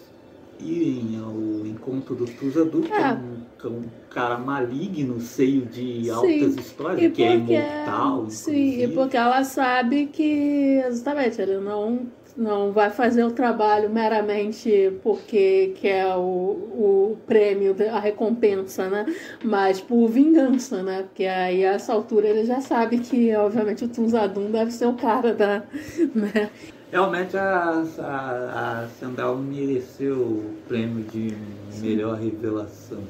[0.60, 3.12] irem ao encontro do Tuzadu, que é É.
[3.14, 6.12] um, que é um cara maligno, cheio de Sim.
[6.12, 12.72] altas histórias, que é imortal, sim, e porque ela sabe que exatamente ele não não
[12.72, 19.08] vai fazer o trabalho meramente porque quer o, o prêmio, a recompensa, né?
[19.44, 21.02] Mas por vingança, né?
[21.02, 24.94] Porque aí a essa altura ele já sabe que, obviamente, o Tunzadum deve ser o
[24.94, 25.64] cara da.
[26.14, 26.52] Né?
[26.92, 31.36] Realmente a, a, a Sandal mereceu o prêmio de
[31.82, 33.04] melhor revelação.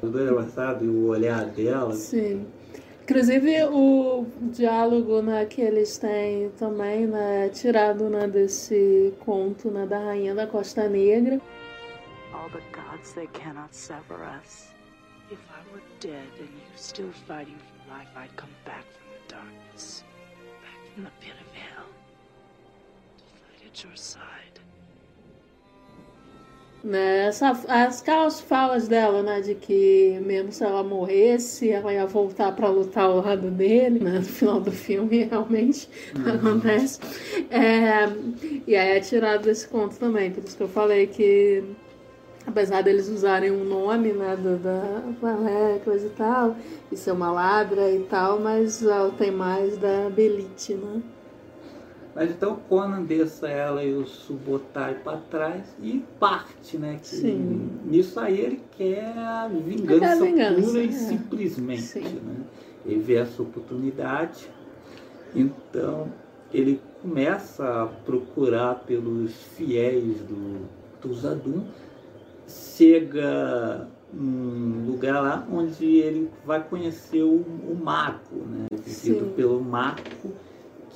[0.00, 1.94] O do engraçado o olhar dela.
[1.94, 2.46] Sim.
[3.02, 9.98] Inclusive o diálogo né, que eles têm também, né, tirado né, desse conto né, da
[9.98, 11.40] Rainha da Costa Negra.
[12.32, 14.72] All the gods, they cannot sever us.
[15.30, 19.34] If I were dead and you still fighting for life, I'd come back from the
[19.34, 20.04] darkness,
[20.62, 21.43] back from the pit
[26.84, 32.04] Né, essa, as, aquelas falas dela, né, de que mesmo se ela morresse, ela ia
[32.04, 37.00] voltar para lutar ao lado dele, né, no final do filme realmente acontece.
[37.50, 38.06] É,
[38.66, 41.64] e aí é tirado desse conto também, por isso que eu falei que
[42.46, 46.56] apesar deles usarem um nome, né, do, da Valéria, coisa e tal,
[46.92, 51.02] e ser uma ladra e tal, mas ela tem mais da Belite, né?
[52.14, 56.98] Mas então Conan desça ela e o Subotai para trás e parte, né?
[57.00, 57.70] Que Sim.
[57.84, 60.92] Nisso aí ele quer a vingança, a vingança, pura e é.
[60.92, 61.82] simplesmente.
[61.82, 62.04] Sim.
[62.04, 62.36] Né?
[62.86, 64.48] Ele vê essa oportunidade,
[65.34, 66.08] então
[66.52, 70.68] ele começa a procurar pelos fiéis do
[71.00, 71.64] Tuzadum,
[72.46, 78.66] chega num lugar lá onde ele vai conhecer o, o mago, né?
[78.70, 80.32] Vivido pelo mago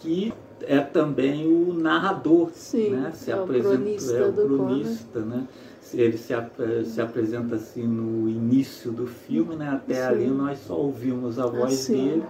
[0.00, 3.12] que é também o narrador, Sim, né?
[3.14, 5.46] Se é o apresenta, cronista é o cronista, né?
[5.94, 9.68] Ele se, ap- se apresenta assim no início do filme, né?
[9.70, 10.08] Até Sim.
[10.08, 11.94] ali nós só ouvimos a voz sim.
[11.94, 12.24] dele.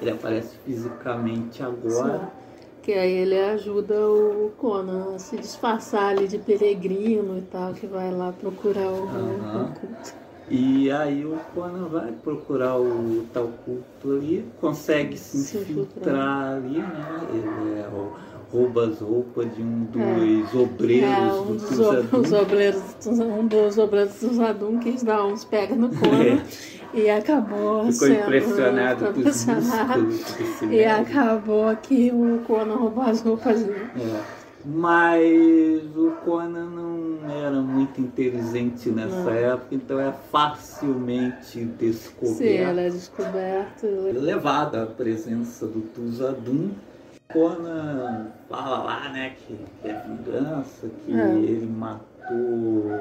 [0.00, 2.18] Ele aparece fisicamente agora.
[2.18, 2.42] Sim.
[2.82, 7.86] Que aí ele ajuda o Conan a se disfarçar ali de peregrino e tal, que
[7.86, 9.70] vai lá procurar o, Aham.
[9.70, 10.14] o culto.
[10.50, 16.78] E aí o Conan vai procurar o tal culto ali, consegue se Se infiltrar ali,
[16.78, 17.20] né?
[17.32, 17.88] Ele é
[18.52, 20.42] rouba as roupas de um É.
[20.42, 22.16] dos obreiros É, um do dos, Tuzadu.
[22.18, 26.42] os obreiros, um dos obreiros do Zadum quis dar uns pega no Conan
[26.92, 27.92] e acabou É.
[27.92, 33.86] Ficou sendo impressionado com os músculos E acabou que o Conan roubou as roupas dele.
[33.96, 34.41] É.
[34.64, 39.30] Mas o Conan não era muito inteligente nessa Não.
[39.30, 42.36] época, então é facilmente descoberto.
[42.38, 43.86] Sim, ele é descoberto.
[44.20, 46.70] levado à presença do Tuzadum.
[47.32, 51.28] Conan fala lá, né, que é vingança, que É.
[51.34, 52.92] ele matou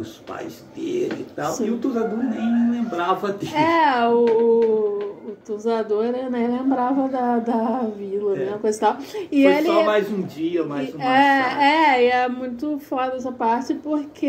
[0.00, 1.52] os pais dele e tal.
[1.52, 1.66] Sim.
[1.66, 3.52] E o Tuzadum nem lembrava dele.
[3.54, 4.24] É, o,
[5.28, 8.44] o Tuzador, né, nem lembrava da, da vila, É.
[8.46, 8.96] né, coisa e tal.
[9.30, 11.62] E Foi ele, só mais um dia, mais um massacre.
[11.64, 14.28] É, é, e é muito foda essa parte porque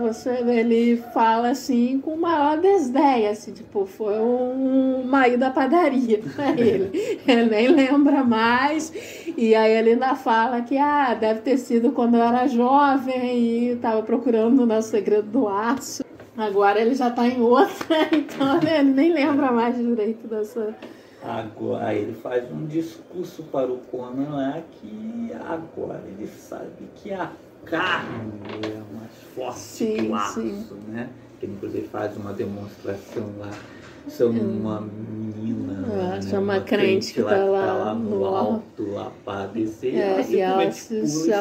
[0.00, 6.20] você, ele fala assim com o maior desdém, assim, tipo, foi um marido da padaria
[6.34, 7.18] pra ele.
[7.26, 8.92] Ele nem lembra mais.
[9.36, 13.38] E aí ele ainda fala que ah, deve ter sido quando eu era jovem
[13.72, 16.04] e tava procurando né, o segredo do aço.
[16.36, 20.74] Agora ele já tá em outra, então ele nem lembra mais direito dessa.
[21.22, 27.32] Agora ele faz um discurso para o Conan lá que agora ele sabe que a
[27.64, 28.30] carne
[28.64, 30.64] é mais forte Sim, que o aço, sim.
[30.88, 31.08] né?
[31.40, 33.50] Que ele inclusive faz uma demonstração lá.
[34.06, 39.48] São uma menina, É, né, chama crente que lá, tá lá no alto, lá para
[39.48, 41.32] descer, É, e ela se- pula se e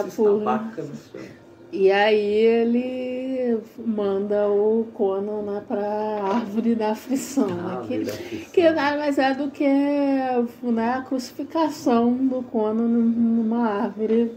[1.72, 5.86] E aí ele manda o Conan né, pra
[6.24, 8.52] árvore da aflição, né, que, aflição.
[8.54, 14.32] que nada mais é do que né, a crucificação do Conan numa árvore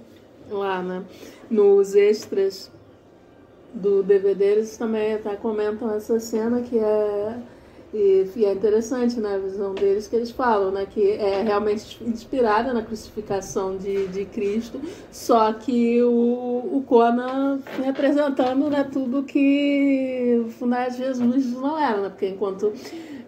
[0.50, 1.04] lá, né?
[1.48, 2.70] Nos extras
[3.72, 7.38] do DVD eles também até comentam essa cena que é
[7.92, 12.72] e, é interessante né, a visão deles que eles falam, né, que é realmente inspirada
[12.72, 14.80] na crucificação de, de Cristo,
[15.10, 22.28] só que o, o Conan representando né, tudo que né, Jesus não era, né, porque
[22.28, 22.72] enquanto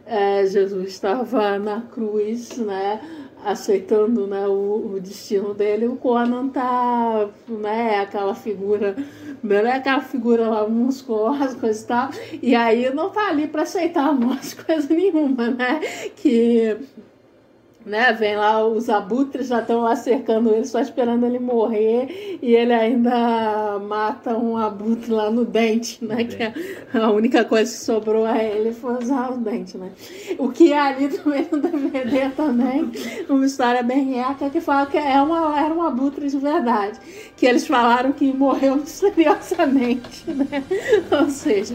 [0.07, 3.01] é, Jesus estava na cruz, né,
[3.44, 8.97] aceitando né, o, o destino dele, o Conan tá, né, aquela figura,
[9.43, 12.10] não é aquela figura lá musculosa, coisa e tal,
[12.43, 15.81] e aí não tá ali para aceitar morte, coisa nenhuma, né,
[16.16, 16.77] que
[17.85, 22.55] né, vem lá os abutres já estão lá cercando ele, só esperando ele morrer, e
[22.55, 26.53] ele ainda mata um abutre lá no dente, né, que é
[26.95, 29.91] a única coisa que sobrou a ele foi usar o dente, né.
[30.39, 32.91] O que é ali também no DVD também,
[33.29, 36.99] uma história bem épica que fala que é uma, era um abutre de verdade,
[37.37, 38.77] que eles falaram que morreu
[39.43, 40.63] misteriosamente, né,
[41.21, 41.75] ou seja,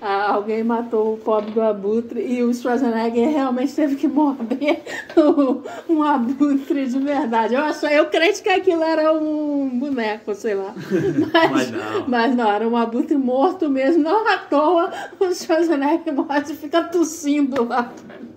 [0.00, 4.82] alguém matou o pobre do abutre e o Schwarzenegger realmente teve que morder
[5.16, 5.43] o-
[5.88, 7.54] um abutre de verdade.
[7.54, 10.74] Eu acho, eu crente que aquilo era um boneco, sei lá.
[11.32, 12.08] Mas, Mas não.
[12.08, 14.02] mas não, era um abutre morto mesmo.
[14.02, 14.90] Não à toa
[15.20, 17.92] o Schwarzenegger morre e fica tossindo lá.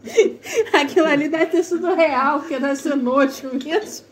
[0.73, 4.05] Aquilo ali deve ter sido real, porque deve ser nojo mesmo.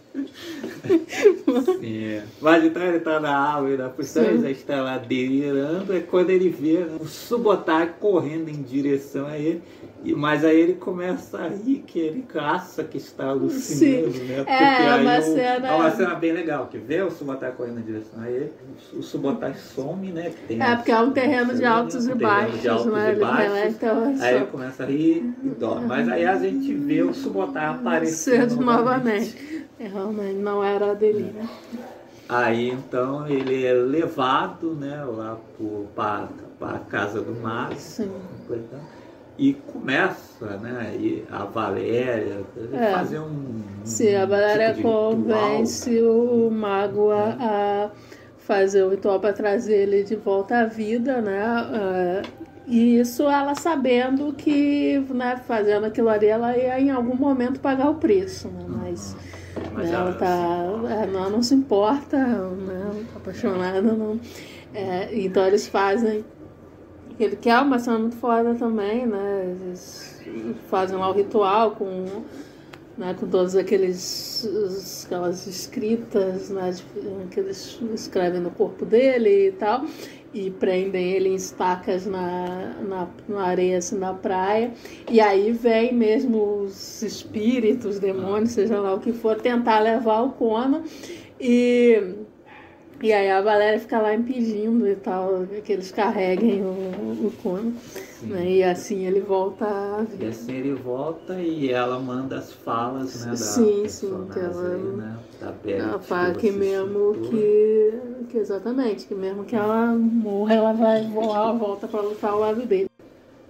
[1.84, 2.24] É.
[2.42, 4.20] Mas então ele tá na árvore da Sim.
[4.22, 9.38] ele já está lá delirando, é quando ele vê o subotário correndo em direção a
[9.38, 9.62] ele,
[10.14, 14.24] mas aí ele começa a rir que ele caça que está alucinando, Sim.
[14.26, 14.36] né?
[14.38, 17.56] Porque É, aí uma o- cena- é uma cena bem legal, que vê o subotário
[17.56, 18.52] correndo em direção a ele,
[18.94, 20.32] o subotário some, né?
[20.32, 23.14] que tem É, porque é um terreno de altos e terreno baixos, de altos né?
[23.14, 23.76] e baixos.
[23.76, 25.88] então é Aí ele começa a rir e dorme.
[25.88, 29.66] Mas aí a gente vê o subotário aparecer Cedo novamente.
[29.80, 31.50] É, Realmente, não era delírio.
[32.28, 35.38] Aí então ele é levado né, lá
[35.96, 38.10] para a casa do Mago Sim.
[39.38, 42.42] E começa né, e a Valéria
[42.74, 42.92] É.
[42.92, 43.62] fazer um.
[43.84, 45.12] Sim, a um Valéria tipo de ritual.
[45.12, 47.90] convence o mago a, a
[48.38, 51.42] fazer o ritual para trazer ele de volta à vida, né?
[51.44, 52.22] Ah,
[52.68, 57.90] e isso ela sabendo que, né, fazendo aquilo ali, ela ia em algum momento pagar
[57.90, 58.66] o preço, né?
[58.68, 59.16] Mas,
[59.74, 60.66] Mas né, ela ela tá.
[61.04, 62.84] é, não, não se importa, né?
[62.94, 64.20] Não tá apaixonada, não.
[64.74, 66.26] É, então eles fazem.
[67.20, 69.56] Ele quer uma cena muito foda também, né?
[69.62, 70.22] Eles
[70.70, 72.24] fazem lá o ritual com
[72.98, 76.74] né, com todas aqueles, aquelas escritas né,
[77.30, 79.86] que eles escrevem no corpo dele e tal,
[80.34, 84.72] e prendem ele em estacas na, na, na areia, assim, na praia.
[85.10, 90.32] E aí vem mesmo os espíritos, demônios, seja lá o que for, tentar levar o
[90.32, 90.84] Conan.
[91.40, 92.16] E
[93.02, 97.74] e aí a Valéria fica lá impedindo e tal, que eles carreguem o, o Conan.
[98.22, 98.52] Né?
[98.52, 100.26] E assim ele volta a vida.
[100.26, 103.32] E assim ele volta e ela manda as falas, né?
[103.32, 104.74] Da sim, sim, que ela.
[104.74, 108.00] Aí, né, da Beth, ela fala que, que mesmo que,
[108.30, 108.38] que.
[108.38, 112.90] Exatamente, que mesmo que ela morra, ela vai voar, volta para lutar ao lado dele.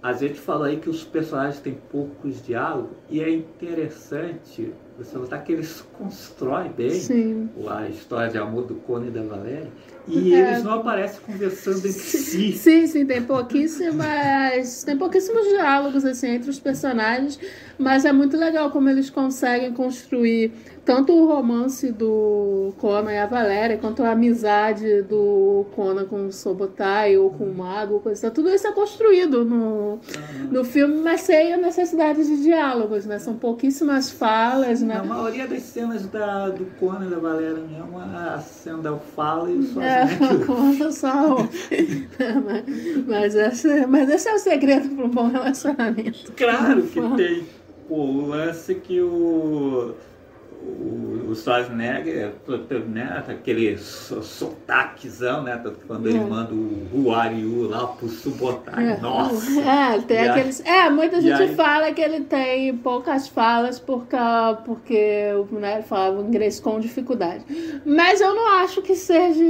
[0.02, 5.44] A gente fala aí que os personagens têm poucos diálogos e é interessante você notar
[5.44, 7.48] que eles constroem bem Sim.
[7.68, 9.68] a história de amor do Cone e da Valéria
[10.08, 10.52] e é.
[10.52, 12.52] eles não aparecem conversando entre si.
[12.52, 17.38] Sim, sim, tem pouquíssimas, tem pouquíssimos diálogos assim entre os personagens,
[17.78, 20.52] mas é muito legal como eles conseguem construir
[20.86, 26.32] tanto o romance do Conan e a Valéria, quanto a amizade do Conan com o
[26.32, 29.98] Sobotai ou com o Mago, coisa, tudo isso é construído no,
[30.48, 33.18] no filme, mas sem a necessidade de diálogos, né?
[33.18, 34.98] São pouquíssimas falas, né?
[34.98, 39.50] A maioria das cenas da, do Conan e da Valéria mesmo, a cena da fala
[39.50, 39.95] e só é,
[40.46, 41.36] conta só.
[42.44, 46.32] mas, mas, esse, mas esse é o segredo para um bom relacionamento.
[46.32, 47.44] Claro que tem
[47.88, 49.94] o lance que o
[50.66, 52.32] o, o Schwarzenegger,
[52.88, 56.20] né, aquele sotaquezão, né, quando ele é.
[56.20, 58.96] manda o Ruariu lá pro Subotai, é.
[58.98, 59.60] nossa!
[59.60, 60.60] É, tem e aqueles...
[60.64, 64.16] Aí, é, muita gente aí, fala que ele tem poucas falas porque,
[64.64, 67.44] porque né, falava inglês com dificuldade.
[67.84, 69.40] Mas eu não acho que seja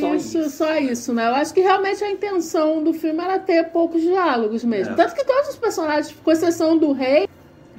[0.00, 1.28] só isso, isso, só isso, né?
[1.28, 4.94] Eu acho que realmente a intenção do filme era ter poucos diálogos mesmo.
[4.94, 4.96] É.
[4.96, 7.28] Tanto que todos os personagens, com exceção do rei,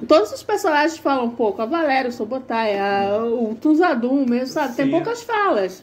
[0.06, 1.60] Todos os personagens falam um pouco.
[1.62, 4.70] A Valéria, o Sobotai, a, o Tuzadum mesmo, sabe?
[4.70, 4.76] Sim.
[4.76, 5.82] Tem poucas falas.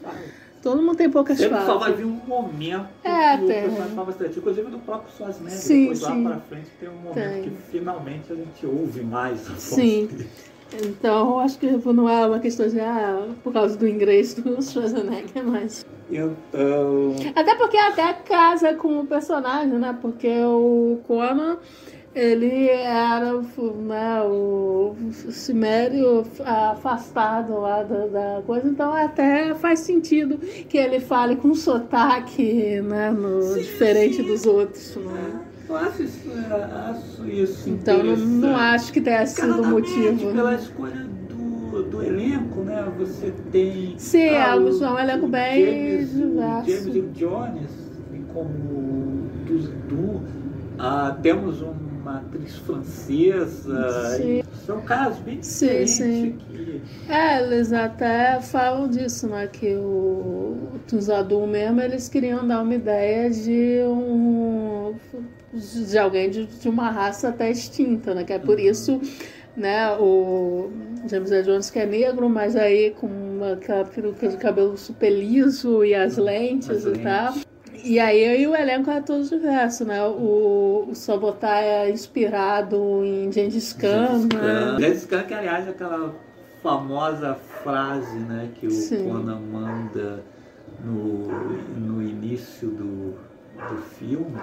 [0.62, 1.66] Todo mundo tem poucas Sempre falas.
[1.66, 3.58] só vai vir um momento é, que tem.
[3.58, 4.38] o personagem fala bastante.
[4.38, 5.58] Inclusive do próprio Schwarzenegger.
[5.58, 6.24] Sim, depois sim.
[6.24, 7.42] lá pra frente tem um momento tem.
[7.42, 10.06] que finalmente a gente ouve mais a voz Sim.
[10.06, 10.28] dele.
[10.84, 15.44] Então, acho que não é uma questão de, ah, por causa do inglês do Schwarzenegger,
[15.44, 15.86] mas...
[16.10, 17.14] Então...
[17.34, 19.96] Até porque até casa com o personagem, né?
[20.00, 21.58] Porque o Conan
[22.14, 24.94] ele era né, o
[25.30, 32.80] Cimério afastado lá da, da, coisa, então até faz sentido que ele fale com sotaque
[32.80, 34.22] né, no, sim, diferente sim.
[34.24, 34.96] dos outros.
[34.96, 35.40] Né?
[35.68, 36.30] Eu acho isso,
[36.90, 40.32] acho isso Então não, não, acho que tenha sido o motivo.
[40.32, 42.90] Pela escolha do, do elenco, né?
[42.98, 43.94] Você tem.
[43.98, 46.70] Sim, ah, é o, um elenco bem James, diverso.
[46.70, 47.88] James Jones
[48.32, 49.28] como
[49.88, 50.20] do,
[50.78, 54.16] ah, temos um uma atriz francesa.
[54.16, 54.42] Sim.
[54.64, 55.90] São casos bem diferentes.
[55.90, 56.38] Sim, sim.
[56.38, 56.82] Que...
[57.08, 59.46] É, eles até falam disso, né?
[59.46, 60.56] Que o,
[60.92, 64.94] o mesmo, eles queriam dar uma ideia de um
[65.52, 68.24] de alguém de, de uma raça até extinta, né?
[68.24, 68.64] Que é por uhum.
[68.64, 69.00] isso
[69.56, 70.70] né, o
[71.10, 73.58] James Earl Jones que é negro, mas aí com uma
[73.92, 77.02] peruca de cabelo super liso e as lentes as e lentes.
[77.02, 77.34] tal.
[77.84, 80.02] E aí o elenco é todo diverso, né?
[80.04, 84.78] O, o Sobotai é inspirado em Gengis Khan, Gengis Khan.
[84.78, 85.00] né?
[85.08, 86.14] Khan, que aliás é aquela
[86.62, 88.50] famosa frase, né?
[88.54, 89.04] Que o Sim.
[89.04, 90.22] Conan manda
[90.84, 91.28] no,
[91.76, 93.14] no início do,
[93.68, 94.40] do filme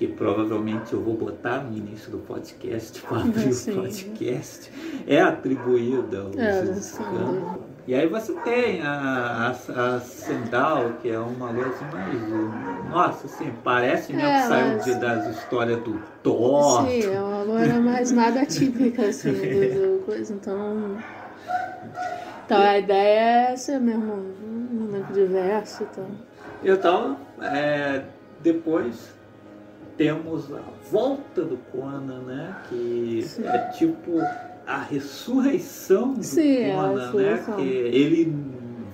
[0.00, 4.72] que provavelmente eu vou botar no início do podcast para abrir o podcast,
[5.06, 7.58] é atribuída ao é, Gengis Khan.
[7.86, 12.90] E aí você tem a, a, a Sendal, que é uma luz mais.
[12.90, 16.86] Nossa, assim, parece mesmo é, que saiu de, das histórias do Thor.
[16.86, 20.32] Sim, é uma loira mais nada típica, assim, do, do coisa.
[20.32, 20.98] Então.
[22.44, 25.84] Então a ideia é ser mesmo um diverso.
[25.84, 26.06] Então,
[26.62, 28.02] então é,
[28.40, 29.14] depois
[29.96, 32.56] temos a volta do Conan, né?
[32.68, 33.46] Que Sim.
[33.46, 34.20] é tipo
[34.70, 37.44] a ressurreição do Sim, Conan, né?
[37.56, 38.32] Que ele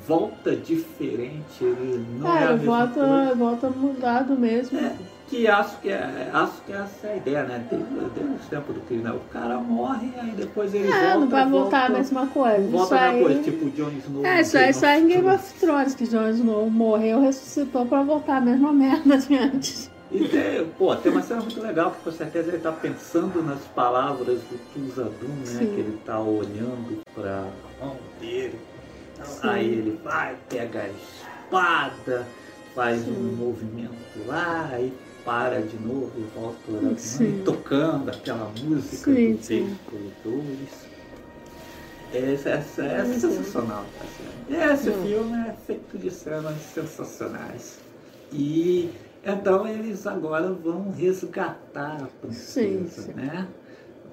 [0.06, 3.34] volta diferente, ele não é, é a volta, coisa.
[3.34, 4.78] volta mudado mesmo.
[4.78, 4.94] É,
[5.28, 7.66] que acho que, é, acho que essa é a ideia, né?
[7.68, 9.10] Desde, desde o tempo do crime, né?
[9.10, 11.18] O cara morre, aí depois ele é, volta.
[11.18, 12.68] não vai voltar volta, a mesma coisa.
[12.68, 14.24] Volta a mesma coisa, tipo o Jon Snow.
[14.24, 18.36] É, isso aí sai em Game of Thrones, que Jon Snow morreu, ressuscitou pra voltar
[18.36, 19.95] a mesma merda de antes.
[20.10, 23.60] E tem, pô, tem uma cena muito legal que com certeza ele está pensando nas
[23.74, 25.46] palavras do Tuzadum, né?
[25.46, 25.74] Sim.
[25.74, 27.48] Que ele está olhando para
[27.80, 28.58] a mão dele.
[29.24, 29.48] Sim.
[29.48, 32.26] Aí ele vai, pega a espada,
[32.74, 33.10] faz Sim.
[33.10, 34.92] um movimento lá, aí
[35.24, 36.62] para de novo e volta
[37.44, 40.86] tocando aquela música sim, do Corredores.
[42.14, 43.84] Esse, esse é sensacional.
[43.98, 47.80] Tá esse filme é feito de cenas sensacionais.
[48.32, 48.90] E
[49.26, 53.12] então eles agora vão resgatar a princesa, sim, sim.
[53.12, 53.46] né?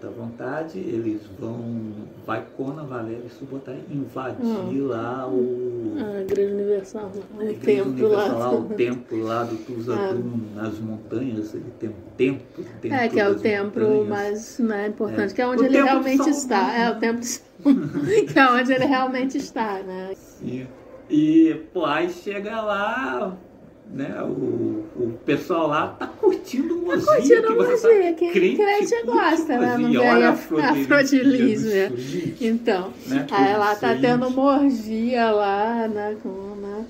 [0.01, 1.93] Da vontade, eles vão.
[2.25, 4.87] Vai Conan, Valério e Subotai invadir hum.
[4.87, 5.93] lá o.
[5.97, 8.51] A Igreja Universal, o templo Universal, lá.
[8.51, 10.61] O templo lá do Tuzadum, é.
[10.61, 12.65] nas montanhas, ele tem um templo.
[12.83, 15.35] É, que é o templo mais né, importante, é.
[15.35, 16.73] que é onde o ele realmente está.
[16.75, 17.23] É o templo
[18.33, 20.13] que é onde ele realmente está, né?
[20.15, 20.67] Sim.
[21.09, 23.37] E, pô, aí chega lá,
[23.91, 24.21] né?
[24.23, 27.11] O, o pessoal lá tá curtindo música.
[27.11, 29.77] Tá curtindo que música, que crente, crente gosta, né?
[29.77, 31.93] Não vem a afrodilísio.
[32.41, 33.25] Então, né?
[33.31, 36.17] aí ela tá tendo uma orgia lá, né?
[36.21, 36.85] Com, né?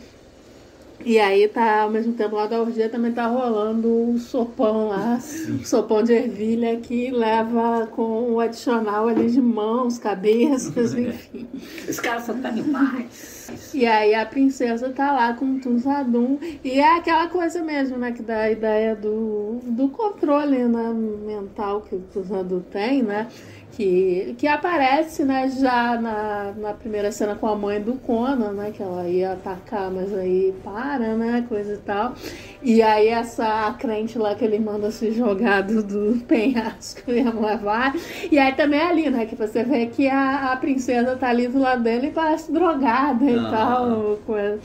[1.05, 5.19] E aí tá, ao mesmo tempo lá da orgia também tá rolando o sopão lá,
[5.61, 11.45] o sopão de ervilha que leva com o adicional ali de mãos, cabeças, enfim.
[11.87, 13.32] Os caras são animais.
[13.73, 16.37] E aí a princesa tá lá com o Tuzadum.
[16.63, 18.11] E é aquela coisa mesmo, né?
[18.11, 20.93] Que dá a ideia do, do controle né,
[21.25, 23.27] mental que o Tuzadum tem, né?
[23.75, 28.71] Que, que aparece né, já na, na primeira cena com a mãe do Conan, né,
[28.71, 32.13] que ela ia atacar, mas aí para, né, coisa e tal.
[32.61, 37.31] E aí essa crente lá que ele manda se jogar do, do penhasco e a
[37.31, 37.93] mulher vai.
[38.31, 41.47] E aí também é ali, né, que você vê que a, a princesa tá ali
[41.47, 44.19] do lado dele e parece drogada e tal.
[44.25, 44.59] Coisa.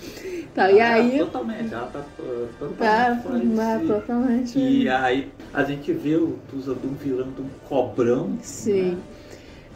[0.53, 2.03] Então, e aí, totalmente, ela tá
[2.59, 2.79] totalmente.
[2.79, 4.59] Tá, né, totalmente.
[4.59, 8.37] E aí a gente vê o Tuzadum virando um cobrão.
[8.43, 8.93] Sim.
[8.93, 8.98] Né?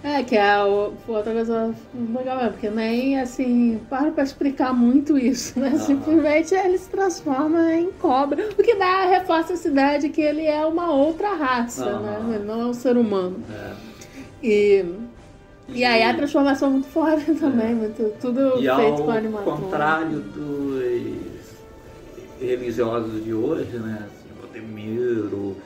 [0.04, 5.16] É, que é o, outra coisa legal, é porque nem assim, para pra explicar muito
[5.16, 5.72] isso, né?
[5.74, 5.78] Ah.
[5.78, 10.44] Simplesmente ele se transforma em cobra, o que dá, reforça essa ideia de que ele
[10.44, 12.00] é uma outra raça, ah.
[12.00, 12.34] né?
[12.34, 13.36] Ele não é um ser humano.
[13.48, 13.72] É.
[14.42, 14.84] E,
[15.68, 17.74] e aí a transformação é muito fora também, é.
[17.74, 19.52] muito, tudo e feito com animação.
[19.52, 20.82] Ao contrário dos
[22.40, 24.08] religiosos de hoje, né?
[24.08, 25.56] Assim, o Demiro,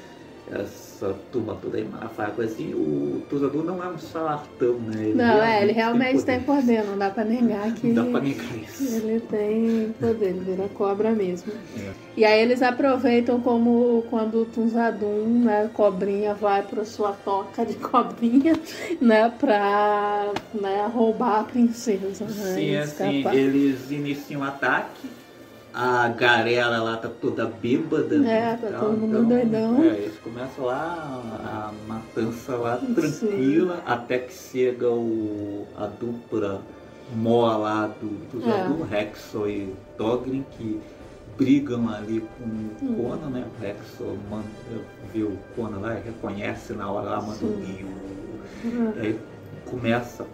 [0.97, 5.05] essa turma toda aí, Malafaia, coisa assim, o Tuzadu não é um charlatão, né?
[5.05, 6.63] Ele não, é, ele realmente tem poder.
[6.63, 6.91] tem poder.
[6.91, 7.89] não dá pra negar que.
[7.89, 8.97] Não dá pra negar isso.
[8.97, 11.53] Ele tem poder, ele vira cobra mesmo.
[11.79, 11.91] É.
[12.17, 17.75] E aí eles aproveitam como quando o Tuzadum, né, cobrinha, vai pra sua toca de
[17.75, 18.59] cobrinha,
[19.01, 22.25] né, pra né, roubar a princesa.
[22.25, 25.09] Né, Sim, assim, eles iniciam o ataque
[25.77, 28.19] a galera lá tá toda bêbada.
[28.19, 29.85] Né, é, tá todo mundo então, doidão.
[29.85, 33.83] É, eles começam lá, a matança lá tranquila, Sim.
[33.85, 36.63] até que chega o, a dupla
[37.15, 38.69] mó lá do, do, é.
[38.69, 40.81] do Rexo e Dogrin, que
[41.37, 42.95] brigam ali com o hum.
[42.97, 43.47] Conan, né?
[43.47, 44.47] O Rexo manda,
[45.13, 47.87] viu o Conan lá, reconhece na hora lá, manda um guio.
[48.65, 48.93] Uhum.
[48.99, 49.21] Aí
[49.67, 50.25] começa,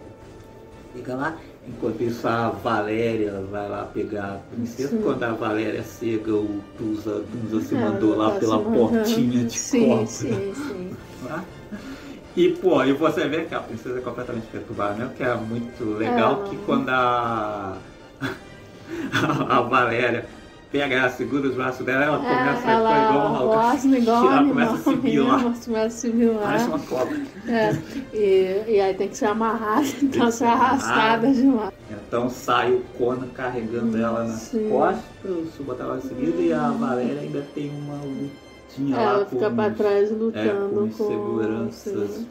[0.95, 1.37] liga lá,
[1.67, 4.89] Enquanto isso, a Valéria vai lá pegar a princesa.
[4.89, 5.01] Sim.
[5.01, 9.87] Quando a Valéria cega, o Tusa, Tusa se é, mandou lá pela portinha de sim,
[9.87, 10.05] cobra.
[10.07, 10.97] Sim, sim.
[12.35, 15.11] E, pô, e você vê que a princesa é completamente perturbada, né?
[15.15, 16.49] Que é muito legal é.
[16.49, 17.77] que quando a,
[19.49, 20.25] a Valéria
[20.73, 24.73] pega segura os braços dela, ela é, começa ela a igual uma igual ela começa
[24.73, 25.43] a sibilar.
[25.43, 26.43] Começa a sibilar.
[26.43, 27.21] Parece uma cobra.
[27.47, 27.77] É,
[28.11, 31.71] e, e aí tem que ser amarrada, então ser arrastada de lá.
[31.91, 34.67] Então sai o Conan carregando ela nas Sim.
[34.69, 39.11] costas, o Suba lá em seguida, e a Valéria ainda tem uma lutinha ela lá.
[39.17, 42.09] Ela fica pra trás lutando é, com, com seguranças.
[42.09, 42.27] Sim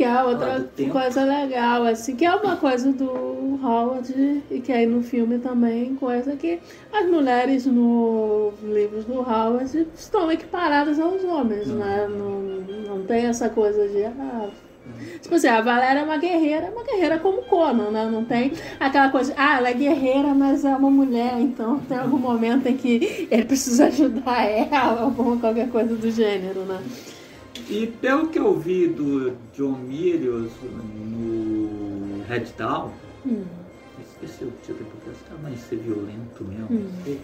[0.00, 4.86] que é outra coisa legal, assim, que é uma coisa do Howard e que aí
[4.86, 6.58] no filme também, coisa que
[6.90, 11.76] as mulheres nos livros do Howard estão equiparadas aos homens, uhum.
[11.76, 12.08] né?
[12.08, 14.04] Não, não tem essa coisa de.
[14.04, 14.48] Ah,
[15.20, 18.08] Tipo assim, a Valéria é uma guerreira, é uma guerreira como Conan, né?
[18.10, 22.18] Não tem aquela coisa, ah, ela é guerreira, mas é uma mulher, então tem algum
[22.18, 26.80] momento em que ele precisa ajudar ela, ou qualquer coisa do gênero, né?
[27.70, 32.90] E pelo que eu vi do John Milius no Red Down,
[33.24, 33.44] hum.
[34.02, 36.68] esqueci o título porque esse vai ser violento mesmo.
[36.68, 37.16] Hum.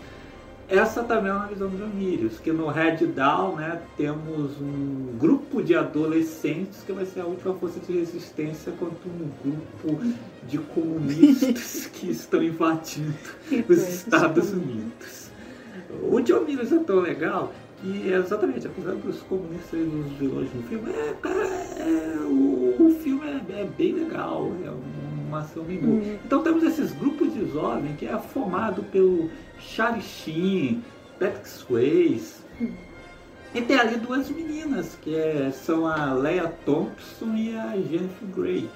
[0.68, 5.16] Essa também é uma visão do John Milius, que no Red Down né, temos um
[5.18, 10.00] grupo de adolescentes que vai ser a última força de resistência contra um grupo
[10.46, 13.14] de comunistas que estão invadindo
[13.68, 15.28] os Estados Unidos.
[16.02, 17.52] O John Milius é tão legal
[17.82, 21.14] e exatamente, apesar dos comunistas e dos vilões no filme, é,
[21.78, 24.70] é, o, o, filme é, é, bem legal, é
[25.28, 25.94] uma ação bem boa.
[25.94, 26.18] Uhum.
[26.24, 30.82] Então temos esses grupos de jovens que é formado pelo Charlie Sheen,
[31.18, 32.72] Patrick Swayze, uhum.
[33.54, 38.68] e tem ali duas meninas, que é, são a Leia Thompson e a Jennifer Grey.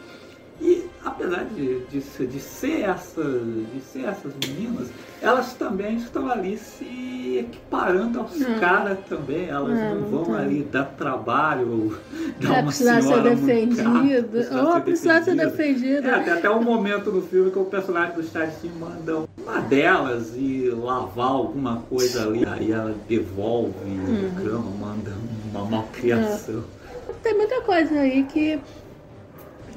[0.61, 4.89] E apesar de, de, de, ser essa, de ser essas meninas,
[5.23, 9.49] elas também estão ali se equiparando aos caras também.
[9.49, 11.99] Elas não, não vão ali dar trabalho,
[12.41, 14.39] dar é, uma precisar senhora ser defendido.
[14.67, 16.07] Ou precisar ser defendido.
[16.07, 20.37] É, tem até um momento no filme que o personagem do Charlie manda uma delas
[20.37, 22.45] ir lavar alguma coisa ali.
[22.47, 24.31] Aí ela devolve uhum.
[24.37, 25.13] a cama, manda
[25.51, 26.65] uma malcriação.
[26.77, 26.81] É.
[27.23, 28.59] Tem muita coisa aí que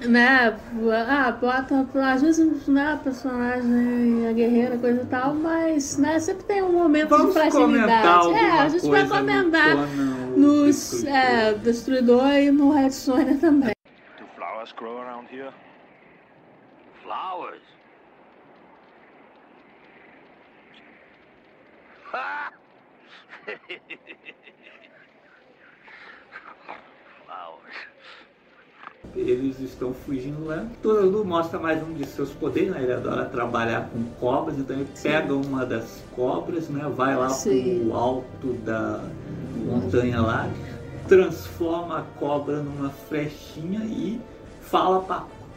[0.07, 0.57] né,
[1.07, 6.61] ah, bota, às vezes, né, personagem, a guerreira, coisa e tal, mas, né, sempre tem
[6.61, 8.33] um momento Vamos de fragilidade.
[8.33, 9.75] É, a gente vai comentar
[10.35, 13.73] no nos é, Destruidor e no Red Sonja também.
[14.17, 15.51] Do flowers grow around here?
[17.03, 17.61] Flowers?
[27.25, 27.73] flowers
[29.15, 30.65] eles estão fugindo lá.
[30.81, 32.83] Todo mostra mais um de seus poderes, né?
[32.83, 36.91] Ele adora trabalhar com cobras, então ele pega uma das cobras, né?
[36.95, 37.81] Vai lá Sim.
[37.83, 39.01] pro alto da
[39.65, 40.49] montanha lá,
[41.07, 44.19] transforma a cobra numa flechinha e
[44.61, 45.01] fala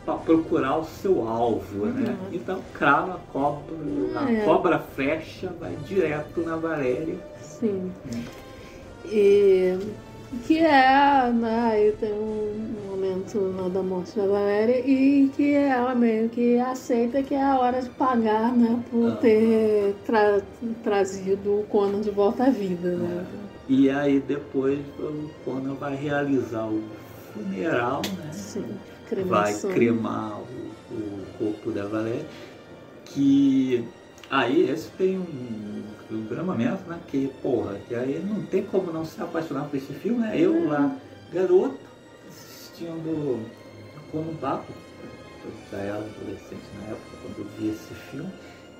[0.04, 2.10] para procurar o seu alvo, né?
[2.10, 2.34] Uhum.
[2.34, 3.74] Então crava a cobra,
[4.16, 4.44] a é.
[4.44, 7.16] cobra flecha vai direto na Valéria.
[7.40, 7.90] Sim.
[8.14, 8.22] Hum.
[9.08, 9.78] E
[10.46, 15.94] que é, né, aí tem um momento né, da morte da Valéria e que ela
[15.94, 19.16] meio que aceita que é a hora de pagar, né, por ah.
[19.16, 20.40] ter tra
[20.82, 23.24] trazido o Conan de volta à vida, né.
[23.42, 23.46] É.
[23.68, 26.82] E aí depois o Conan vai realizar o
[27.32, 28.64] funeral, né, Sim,
[29.26, 32.26] vai cremar o, o corpo da Valéria,
[33.04, 33.84] que
[34.30, 35.66] aí esse tem um
[36.08, 36.98] do Gramamento, né?
[37.08, 40.38] Que, porra, que aí não tem como não se apaixonar por esse filme, né?
[40.38, 40.96] Eu lá,
[41.32, 41.78] garoto,
[42.28, 43.40] assistindo
[44.10, 44.72] como papo,
[45.44, 48.32] eu já era adolescente na época quando eu vi esse filme.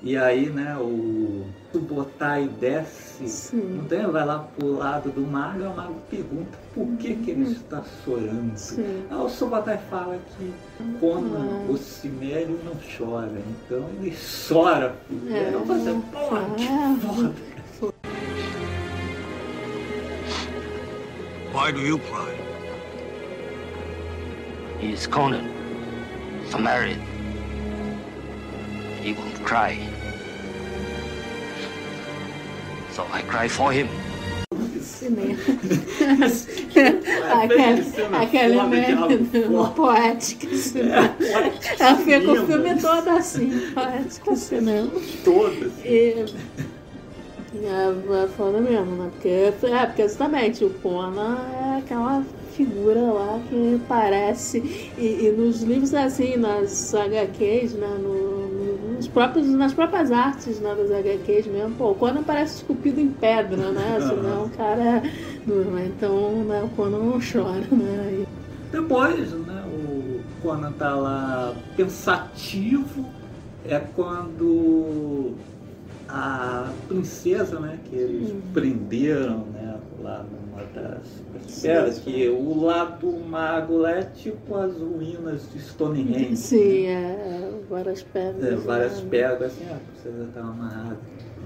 [0.03, 1.43] E aí, né, o,
[1.73, 3.77] o Botai desce, Sim.
[3.77, 4.05] não tem?
[4.05, 8.55] vai lá pro lado do mago, o mago pergunta por que, que ele está chorando.
[8.55, 9.03] Sim.
[9.09, 10.53] Aí o Subotai fala que
[10.99, 11.71] quando ah.
[11.71, 14.15] o Cimério não chora, então ele
[14.47, 14.95] chora.
[15.29, 15.49] É.
[15.53, 17.33] Eu falei, assim, porra, que foda.
[21.53, 22.37] Why do you cry?
[24.79, 25.43] He's Conan,
[26.51, 27.16] Samaritan.
[29.07, 29.79] He won't cry.
[32.91, 33.87] So I cry for him.
[34.81, 35.37] Cinema.
[37.31, 41.15] aquela aquela é poética cinema.
[41.79, 44.91] Ela fica o filme todo assim, poética cinema.
[45.23, 45.71] Todas.
[45.85, 46.25] E,
[47.63, 49.09] é, é foda mesmo, né?
[49.13, 52.25] Porque, é, porque justamente o Conan é aquela
[52.57, 54.57] figura lá que parece.
[54.97, 58.36] E, e nos livros, assim, nas HQs, né, no,
[58.97, 63.09] nos próprios, nas próprias artes né, das HQs mesmo, pô, o Conan parece esculpido em
[63.09, 63.97] pedra, né?
[64.01, 65.03] Senão o cara.
[65.45, 68.25] Não, então né, o Conan não chora, né?
[68.71, 73.05] Depois, né, o Conan tá lá pensativo,
[73.65, 75.33] é quando
[76.09, 79.56] a princesa, né, que eles prenderam, né,
[80.07, 86.37] lá numa das pedras, que o lado mago lá é tipo as ruínas de Stonehenge.
[86.37, 88.53] Sim, é, várias pedras.
[88.53, 89.09] É, várias né?
[89.09, 90.97] pedras, assim, a princesa tá amarrada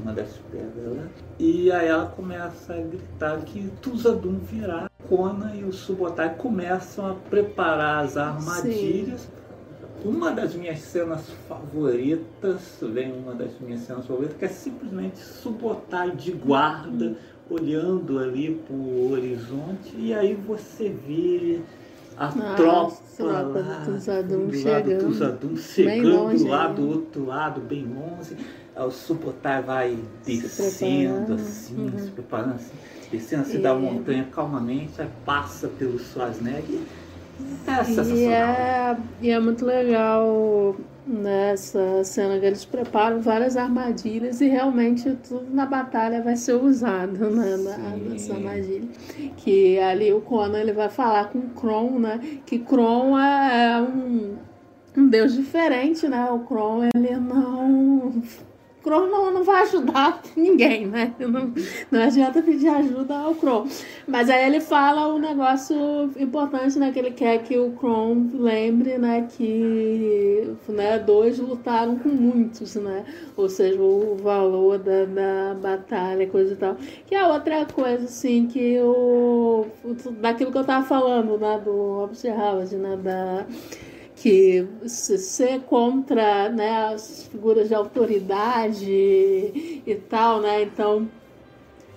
[0.02, 1.08] uma das pedras lá.
[1.40, 4.90] E aí ela começa a gritar que Tuzadum virá.
[5.10, 9.22] Kona e o Subotai começam a preparar as armadilhas.
[9.22, 9.42] Sim.
[10.06, 16.12] Uma das minhas cenas favoritas, vem uma das minhas cenas favoritas, que é simplesmente Subotai
[16.12, 17.18] de guarda
[17.52, 21.60] olhando ali para o horizonte e aí você vê
[22.18, 28.38] a ah, tropa lá, do Tuzadum chegando, Tuzadum chegando lá do outro lado, bem longe.
[28.76, 32.00] O Subotai vai descendo assim, uhum.
[32.00, 32.74] se preparando assim,
[33.12, 33.62] descendo assim e...
[33.62, 36.80] da montanha calmamente, aí passa pelo Schwarzenegger.
[37.68, 38.18] É sensacional.
[38.18, 45.18] E é, e é muito legal nessa cena que eles preparam várias armadilhas e realmente
[45.28, 48.88] tudo na batalha vai ser usado né, na, nessa armadilha.
[49.38, 52.20] Que ali o Conan ele vai falar com Kron, né?
[52.46, 54.36] Que Kron é, é um,
[54.98, 56.30] um deus diferente, né?
[56.30, 58.22] O Kron ele não
[58.84, 61.14] Crow não, não vai ajudar ninguém, né?
[61.20, 61.54] Não,
[61.92, 63.68] não adianta pedir ajuda ao Crow.
[64.08, 66.92] Mas aí ele fala um negócio importante, né?
[66.92, 69.28] Que ele quer que o Crow lembre, né?
[69.38, 73.06] Que né, dois lutaram com muitos, né?
[73.38, 76.76] Ou seja, o valor da, da batalha, coisa e tal.
[77.06, 79.68] Que é outra coisa, assim, que o...
[80.20, 81.62] Daquilo que eu tava falando, né?
[81.64, 82.98] Do Robert Howard, né?
[82.98, 83.46] Da
[84.22, 90.62] que ser contra né, as figuras de autoridade e tal, né?
[90.62, 91.10] Então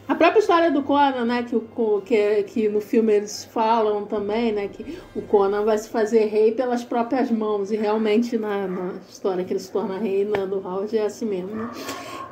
[0.06, 4.52] a própria história do Conan, né, que, o, que, que no filme eles falam também,
[4.52, 8.93] né, que o Conan vai se fazer rei pelas próprias mãos, e realmente na, na
[9.09, 11.70] história que ele se torna rei na, do Howard é assim mesmo, né?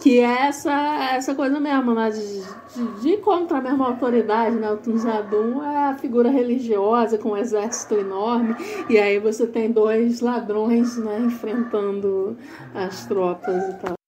[0.01, 0.73] Que é essa,
[1.15, 2.43] essa coisa mesmo, né, de,
[2.75, 7.37] de, de contra a mesma autoridade, né, o Tunzadum é a figura religiosa com um
[7.37, 8.55] exército enorme,
[8.91, 12.37] e aí você tem dois ladrões, né, enfrentando
[12.75, 14.02] as tropas e tal.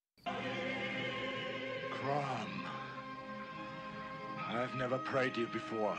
[4.95, 5.97] Never prayed you before.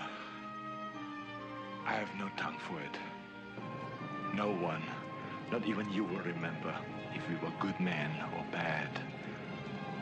[1.85, 2.97] I have no tongue for it.
[4.33, 4.81] No one,
[5.51, 6.73] not even you will remember
[7.13, 8.87] if we were good men or bad.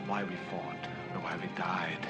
[0.06, 2.06] Why we fought or why we died.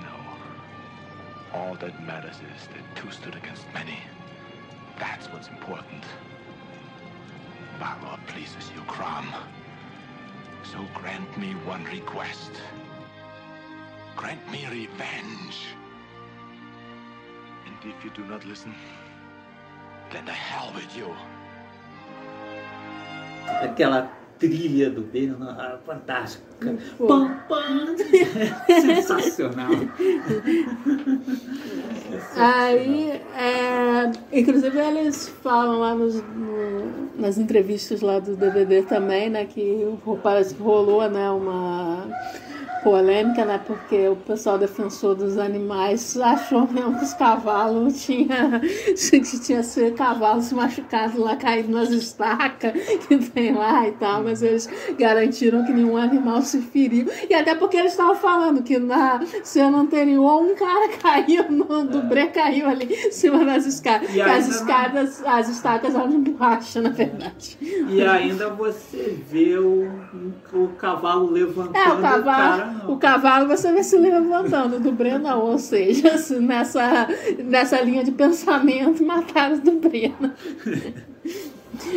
[0.00, 1.58] No.
[1.58, 3.98] All that matters is that two stood against many.
[4.98, 6.04] That's what's important.
[7.78, 9.28] Balor pleases you, Crom.
[10.64, 12.52] So grant me one request.
[14.16, 15.58] Grant me revenge.
[17.66, 18.74] And if you do not listen,
[20.10, 21.14] then the hell with you.
[23.62, 26.76] Aquela trilha do Beno, ah, fantástica.
[26.98, 27.96] Pam, pam.
[28.80, 29.70] Sensacional.
[32.36, 39.44] Aí, é, inclusive eles falam lá nos, no, nas entrevistas lá do DVD também, né,
[39.44, 42.06] que parece que rolou, né, uma
[42.86, 43.60] polêmica, né?
[43.66, 49.92] Porque o pessoal defensor dos animais achou mesmo que os cavalos tinha, que tinha ser
[49.94, 52.72] cavalos machucados lá, caídos nas estacas
[53.08, 57.08] que tem lá e tal, mas eles garantiram que nenhum animal se feriu.
[57.28, 62.02] E até porque eles estavam falando que na cena anterior um cara caiu, no, do
[62.02, 64.14] Bre caiu ali em cima das escadas.
[64.14, 65.30] E as escadas, não...
[65.30, 67.58] as estacas eram de borracha, na verdade.
[67.60, 69.90] E ainda você vê o,
[70.52, 75.28] o cavalo levantando é, o, cavalo, o, o cavalo você vê se levantando do Breno,
[75.38, 77.08] ou seja, nessa,
[77.38, 80.32] nessa linha de pensamento mataram do Breno.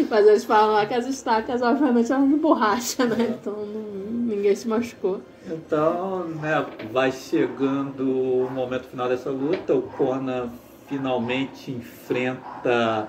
[0.10, 3.38] Mas eles falam lá que as estacas, obviamente, eram de borracha, né?
[3.40, 5.22] Então não, ninguém se machucou.
[5.48, 10.50] Então, né, vai chegando o momento final dessa luta, o Conan
[10.88, 13.08] finalmente enfrenta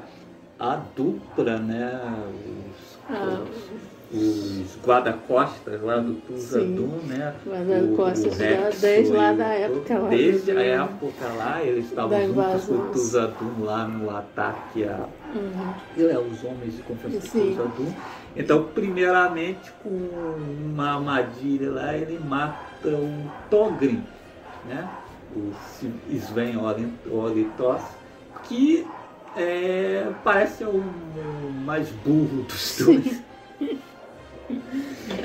[0.58, 2.00] a dupla, né?
[2.78, 3.44] Os, ah,
[4.12, 7.32] os guarda-costas lá do Tuzadum, né?
[7.46, 8.38] Guarda-costas
[8.80, 10.08] desde lá da época lá.
[10.08, 16.08] Desde a época lá, eles estavam juntos com o Tuzadum lá no ataque a uhum.
[16.10, 17.92] é, os homens de confiança do Tuzadum.
[18.36, 24.02] Então, primeiramente, com uma armadilha lá, ele mata o Togrin,
[24.68, 24.88] né?
[25.36, 25.52] O
[26.10, 27.82] Sven Oritos,
[28.42, 28.84] que
[29.36, 30.82] é, parece o
[31.64, 33.22] mais burro dos dois.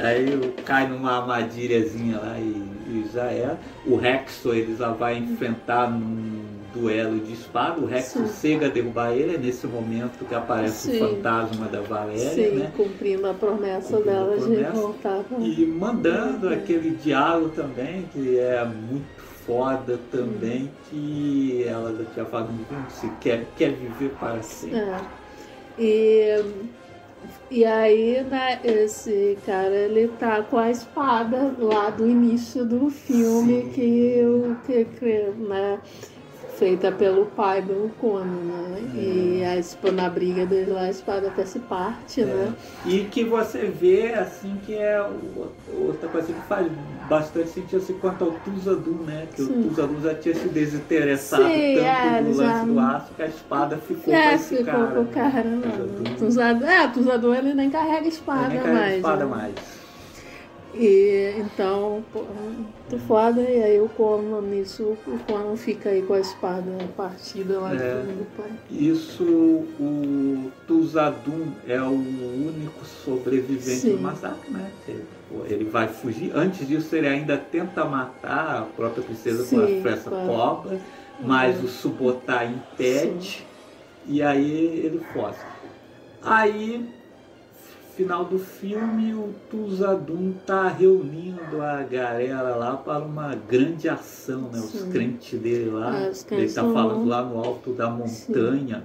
[0.01, 3.55] Aí cai numa armadilhazinha lá e, e já é.
[3.85, 6.43] O Rexo ele já vai enfrentar num
[6.73, 7.79] duelo de espada.
[7.79, 11.01] O Rexo chega a derrubar ele, é nesse momento que aparece Sim.
[11.01, 12.29] o fantasma da Valéria.
[12.31, 12.71] Sim, né?
[12.75, 15.23] cumprindo a promessa cumprindo dela a promessa, de voltar.
[15.39, 19.05] E mandando aquele diálogo também, que é muito
[19.45, 22.49] foda também, que ela já tinha falado,
[22.89, 24.79] se quer, quer viver para sempre.
[24.79, 24.99] É.
[25.77, 26.43] E
[27.49, 33.63] e aí, né, esse cara, ele tá com a espada lá do início do filme
[33.63, 33.69] Sim.
[33.69, 34.85] que o que,
[35.47, 35.79] né,
[36.57, 38.81] feita pelo pai do Conan, né?
[38.95, 38.97] É.
[38.97, 42.25] E a, na briga dele lá, a espada até se parte, é.
[42.25, 42.53] né?
[42.85, 45.05] E que você vê, assim, que é
[45.77, 46.71] outra coisa que faz
[47.09, 49.27] bastante sentido assim, quanto ao Tuzadu, né?
[49.33, 49.59] Que Sim.
[49.59, 52.63] o Tuzadu já tinha se desinteressado Sim, tanto é, no lance já...
[52.63, 54.87] do aço que a espada ficou é, pra esse ficou cara.
[54.87, 56.15] Pro cara né?
[56.17, 58.95] Tuzadu, é, o Tuzadu ele nem carrega espada ele nem carrega mais.
[58.95, 59.35] espada né?
[59.35, 59.84] mais.
[60.77, 66.13] E então, pô, muito foda, e aí o Conan nisso, o Conan fica aí com
[66.13, 68.51] a espada partida lá é, do pai.
[68.69, 73.95] Isso, o Tuzadum é o único sobrevivente Sim.
[73.95, 74.69] do massacre, né?
[74.87, 75.05] Ele,
[75.47, 76.31] ele, vai fugir.
[76.35, 80.79] Antes disso, ele ainda tenta matar a própria princesa Sim, com a flecha cobra,
[81.21, 81.65] mas uhum.
[81.65, 83.43] o Subotai impede, Sim.
[84.07, 85.39] e aí ele foge.
[86.21, 86.85] Aí
[87.95, 94.59] final do filme, o Tuzadum tá reunindo a galera lá para uma grande ação, né?
[94.59, 95.97] Os crentes dele lá.
[95.97, 98.83] É, ele tá falando lá no alto da montanha.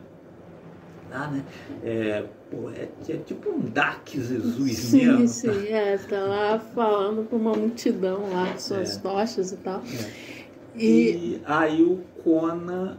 [1.10, 1.44] Lá, né?
[1.82, 5.26] É, pô, é, é, tipo um Dark Jesus sim, mesmo.
[5.26, 9.00] Sim, sim, é, tá lá falando com uma multidão lá, com suas é.
[9.00, 9.80] tochas e tal.
[9.80, 10.10] É.
[10.76, 10.86] E...
[10.86, 12.96] e aí o Conan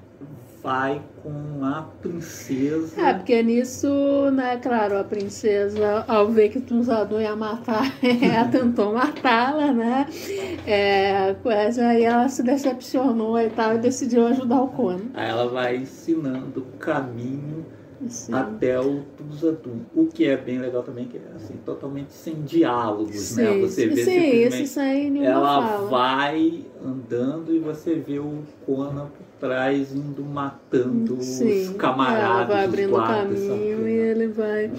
[0.61, 3.01] vai com a princesa.
[3.01, 3.87] É, porque nisso,
[4.31, 10.05] né, claro, a princesa, ao ver que Tunzador ia matar, ela tentou matá-la, né?
[10.65, 15.05] É, mas aí ela se decepcionou e tal e decidiu ajudar o Conan.
[15.13, 17.65] Aí ela vai ensinando o caminho
[18.07, 18.33] Sim.
[18.33, 19.81] até o Tuzadum.
[19.95, 23.53] O que é bem legal também, que é assim, totalmente sem diálogos, né?
[23.53, 25.87] Sim, Você vê sim, simplesmente isso sem nenhuma ela fala.
[25.89, 29.07] vai andando e você vê o Conan
[29.41, 33.89] por trás indo matando Sim, os ela camaradas, vai os abrindo guardas, caminho sabe?
[33.89, 34.71] e ele vai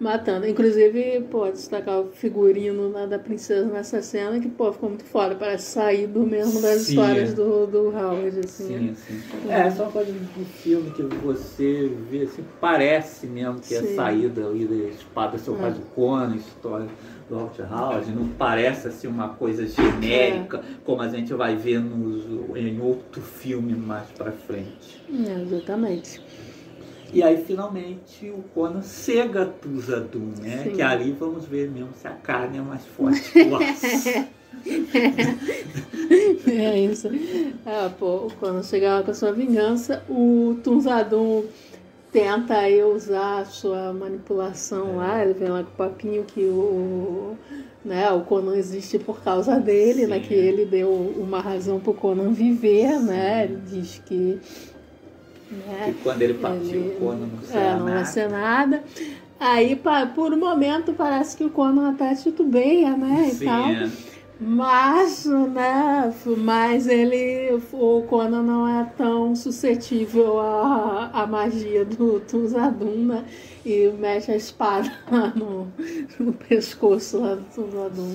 [0.00, 0.46] matando.
[0.46, 5.34] Inclusive, pô, destacar o figurino lá da princesa nessa cena, que, pô, ficou muito foda.
[5.34, 7.34] Parece saído mesmo das Sim, histórias é.
[7.34, 8.66] do, do Howard, assim.
[8.66, 9.50] Sim, sim.
[9.50, 13.96] É, só uma coisa do filme que você vê, assim, parece mesmo que é Sim.
[13.96, 16.86] saída ali da Espada Selvagem do Conan, história
[17.28, 22.24] do Howard, não parece assim uma coisa genérica, como a gente vai ver nos,
[22.56, 25.02] em outro filme mais pra frente.
[25.12, 26.20] É, exatamente.
[27.12, 30.64] E aí, finalmente, o Conan cega Tuzadum, né?
[30.64, 30.72] Sim.
[30.72, 33.58] Que ali vamos ver mesmo se a carne é mais forte que o.
[36.46, 37.08] É isso.
[37.66, 41.44] É, pô, quando chegar com a sua vingança, o Tunzadum
[42.12, 47.36] tenta aí usar a sua manipulação lá, ele vem lá com o papinho que o,
[47.84, 50.22] né, o Conan existe por causa dele, né, Sim.
[50.22, 54.40] que ele deu uma razão pro Conan viver, né, ele diz que
[55.50, 58.04] né, E quando ele partiu, ele- o Conan não é, será não vai nada.
[58.06, 58.84] ser nada.
[59.40, 59.80] Aí,
[60.14, 63.70] por um momento, parece que o Conan até titubeia, né, e Sim, tal.
[63.70, 63.88] é.
[64.40, 73.06] Mas, né, mas ele, o Conan não é tão suscetível à, à magia do Tuzadum,
[73.06, 73.26] né?
[73.68, 75.68] E mexe a espada lá no,
[76.18, 78.14] no pescoço lá do Tuzadum.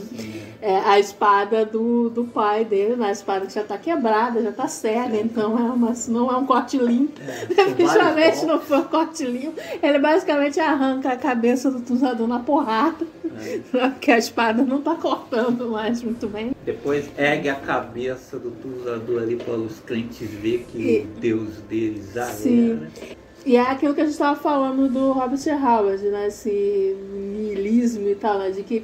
[0.60, 3.10] É a espada do, do pai dele, né?
[3.10, 6.46] A espada que já tá quebrada, já tá cega, então é uma, não é um
[6.48, 7.22] corte limpo.
[7.76, 9.62] Principalmente vários não foi um corte limpo.
[9.84, 13.06] Ele basicamente arranca a cabeça do Tuzadum na porrada.
[13.70, 16.52] Porque a espada não tá cortando mais muito bem.
[16.66, 21.58] Depois ergue a cabeça do Tuzador ali para os crentes ver que E- o Deus
[21.70, 22.72] deles já Sim.
[22.72, 23.23] era.
[23.45, 26.28] E é aquilo que a gente estava falando do Robert Howard, né?
[26.28, 28.52] Esse niilismo e tal, né?
[28.52, 28.84] De que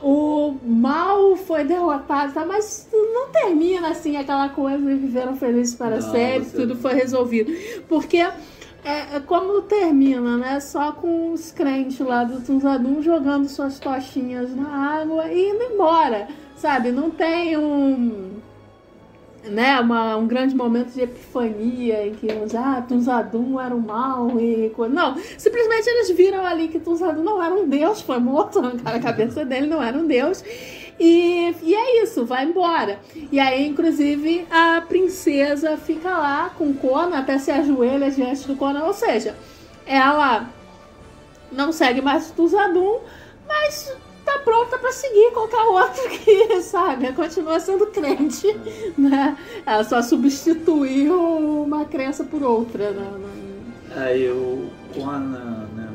[0.00, 2.44] o mal foi derrotado, tá?
[2.46, 6.94] mas não termina assim aquela coisa e viveram felizes para Não, sempre, você- tudo foi
[6.94, 7.52] resolvido.
[7.88, 10.60] Porque é, é como termina, né?
[10.60, 16.28] Só com os crentes lá do Tunzadum jogando suas tochinhas na água e indo embora,
[16.56, 16.90] sabe?
[16.92, 18.30] Não tem um
[19.44, 24.72] né, uma, um grande momento de epifania em que ah, Tunzadum era o mal e.
[24.90, 29.02] Não, simplesmente eles viram ali que Tunzadum não era um deus, foi morto, arrancaram a
[29.02, 30.44] cabeça dele, não era um deus.
[30.98, 33.00] E, e é isso, vai embora.
[33.30, 38.84] E aí, inclusive, a princesa fica lá com Conan, até se ajoelha diante do Conan,
[38.84, 39.34] ou seja,
[39.84, 40.48] ela
[41.50, 43.00] não segue mais o Tuzadum,
[43.48, 43.92] mas
[44.24, 48.46] tá pronta pra seguir qualquer outro que, sabe, continua sendo crente,
[48.96, 49.36] né?
[49.66, 53.10] Ela só substituiu uma crença por outra, né?
[53.94, 55.90] Aí o Conan né,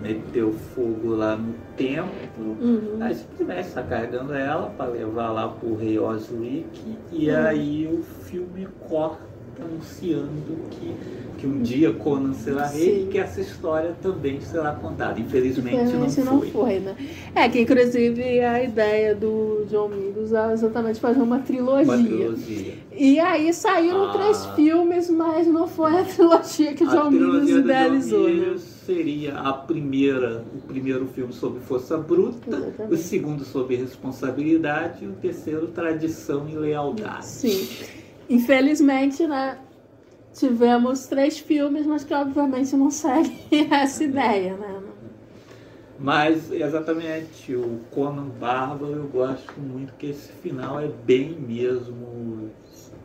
[0.00, 2.56] meteu fogo lá no templo.
[2.60, 2.98] Uhum.
[3.00, 6.96] Aí simplesmente está carregando ela para levar lá pro rei Osric.
[7.10, 10.94] E aí o filme corta anunciando que,
[11.38, 15.20] que um dia Conan será rei e que essa história também será contada.
[15.20, 16.50] Infelizmente, Infelizmente não, não foi.
[16.50, 16.96] foi, né?
[17.34, 21.84] É que inclusive a ideia do John Mingus é exatamente fazer uma trilogia.
[21.94, 22.74] Uma trilogia.
[22.94, 24.12] E aí saíram Ah.
[24.12, 28.28] três filmes, mas não foi a trilogia que A John Mingus do John idealizou.
[28.28, 28.56] né?
[28.84, 32.92] Seria a primeira, o primeiro filme sobre força bruta, Exatamente.
[32.94, 37.24] o segundo sobre responsabilidade e o terceiro tradição e lealdade.
[37.26, 37.68] Sim.
[38.32, 39.58] Infelizmente, né?
[40.32, 43.38] Tivemos três filmes, mas que obviamente não seguem
[43.70, 44.80] essa ideia, né?
[46.00, 52.48] Mas exatamente o Conan Bárbaro eu gosto muito que esse final é bem mesmo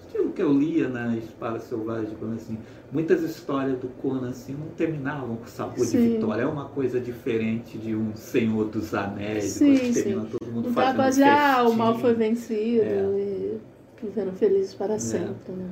[0.07, 2.57] aquilo que eu lia na Espada Selvagem, quando assim,
[2.91, 6.01] muitas histórias do Conan assim não terminavam com sabor Sim.
[6.01, 9.93] de vitória, é uma coisa diferente de um Senhor dos Anéis, Sim, sim.
[9.93, 11.77] termina todo mundo Então, fazendo ah, o festinha.
[11.77, 13.19] mal foi vencido É.
[13.19, 13.57] e
[14.01, 15.69] viveram felizes para sempre, né?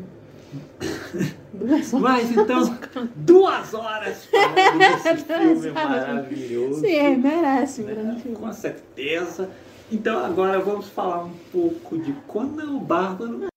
[1.54, 2.02] Duas horas.
[2.02, 2.78] Mas então,
[3.16, 4.26] duas horas
[5.26, 6.82] filme maravilhoso.
[6.82, 7.94] Sim, merece, um né?
[7.94, 8.38] grande filme.
[8.38, 9.50] Com certeza.
[9.92, 13.48] Então agora vamos falar um pouco de Conan o Bárbaro.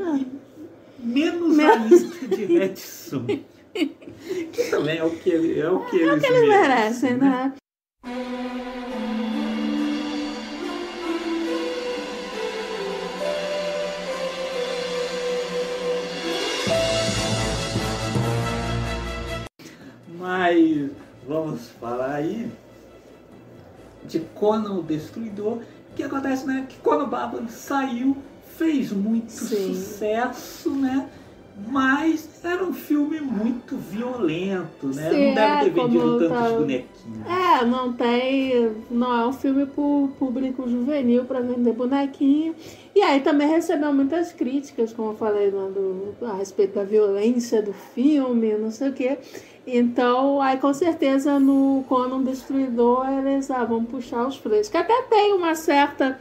[0.00, 0.20] Ah,
[0.98, 1.90] Menos a Menos.
[2.02, 3.26] lista de Edson.
[3.74, 7.52] que também é o que, ele- é o que eles, o que eles merecem, né?
[21.26, 22.50] Vamos falar aí
[24.04, 25.58] de Conan o Destruidor.
[25.58, 26.66] O que acontece, né?
[26.68, 28.16] Que Conan Bárbaro saiu,
[28.56, 29.74] fez muito Sim.
[29.74, 31.08] sucesso, né?
[31.68, 35.10] Mas era um filme muito violento, né?
[35.10, 37.26] Sim, não deve é, ter vendido como tantos tá- bonequinhos.
[37.28, 38.72] É, não tem.
[38.90, 42.54] Não é um filme pro público juvenil para vender bonequinho.
[42.94, 47.60] E aí também recebeu muitas críticas, como eu falei, né, do, a respeito da violência
[47.60, 49.18] do filme, não sei o quê.
[49.66, 54.68] Então, aí com certeza no Conan Destruidor eles ah, vão puxar os preços.
[54.68, 56.18] Que até tem uma certa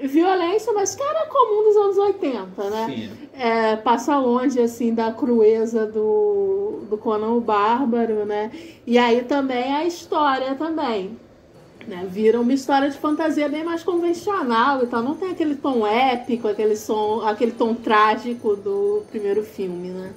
[0.00, 2.86] violência, mas que era comum dos anos 80, né?
[2.86, 3.28] Sim.
[3.32, 8.50] é, passa longe assim da crueza do, do Conan o Bárbaro, né?
[8.86, 11.16] E aí também a história também.
[11.86, 12.04] Né?
[12.10, 15.04] Vira uma história de fantasia bem mais convencional e tal.
[15.04, 20.12] Não tem aquele tom épico, aquele, som, aquele tom trágico do primeiro filme, né?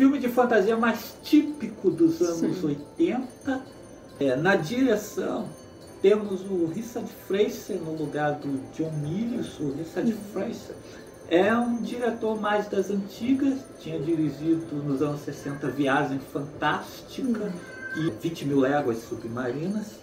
[0.00, 2.78] Filme de fantasia mais típico dos anos Sim.
[2.98, 3.60] 80.
[4.18, 5.46] É, na direção,
[6.00, 9.60] temos o Richard Fraser no lugar do John Milius.
[9.60, 10.74] O Richard Fraser
[11.28, 17.52] é um diretor mais das antigas, tinha dirigido nos anos 60 Viagem Fantástica
[17.98, 19.98] e 20 Mil Léguas Submarinas.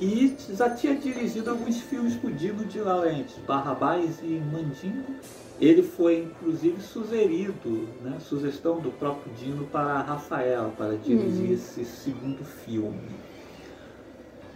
[0.00, 5.16] E já tinha dirigido alguns filmes com Dino de Laurentiis, Barrabás e Mandingo.
[5.60, 12.44] Ele foi, inclusive, sugerido, né, sugestão do próprio Dino para Rafael, para dirigir esse segundo
[12.44, 13.10] filme.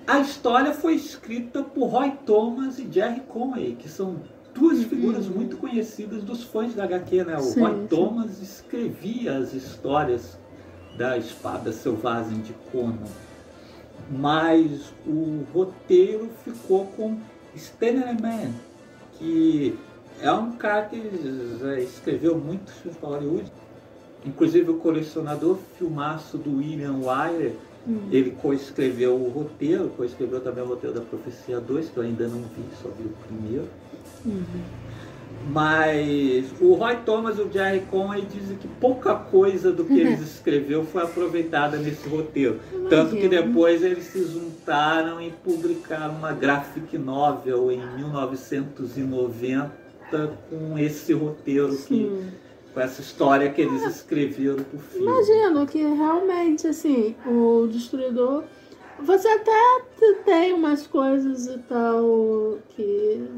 [0.07, 4.21] A história foi escrita por Roy Thomas e Jerry Conway, que são
[4.55, 7.25] duas figuras muito conhecidas dos fãs da HQ.
[7.25, 7.37] Né?
[7.37, 7.87] O Sim, Roy sim.
[7.89, 10.39] Thomas escrevia as histórias
[10.97, 12.99] da Espada Selvagem de Conan,
[14.11, 17.19] mas o roteiro ficou com
[17.55, 18.53] Stanley Man,
[19.19, 19.79] que
[20.21, 21.01] é um cara que
[21.61, 23.53] já escreveu muitos filmes para Hollywood,
[24.25, 27.55] inclusive o colecionador filmaço do William Wyler,
[28.11, 32.41] ele coescreveu o roteiro, coescreveu também o roteiro da Profecia 2, que eu ainda não
[32.43, 33.67] vi, só vi o primeiro.
[35.51, 40.21] Mas o Roy Thomas e o Jerry Conway dizem que pouca coisa do que eles
[40.23, 42.61] escreveu foi aproveitada nesse roteiro.
[42.89, 49.82] Tanto que depois eles se juntaram e publicaram uma graphic novel em 1990
[50.49, 52.31] com esse roteiro, que,
[52.73, 55.07] com essa história que eles escreveram pro filme.
[55.07, 58.45] Imagino que realmente, assim, o destruidor.
[59.01, 59.83] Você até
[60.25, 63.29] tem umas coisas e tal que.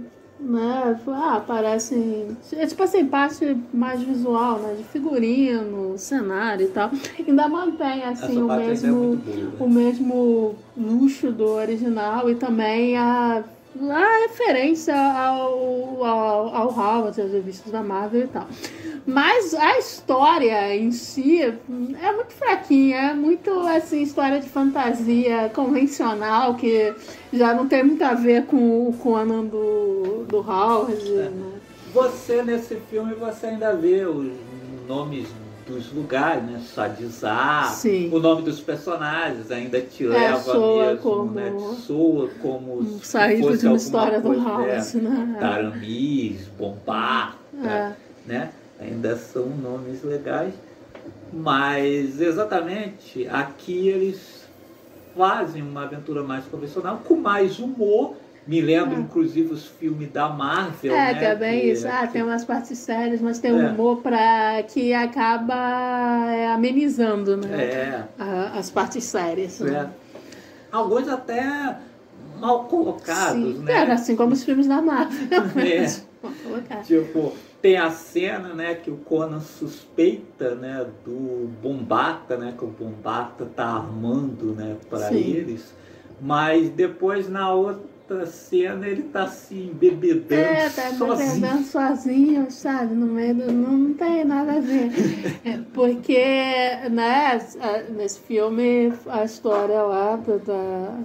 [0.40, 2.36] Né, ah, parecem.
[2.52, 4.74] É tipo assim, parte mais visual, né?
[4.74, 6.90] De figurino, cenário e tal.
[7.18, 9.66] Ainda mantém, assim, o é mesmo muito boa.
[9.66, 13.44] o mesmo luxo do original e também a,
[13.90, 18.46] a referência ao, ao, ao Howard, às revistas da Marvel e tal.
[19.06, 26.55] Mas a história em si é muito fraquinha, é muito assim, história de fantasia convencional
[26.55, 26.94] que
[27.32, 31.06] já não tem muito a ver com o Conan do, do Howard.
[31.12, 31.28] É.
[31.28, 31.52] Né?
[31.92, 34.32] Você, nesse filme, você ainda vê os
[34.88, 35.28] nomes
[35.66, 36.61] dos lugares, né?
[36.74, 38.11] Sadizar, Sim.
[38.12, 41.53] o nome dos personagens ainda te É, leva soa mesmo, como- né?
[41.86, 45.36] Soa como se saído de uma história do coisa, Howard, né?
[45.41, 47.93] Taramis, Bombata, É.
[48.27, 48.51] né?
[48.81, 50.53] Ainda são nomes legais,
[51.32, 54.45] mas exatamente aqui eles
[55.16, 58.16] fazem uma aventura mais convencional, com mais humor.
[58.47, 60.95] Me lembra, inclusive, os filmes da Marvel.
[60.95, 61.19] É, né?
[61.19, 61.89] que é que- isso.
[61.89, 63.71] Ah, que- tem umas partes sérias, mas tem um É.
[63.71, 65.55] humor pra, que acaba
[66.31, 67.49] é, amenizando, né?
[67.65, 69.61] É, A- as partes sérias.
[69.61, 69.65] é.
[69.65, 69.91] né?
[70.71, 71.77] Alguns até
[72.39, 73.73] mal colocados, Sim, né?
[73.73, 75.16] é, assim como os filmes da Marvel.
[75.57, 75.87] É.
[76.23, 76.87] Mal colocados.
[76.87, 82.69] Tipo, tem a cena, né, que o Conan suspeita, né, do Bombata, né, que o
[82.69, 85.73] Bombata tá armando, né, para eles,
[86.21, 87.94] mas depois na outra
[88.26, 91.40] cena ele tá se embebedando É, tá sozinho.
[91.40, 92.94] bebendo sozinho, sabe?
[92.94, 93.52] No meio do.
[93.52, 94.90] Não, não tem nada a ver.
[95.44, 96.18] É, porque,
[96.90, 97.40] né,
[97.97, 100.36] nesse filme, a história lá da.
[100.36, 100.98] da-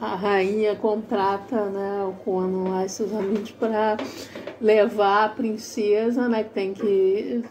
[0.00, 3.96] a rainha contrata né, o Conan lá e seus amigos para
[4.60, 6.42] levar a princesa, né?
[6.42, 7.44] Que tem que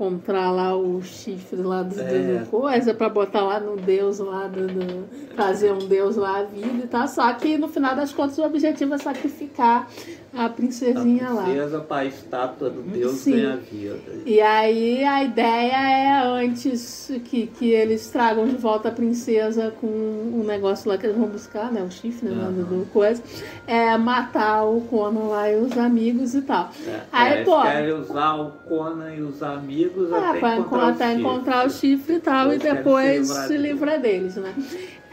[0.00, 2.38] encontrar lá o chifre lá do, do- É.
[2.38, 5.04] do coisa para botar lá no deus lá do, do-
[5.34, 7.08] fazer um deus lá a vida e tal.
[7.08, 9.88] Só que no final das contas o objetivo é sacrificar
[10.36, 11.44] a A princesinha lá.
[11.44, 13.32] princesa para a estátua do Deus Sim.
[13.32, 13.98] ganha vida.
[14.24, 19.86] E aí a ideia é antes que, que eles tragam de volta a princesa com
[19.86, 21.82] um negócio lá que eles vão buscar, né?
[21.82, 23.22] O chifre né, do, do coisa.
[23.66, 26.70] É matar o Conan lá e os amigos e tal.
[26.86, 27.62] É, Aí, eles pô.
[27.62, 31.20] querem usar o Conan e os amigos Ah, até pra encontrar, até o chifre.
[31.22, 34.54] encontrar o chifre e tal, Eles e depois se livrar se livra deles, né?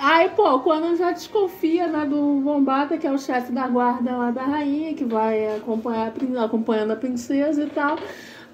[0.06, 4.32] Aí, pô, quando já desconfia né, do Bombata, que é o chefe da guarda lá
[4.32, 6.12] da rainha, que vai acompanhar,
[6.44, 7.98] acompanhando a princesa e tal.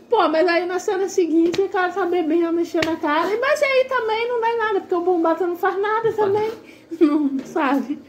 [0.08, 3.34] Pô, mas aí na cena seguinte o cara tá bebendo, enchendo a cara.
[3.34, 6.52] E- Mas aí também não dá nada, porque o Bombata não faz nada também.
[7.00, 8.00] Não sabe?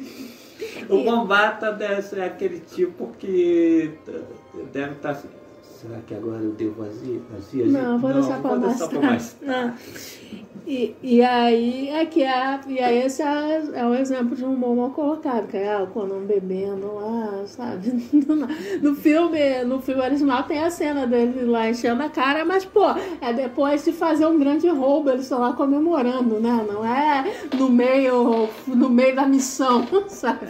[0.89, 3.91] O Bombata deve ser aquele tipo que
[4.73, 5.15] deve estar.
[5.63, 7.21] Será que agora eu devo vazia?
[7.31, 9.75] vazia Não, vou deixar pra vou mais deixar pra mais tarde.
[10.50, 10.50] É.
[10.67, 14.55] E, e aí é que é, e aí esse é, é um exemplo de um
[14.55, 17.91] bom mal colocado, que é ah, o Conan bebendo lá, sabe?
[18.81, 22.85] No filme, no filme original tem a cena dele lá enchendo a cara, mas pô,
[23.21, 26.65] é depois de fazer um grande roubo, eles estão lá comemorando, né?
[26.69, 27.25] Não é
[27.57, 30.47] no meio, no meio da missão, sabe?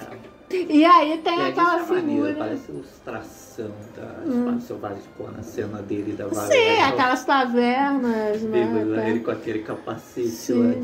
[0.50, 2.34] E aí tem É, aquela figura.
[2.34, 3.70] Parece ilustração
[4.00, 6.86] da Espada Selvagem de Conan, a cena dele da Sim, Valéria.
[6.86, 8.60] aquelas tavernas, né?
[8.82, 9.08] Ele, tá.
[9.08, 10.66] ele com aquele capacete Sim.
[10.66, 10.74] lá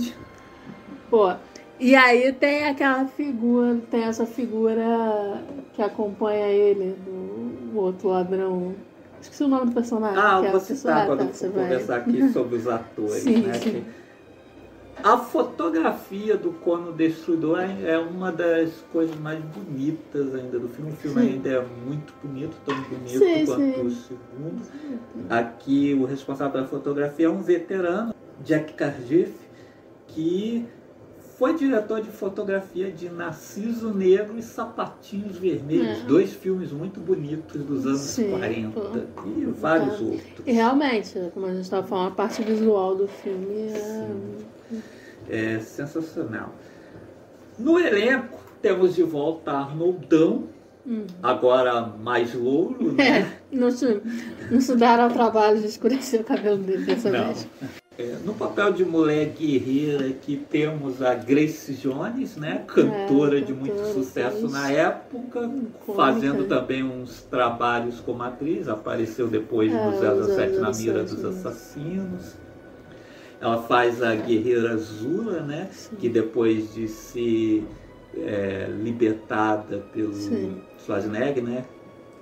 [1.11, 1.33] Pô,
[1.79, 8.75] e aí tem aquela figura, tem essa figura que acompanha ele, do o outro ladrão.
[9.21, 10.19] Esqueci o nome do personagem.
[10.19, 13.23] Ah, eu é vou citar quando tá, você vai- conversar aqui sobre os atores.
[13.23, 13.71] Sim, né, sim.
[13.71, 13.85] que-
[15.05, 20.91] A fotografia do Cono Destruidor é é uma das coisas mais bonitas ainda do filme.
[20.93, 21.29] O filme Sim.
[21.35, 23.87] ainda é muito bonito, tão bonito Sim, quanto sim.
[23.87, 24.63] o segundo.
[25.29, 29.33] Aqui o responsável pela fotografia é um veterano, Jack Cardiff,
[30.09, 30.67] que
[31.39, 36.07] foi diretor de fotografia de Narciso Negro e Sapatinhos Vermelhos, É.
[36.07, 39.29] dois filmes muito bonitos dos anos Sim, 40 pô.
[39.29, 40.05] e vários Tá.
[40.05, 40.47] outros.
[40.47, 44.09] E realmente, como a gente estava falando, a parte visual do filme é.
[45.29, 46.55] É sensacional.
[47.59, 50.45] No elenco, temos de volta Arnoldão,
[51.23, 53.19] agora mais louro, né?
[53.21, 53.27] É,
[53.57, 54.01] não se,
[54.51, 57.25] não se deram ao trabalho de escurecer o cabelo dele dessa Não.
[57.25, 57.49] vez.
[57.99, 62.63] É, no papel de mulher guerreira aqui temos a Grace Jones, né?
[62.67, 65.95] Cantora É, de muito cantora, sucesso na época, Cômica.
[65.95, 69.91] fazendo também uns trabalhos como atriz, apareceu depois É, no
[70.21, 72.35] os 007 na mira 007, dos assassinos.
[73.41, 75.69] Ela faz a guerreira Zula, né?
[75.99, 77.67] Que depois de ser
[78.17, 80.63] é, libertada pelo Sim.
[80.79, 81.65] Schwarzenegger, né?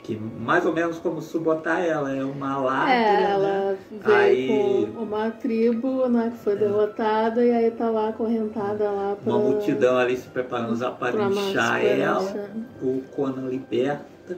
[0.03, 3.31] Que mais ou menos como subotar ela, é uma ladra, É, né?
[3.31, 8.91] ela veio Aí- com uma tribo né, que foi derrotada e aí tá lá acorrentada
[8.91, 9.33] lá pra.
[9.33, 12.51] Uma multidão ali se preparando para linchar ela.
[12.83, 14.37] O Conan liberta.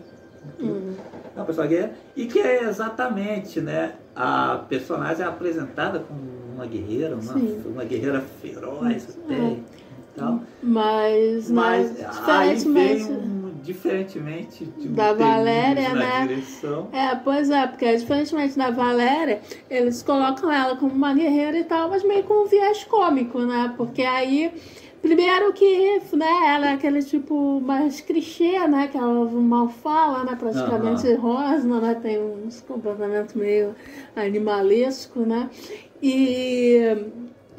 [0.60, 0.94] Uhum.
[1.36, 1.94] É pessoa guerreira.
[2.14, 3.94] E que é exatamente, né?
[4.14, 6.20] A personagem é apresentada como
[6.56, 7.62] uma guerreira, uma, Sim.
[7.66, 9.56] uma guerreira feroz até É.
[10.16, 10.40] tal.
[10.62, 13.12] Mas, mas, Mas diferentemente.
[13.62, 16.26] diferentemente de um Da T-1000 Valéria, né?
[16.26, 16.88] direção.
[16.92, 21.90] É, pois é, porque diferentemente da Valéria, eles colocam ela como uma guerreira e tal,
[21.90, 23.74] mas meio com um viés cômico, né?
[23.76, 24.52] Porque aí,
[25.02, 28.88] primeiro que, né, ela é aquele tipo mais clichê, né?
[28.88, 30.36] Que ela mal fala, né?
[30.38, 31.94] Praticamente rosna, né?
[32.00, 33.74] Tem uns comportamentos meio
[34.14, 35.50] animalesco, né?
[36.02, 36.96] E...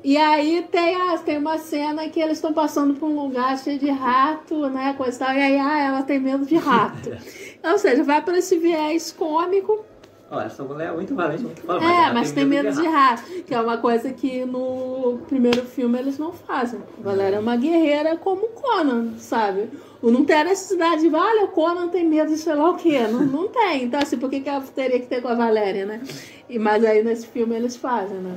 [0.03, 3.77] E aí tem, a, tem uma cena que eles estão passando por um lugar cheio
[3.77, 4.93] de rato, né?
[4.93, 7.09] Coisa e tal, e aí ah, ela tem medo de rato.
[7.65, 9.83] Ou seja, vai para esse viés cômico,
[10.29, 13.21] Olha, essa mulher é muito valente, muito fala, é, mas tem medo de rato.
[13.21, 16.81] rato, que é uma coisa que no primeiro filme eles não fazem.
[16.99, 19.69] A Valéria é uma guerreira como o Conan, sabe?
[20.01, 22.99] Não tem a necessidade de, olha, o Conan tem medo de sei lá o quê.
[23.07, 23.83] Não, não tem.
[23.83, 26.01] Então, assim, por que, que ela teria que ter com a Valéria, né?
[26.47, 28.35] E, mas aí nesse filme eles fazem, né?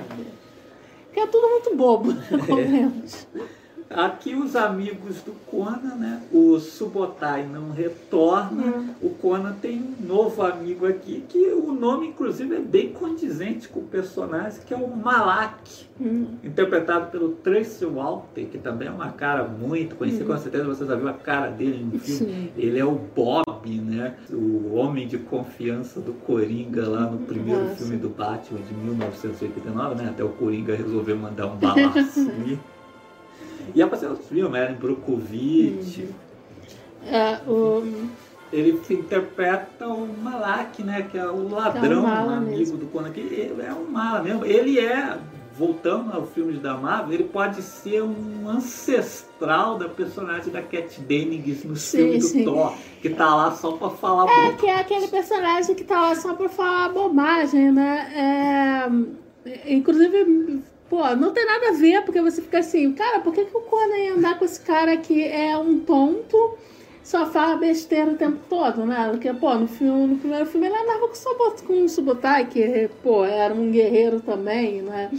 [1.06, 2.14] Porque é tudo muito bobo,
[2.46, 3.26] convenhamos.
[3.92, 6.22] Aqui os amigos do Conan, né?
[6.32, 8.62] O Subotai não retorna.
[8.62, 8.94] Hum.
[9.02, 13.80] O Conan tem um novo amigo aqui, que o nome, inclusive, é bem condizente com
[13.80, 16.36] o personagem, que é o Malak, Hum.
[16.44, 20.94] interpretado pelo Tracy Walter, que também é uma cara muito conhecida, com certeza você já
[20.94, 22.32] viu a cara dele no filme.
[22.32, 22.50] Sim.
[22.56, 24.14] Ele é o Bob, né?
[24.30, 29.96] O homem de confiança do Coringa lá no primeiro Ah, filme do Batman de 1989,
[30.02, 30.10] né?
[30.10, 32.58] Até o Coringa resolveu mandar um balaço ali.
[33.74, 36.08] E apareceu outros filmes, Eren Brokovich.
[37.06, 38.08] É, o,
[38.52, 41.06] Ele interpreta o Malak, né?
[41.10, 42.76] Que é o ladrão, É um amigo mesmo.
[42.78, 43.10] do Conan.
[43.10, 44.44] Que é um mala mesmo.
[44.44, 45.16] Ele é,
[45.56, 51.64] voltando aos filmes da Marvel, ele pode ser um ancestral da personagem da Cat Dennings
[51.64, 52.44] no Sim, filme do sim.
[52.44, 56.14] Thor, que tá lá só pra falar É, que é aquele personagem que tá lá
[56.14, 58.86] só pra falar bobagem, né?
[59.46, 60.60] É, inclusive,
[60.90, 63.60] pô, não tem nada a ver, porque você fica assim, cara, por que, que o
[63.60, 66.58] Conan ia andar com esse cara que é um tonto,
[67.02, 69.08] só fala besteira o tempo todo, né?
[69.10, 73.24] Porque, pô, no, filme, no primeiro filme ele andava com, com o Subotai, que, pô,
[73.24, 75.10] era um guerreiro também, né?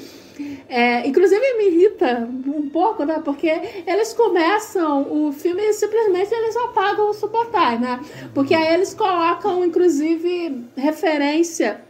[0.67, 3.21] É, inclusive me irrita um pouco, né?
[3.23, 3.49] Porque
[3.87, 7.99] eles começam o filme e simplesmente eles apagam o Subotai, né?
[8.33, 11.81] Porque aí eles colocam, inclusive, referência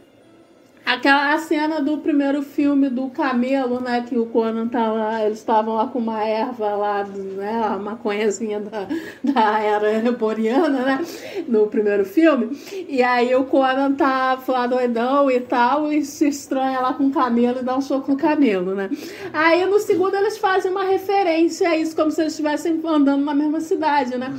[0.92, 4.04] Aquela cena do primeiro filme do camelo, né?
[4.06, 5.22] Que o Conan tava.
[5.22, 7.62] Eles estavam lá com uma erva lá, né?
[7.64, 8.86] A maconhazinha da,
[9.24, 11.04] da era boreana, né?
[11.48, 12.50] No primeiro filme.
[12.86, 17.10] E aí o Conan tá lá doidão e tal, e se estranha lá com o
[17.10, 18.90] camelo e dá um soco no camelo, né?
[19.32, 23.34] Aí no segundo eles fazem uma referência a isso, como se eles estivessem andando na
[23.34, 24.30] mesma cidade, né?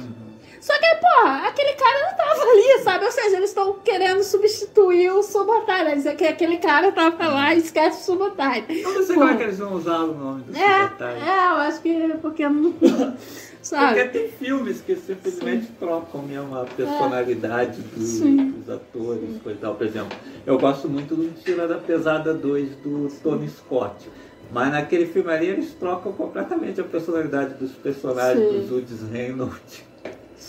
[0.64, 3.04] Só que, porra, aquele cara não tava ali, sabe?
[3.04, 5.96] Ou seja, eles estão querendo substituir o Subotai, né?
[5.96, 8.64] Dizer que aquele cara tava lá e esquece o Subotai.
[8.70, 11.16] Eu não sei como é que eles vão usar o nome do É, Subotai.
[11.16, 12.74] é, eu acho que é porque não.
[13.62, 14.04] Sabe?
[14.04, 18.52] Porque tem filmes que simplesmente trocam mesmo a personalidade dos, Sim.
[18.52, 19.76] dos atores, coisa e tal.
[19.76, 24.10] Por exemplo, eu gosto muito do Tira da Pesada 2 do Tony Scott.
[24.50, 28.60] Mas naquele filme ali eles trocam completamente a personalidade dos personagens Sim.
[28.62, 29.93] dos Woods Reynolds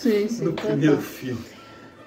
[0.09, 0.45] Sim, sim.
[0.45, 0.71] no total.
[0.71, 1.55] primeiro filme.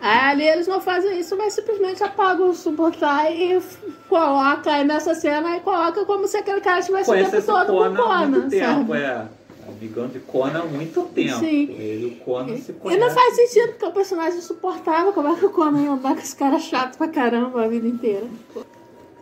[0.00, 3.60] Aí ali eles não fazem isso, mas simplesmente apagam o Subotai e
[4.08, 7.72] coloca aí nessa cena e coloca como se aquele cara estivesse o tempo todo com
[7.72, 8.92] o Conan muito Conan, tempo, sabe?
[8.92, 9.26] é.
[9.68, 11.38] Amigão de Conan há muito tempo.
[11.40, 11.70] Sim.
[11.72, 15.12] Ele e o Conan se E não faz sentido, porque o personagem é insuportável.
[15.12, 17.86] Como é que o Conan ia andar com esse cara chato pra caramba a vida
[17.86, 18.26] inteira?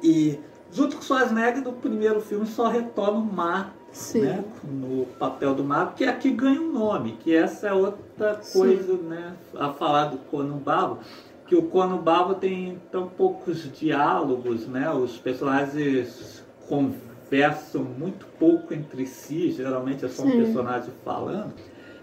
[0.03, 0.39] E
[0.71, 4.21] junto com Schwarzenegger, no primeiro filme só retorna o Mar, Sim.
[4.21, 8.93] né, no papel do Mar, que aqui ganha um nome, que essa é outra coisa
[8.99, 10.99] né, a falar do Conan Babo,
[11.47, 19.07] que o Conan Babo tem tão poucos diálogos, né, os personagens conversam muito pouco entre
[19.07, 20.43] si, geralmente é só um Sim.
[20.43, 21.55] personagem falando,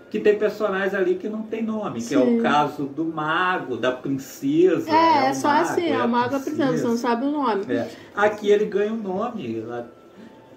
[0.10, 2.40] que tem personagens ali que não tem nome, que é Sim.
[2.40, 4.90] o caso do mago, da princesa.
[4.90, 7.32] É, é o só mago, assim, é a o Mago Princesa, você não sabe o
[7.32, 7.66] nome.
[7.72, 7.88] é.
[8.16, 9.64] Aqui ele ganha um nome,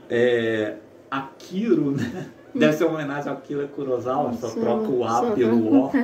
[0.09, 0.77] é,
[1.11, 2.27] Akiro, né?
[2.55, 5.91] Deve ser uma homenagem ao Akira Kurosawa, só Sim, troca o A só pelo O,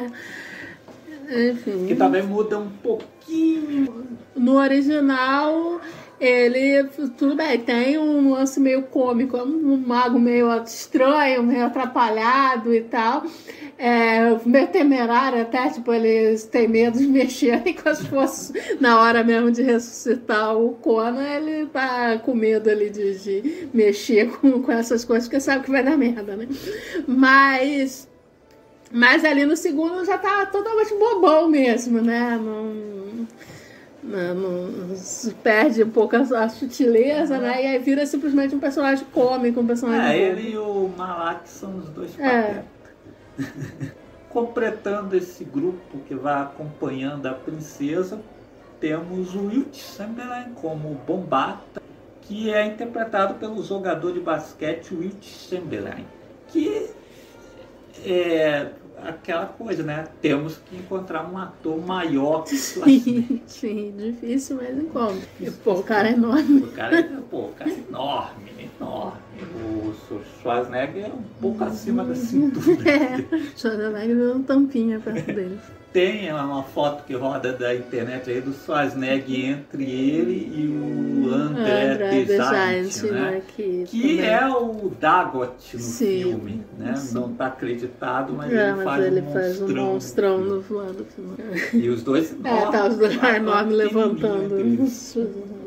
[1.30, 1.86] Enfim.
[1.86, 4.06] que também muda um pouquinho.
[4.36, 5.80] No original,
[6.22, 6.84] ele,
[7.18, 12.82] tudo bem, tem um lance meio cômico, é um mago meio estranho, meio atrapalhado e
[12.82, 13.24] tal.
[13.76, 18.52] É, meio temerário até, tipo, eles têm medo de mexer com as forças.
[18.78, 24.30] Na hora mesmo de ressuscitar o Conan, ele tá com medo ali de, de mexer
[24.30, 26.46] com, com essas coisas, porque sabe que vai dar merda, né?
[27.04, 28.08] Mas
[28.92, 32.38] mas ali no segundo já tá totalmente bobão mesmo, né?
[32.40, 33.26] Não,
[34.02, 37.62] não, não- se perde um pouco a, a sutileza, né?
[37.62, 40.24] E aí vira simplesmente um personagem cômico, um personagem.
[40.24, 40.40] É, bobo.
[40.40, 42.62] ele e o Malak são os dois É.
[44.28, 48.20] Completando esse grupo que vai acompanhando a princesa,
[48.80, 51.82] temos o Wilt Chamberlain como Bombata,
[52.22, 56.06] que é interpretado pelo jogador de basquete Wilt Chamberlain,
[56.48, 56.90] que
[58.06, 58.70] é
[59.02, 60.04] aquela coisa, né?
[60.20, 63.14] Temos que encontrar um ator maior que o Schwarzenegger.
[63.28, 65.20] Sim, sim, difícil, mas encontra.
[65.64, 66.60] Pô, o cara é enorme.
[66.60, 69.18] O cara, é- pô, o cara é enorme, enorme.
[69.42, 69.92] O
[70.40, 72.62] Schwarzenegger é um pouco acima da cintura.
[72.90, 75.58] É, Schwarzenegger deu um tampinha perto dele.
[75.92, 81.92] Tem uma foto que roda da internet aí do Schwarzenegger entre ele e o André,
[81.92, 83.42] André Giant, né?
[83.54, 86.96] Que, Que é o Dagot no Sim, filme, né?
[86.96, 87.14] sim.
[87.14, 89.84] Não está acreditado, mas É, ele mas faz ele um faz um monstrão.
[89.92, 91.06] monstrão no voando.
[91.74, 94.56] E os dois É, tá os dois enormes levantando.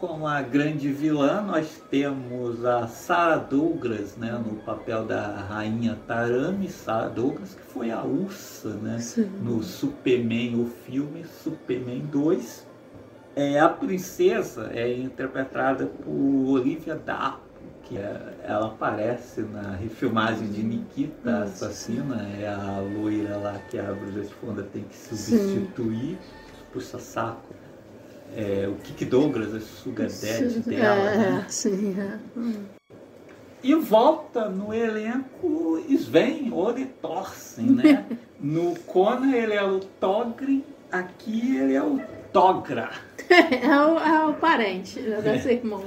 [0.00, 6.70] Como a grande vilã, nós temos a Sarah Douglas, né, no papel da rainha Tarami,
[6.70, 9.30] Sarah Douglas, que foi a Ursa, né, Sim.
[9.42, 12.66] no Superman, o filme Superman 2.
[13.36, 17.40] É, a princesa é interpretada por Olivia Dapo,
[17.84, 23.78] que é- ela aparece na refilmagem de Nikita, a assassina, é a loira lá que
[23.78, 26.16] a de Fonda tem que substituir,
[26.72, 27.59] puxa saco.
[28.36, 31.44] É, o Kik Douglas, a Sugar Daddy dela, né?
[31.46, 32.18] É, sim, é.
[33.62, 38.06] E volta no elenco Sven Ori Thorsen, né?
[38.40, 42.00] no Conan ele é o Togri, aqui ele é o
[42.32, 42.90] Togra.
[43.30, 45.80] É o, é o parente, né, deve ser irmão.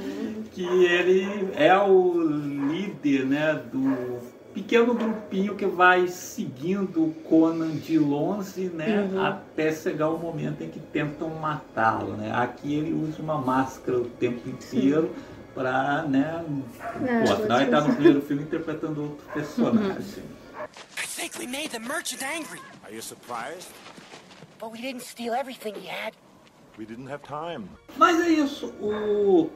[0.54, 4.18] Que ele é o líder, né, do
[4.54, 9.26] pequeno grupinho que vai seguindo o Conan de longe, né, Uhum.
[9.26, 12.32] até chegar o momento em que tentam matá-lo, né?
[12.34, 15.14] Aqui ele usa uma máscara o tempo inteiro
[15.56, 16.44] para, né,
[17.08, 20.24] É, pô, afinal ele tá no primeiro filme interpretando outro personagem.
[21.16, 22.60] think we made the merchant angry.
[22.84, 23.70] Are you surprised?
[24.60, 26.14] But we didn't steal everything he had.
[26.78, 27.70] We didn't have time.
[27.98, 29.50] Mas é isso, o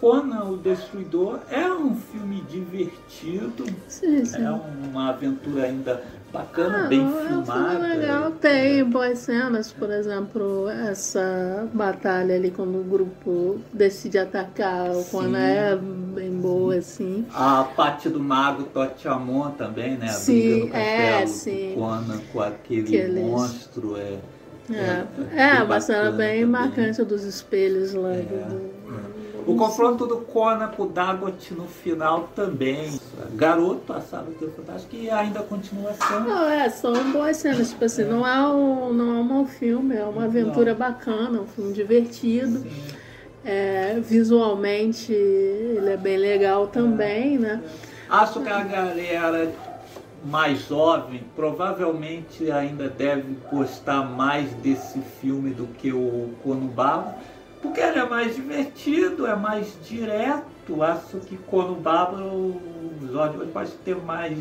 [0.00, 4.42] Conan o Destruidor é um filme divertido, Sim, sim.
[4.44, 6.02] é uma aventura ainda
[6.32, 7.78] bacana, Ah, bem é um filmada.
[7.86, 8.30] legal.
[8.30, 15.04] Tem boas cenas, por exemplo, essa batalha ali quando o grupo decide atacar o.
[15.04, 17.26] Conan é bem boa, assim.
[17.34, 20.06] A parte do mago Totiamon também, né?
[20.06, 21.72] A Sim, briga no é, sim.
[21.74, 23.96] do Conan com aquele Aqueles- monstro.
[23.98, 24.18] É,
[24.72, 25.04] É,
[25.34, 26.46] é é, bem uma cena bem também.
[26.46, 28.12] marcante dos espelhos lá.
[28.14, 28.79] É, do-
[29.50, 32.98] O confronto do Conan com o Dagot no final também.
[33.34, 36.28] Garoto, a saga do Fantástico, que ainda continua sendo.
[36.28, 39.96] Não, é, são boas cenas, tipo assim, não é um, não é um mau filme,
[39.96, 42.64] é uma aventura bacana, um filme divertido.
[43.44, 47.62] É, visualmente ele é bem legal também, né?
[48.08, 49.50] Acho que a galera
[50.24, 57.14] mais jovem provavelmente ainda deve gostar mais desse filme do que o Conan Bárbaro,
[57.60, 60.82] porque ele é mais divertido, é mais direto.
[60.82, 62.60] Acho que Conan Bárbaro, o
[63.18, 64.38] hoje pode ter mais.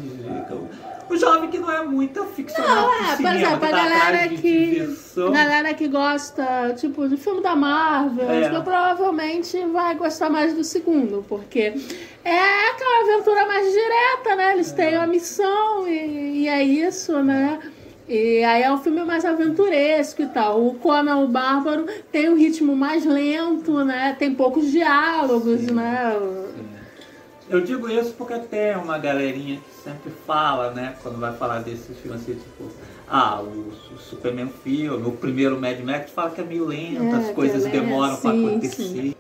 [1.10, 4.28] O jovem que não é muito aficionado Não, é, por exemplo, que a tá galera
[4.28, 4.98] que.
[5.16, 8.48] galera que gosta, tipo, de filme da Marvel, É.
[8.48, 11.74] tipo, provavelmente vai gostar mais do segundo, porque
[12.24, 14.54] é aquela aventura mais direta, né?
[14.54, 17.60] Eles têm uma missão e, e é isso, né?
[18.10, 20.66] E aí é um filme mais aventuresco e tal.
[20.66, 24.16] O Conan o Bárbaro tem um ritmo mais lento, né?
[24.18, 26.18] Tem poucos diálogos, né?
[27.48, 31.98] Eu digo isso porque tem uma galerinha que sempre fala, né, quando vai falar desses
[31.98, 32.66] filmes assim, tipo,
[33.08, 37.12] ah, o, Su- Superman filme, o primeiro Mad Max fala que é meio lento, É,
[37.12, 38.84] as que coisas é demoram pra sim, acontecer.
[38.84, 39.16] sim.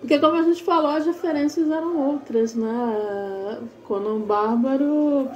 [0.00, 3.58] Porque como a gente falou, as referências eram outras, né?
[3.84, 5.28] Conan Bárbaro,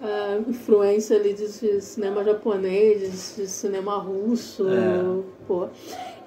[0.00, 5.22] a influência ali de, de cinema japonês, de, cinema russo, É.
[5.46, 5.68] pô.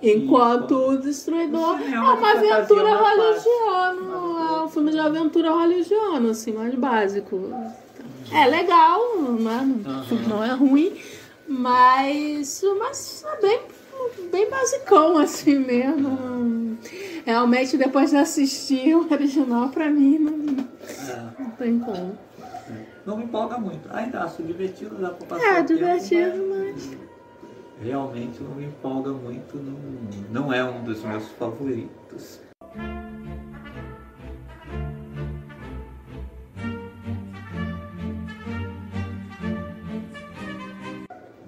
[0.02, 5.00] Enquanto o Destruidor o é cinema uma fantasia aventura é hollywoodiana, é um filme de
[5.00, 7.54] aventura hollywoodiano, assim, mais básico.
[8.32, 9.02] É legal,
[9.40, 9.76] né?
[9.86, 10.06] Aham.
[10.28, 10.96] não é ruim,
[11.48, 13.60] mas, mas é bem,
[14.32, 16.78] bem basicão assim mesmo.
[17.26, 22.18] Realmente, depois de assistir o original, pra mim, não, É, não tem como.
[23.10, 23.90] Não me empolga muito.
[23.92, 26.98] Ainda acho divertido, dá pra passar É, o tempo, divertido, mas...
[27.82, 32.42] Realmente não me empolga muito, não, não é um dos meus favoritos.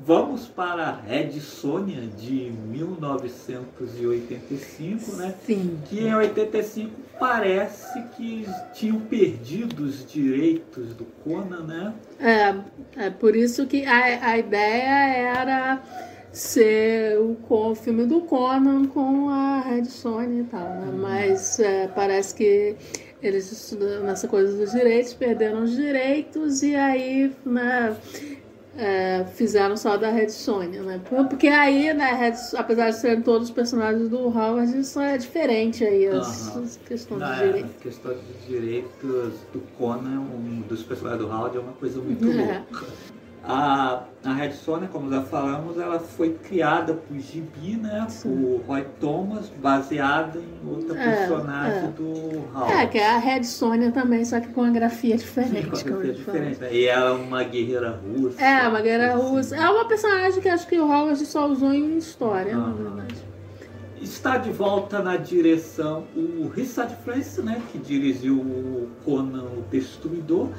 [0.03, 5.35] Vamos para a Red Sônia de 1985, né?
[5.45, 5.77] Sim.
[5.85, 11.93] Que em 85 parece que tinham perdido os direitos do Conan, né?
[12.19, 12.55] É,
[13.05, 15.83] é por isso que a, a ideia era
[16.31, 20.91] ser o, o filme do Conan com a Red Sony e tal, né?
[20.95, 22.75] Mas é, parece que
[23.21, 27.95] eles, nessa coisa dos direitos, perderam os direitos e aí, né,
[28.81, 30.99] é, fizeram só da Red Sonja, né?
[31.29, 35.83] Porque aí, né, Red, apesar de serem todos os personagens do Howard, isso é diferente
[35.85, 37.79] aí, as, as questões Na de direito.
[37.79, 42.63] questão de direitos do Conan, um dos personagens do Howard, é uma coisa muito É.
[42.71, 42.87] louca.
[43.43, 48.05] A, a Red Sonja, como já falamos, ela foi criada por Gibi, né?
[48.21, 51.87] Por Roy Thomas, baseada em outra É, personagem é.
[51.87, 52.73] do Howard.
[52.73, 55.69] É, que é a Red Sonja também, só que com uma grafia diferente.
[55.69, 56.71] Com como a ele diferente, né?
[56.71, 58.43] E ela é uma guerreira russa.
[58.43, 59.55] É, uma guerra russa.
[59.55, 63.15] É uma personagem que acho que o Howard só usou em história, na verdade.
[63.99, 70.49] Está de volta na direção o Richard Francis, né, que dirigiu o Conan o Destruidor,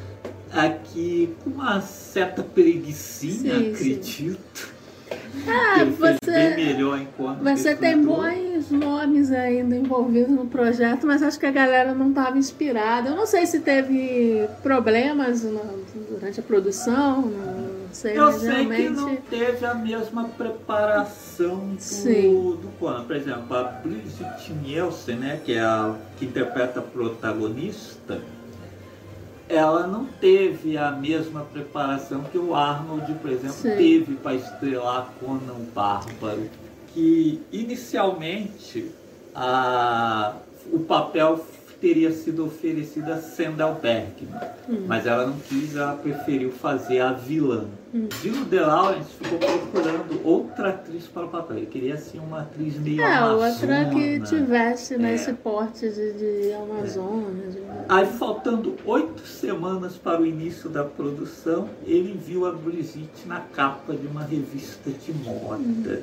[0.55, 3.73] aqui com uma certa preguiçinha, Sim, sim.
[3.73, 4.73] acredito.
[5.47, 7.01] Ah, você- melhor
[7.43, 12.39] Você tem bons nomes ainda envolvidos no projeto, mas acho que a galera não estava
[12.39, 13.11] inspirada.
[13.11, 15.43] Eu não sei se teve problemas
[16.11, 18.83] durante a produção, não sei, Eu sei realmente.
[18.83, 22.33] que não teve a mesma preparação Sim.
[22.35, 23.05] do, do Conan.
[23.05, 28.19] Por exemplo, a Brigitte Nielsen, né, que é a que interpreta a protagonista,
[29.49, 33.77] ela não teve a mesma preparação que o Arnold, por exemplo, Sim.
[33.77, 36.49] teve para estrelar Conan o Bárbaro.
[36.89, 38.91] Que inicialmente
[39.35, 40.35] a,
[40.71, 41.45] o papel
[41.83, 44.41] teria sido oferecida a Sandal Bergman,
[44.87, 47.65] mas ela não quis, ela preferiu fazer a vilã.
[48.23, 51.57] Gino De Laurentiis ficou procurando outra atriz para o papel.
[51.59, 53.49] Ele queria assim uma atriz meio É, amazona.
[53.51, 54.99] outra que tivesse É.
[54.99, 57.49] nesse porte de, de Amazônia.
[57.51, 63.41] de- Aí, faltando oito semanas para o início da produção, ele viu a Brigitte na
[63.41, 66.03] capa de uma revista de moda.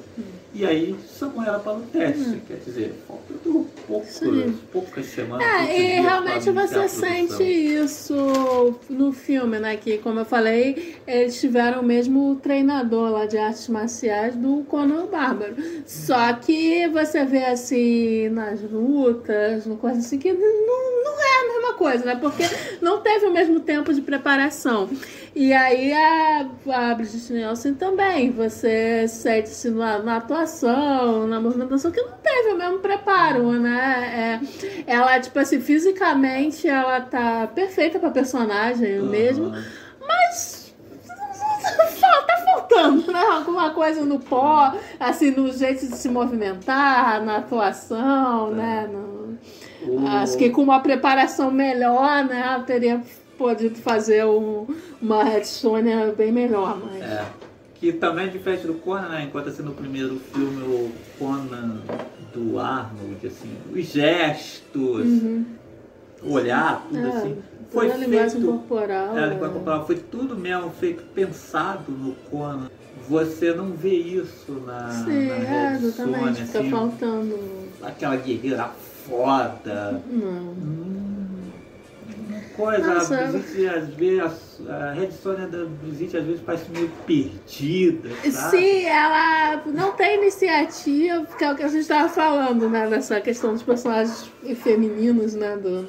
[0.54, 2.42] E aí chamou ela para o teste.
[2.48, 4.58] Quer dizer, faltando poucos, Sim.
[4.72, 5.46] poucas semanas.
[5.46, 9.78] É, e realmente você sente isso no filme, né?
[9.78, 15.06] Que, como eu falei, eles tiveram o mesmo treinador lá de artes marciais do Conan
[15.06, 15.56] Bárbaro.
[15.86, 21.54] Só que você vê assim nas lutas, no coisa assim, que não, não é a
[21.54, 22.16] mesma coisa, né?
[22.16, 22.44] Porque
[22.82, 24.90] não teve o mesmo tempo de preparação.
[25.36, 32.02] E aí a, a Brigitte Nielsen também, você sente-se na, na atuação, na movimentação, que
[32.02, 34.40] não teve o mesmo preparo, né?
[34.88, 39.52] É, ela, tipo assim, fisicamente ela tá perfeita pra personagem mesmo,
[40.06, 40.74] mas
[42.28, 43.22] tá faltando, né?
[43.32, 48.90] Alguma coisa no pó, assim, no jeito de se movimentar, na atuação, né?
[48.92, 49.20] No-
[50.22, 52.42] Acho que com uma preparação melhor, né?
[52.46, 53.02] Ela teria
[53.40, 54.68] podido fazer um-
[55.02, 57.02] uma Red Sonja bem melhor, mas...
[57.02, 57.26] É,
[57.76, 59.24] que também é diferente do Conan, né?
[59.24, 61.78] Enquanto assim no primeiro filme o Conan
[62.34, 65.08] do Arnold, assim, os gestos,
[66.22, 67.38] o olhar, tudo É, assim.
[67.72, 68.46] Foi a linguagem feito.
[68.48, 69.18] corporal.
[69.18, 69.30] É, a é.
[69.30, 72.70] linguagem corporal foi tudo mesmo feito pensado no Conan.
[73.08, 76.46] Você não vê isso na, Sim, na é, Red exatamente.
[76.46, 77.40] Fica assim, faltando.
[77.82, 78.70] aquela guerreira
[79.08, 80.02] foda.
[80.12, 81.29] Não.
[82.60, 83.16] Coisa, Nossa.
[83.16, 88.58] a Brigitte, às vezes, a Red Sonja da Brigitte às vezes parece meio perdida, sabe?
[88.58, 92.90] Sim, ela não tem iniciativa, que é o que a gente estava falando, né?
[92.90, 95.56] Dessa questão dos personagens femininos, né?
[95.56, 95.88] Do...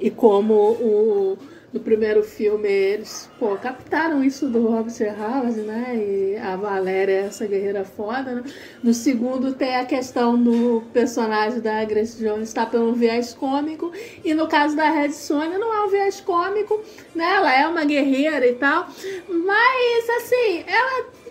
[0.00, 1.38] E como o,
[1.76, 5.94] no primeiro filme eles pô, captaram isso do Robert Howard, né?
[5.94, 8.44] E a Valéria, essa guerreira foda, né?
[8.82, 13.92] No segundo tem a questão do personagem da Grace Jones estar pelo viés cômico.
[14.24, 16.80] E no caso da Red Sonja não é um viés cômico,
[17.14, 17.36] né?
[17.36, 18.88] Ela é uma guerreira e tal.
[19.28, 21.25] Mas assim, ela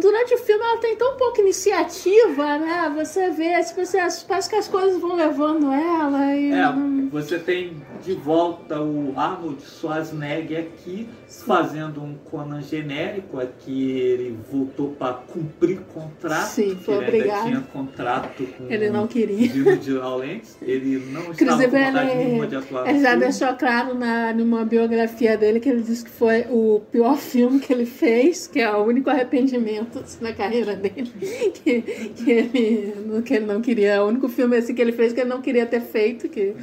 [0.00, 2.92] durante o filme ela tem tão pouca iniciativa, né?
[2.96, 6.52] Você vê, tipo, assim, as- parece que as coisas vão levando ela e.
[6.52, 6.66] É,
[7.10, 14.90] você tem de volta o Arnold Schwarzenegger aqui fazendo um Conan genérico, aqui ele voltou
[14.92, 17.44] para cumprir contrato, Sim, foi ele obrigado.
[17.46, 19.48] tinha contrato com Ele não queria.
[19.48, 23.08] Gino de Laurentiis, ele não estava Inclusive, com vontade nenhuma de ele, atuar ele já
[23.10, 23.24] filme.
[23.24, 27.72] deixou claro na, numa biografia dele que ele disse que foi o pior filme que
[27.72, 29.65] ele fez, que é o único arrependimento
[30.00, 31.12] assim, na carreira dele,
[31.54, 34.02] que, que, ele, que ele não queria.
[34.02, 36.54] O único filme assim, que ele fez que ele não queria ter feito, que.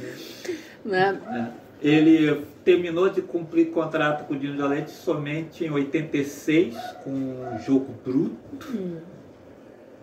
[0.84, 1.20] Né?
[1.30, 1.64] É.
[1.86, 7.94] Ele terminou de cumprir contrato com o Dino Jolete somente em 86 com o Jogo
[8.04, 8.66] Bruto.
[8.74, 8.96] Hum.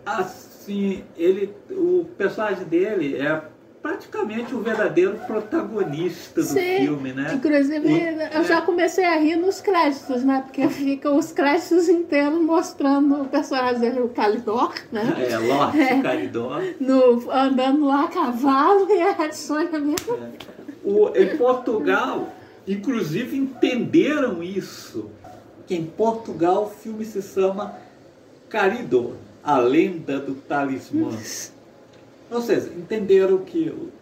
[0.06, 3.42] Assim, ele, o personagem dele é
[3.82, 7.34] praticamente o verdadeiro protagonista do Sim, filme, né?
[7.34, 8.60] Inclusive, O- eu já é.
[8.60, 10.42] comecei a rir nos créditos, né?
[10.46, 15.02] Porque ficam os créditos inteiros mostrando o personagem dele, o Calidor, né?
[15.28, 16.00] É, Lorde É.
[16.00, 16.62] Caridor.
[16.78, 20.18] No, andando lá a cavalo e a Sonja mesmo.
[20.84, 22.32] O, em Portugal,
[22.66, 25.10] inclusive, entenderam isso.
[25.66, 27.74] Que em Portugal o filme se chama
[28.48, 31.10] Caridor, a lenda do talismã.
[32.32, 33.92] Ou seja, entenderam que o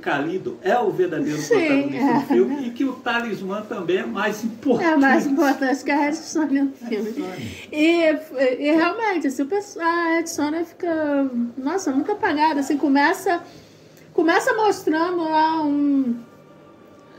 [0.00, 2.14] Calido é o verdadeiro Sim, protagonista é.
[2.14, 4.92] do filme e que o talismã também é mais importante.
[4.92, 7.14] É mais importante que a Sonja no filme.
[7.70, 8.02] E,
[8.58, 9.46] e realmente, assim,
[9.80, 12.60] a Red Sonja fica, nossa, muito apagada.
[12.60, 13.42] Assim, começa,
[14.12, 16.16] começa mostrando lá um,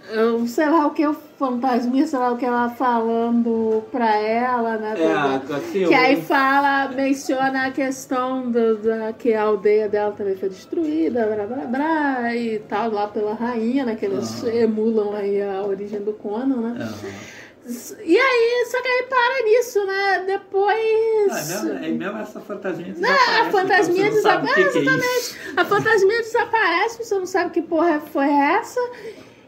[0.09, 4.75] eu sei lá o que, o fantasminha, sei lá o que ela falando pra ela,
[4.77, 4.93] né?
[4.97, 10.11] É, do- assim, que aí fala, menciona a questão do, da, que a aldeia dela
[10.11, 13.95] também foi destruída, blá, blá, blá, e tal, lá pela rainha, né?
[13.95, 14.53] Que eles Aham.
[14.53, 16.81] emulam aí a origem do Conan, né?
[16.83, 17.39] Aham.
[18.03, 20.23] E aí, só que aí para nisso, né?
[20.25, 21.31] Depois.
[21.31, 24.43] Ah, é mesmo, é mesmo essa fantasminha Não, desaparece, a fantasminha então você não sabe
[24.43, 24.77] o que desaparece.
[24.77, 25.19] é exatamente.
[25.19, 25.37] isso.
[25.59, 28.81] a fantasminha desaparece, você não sabe que porra foi essa.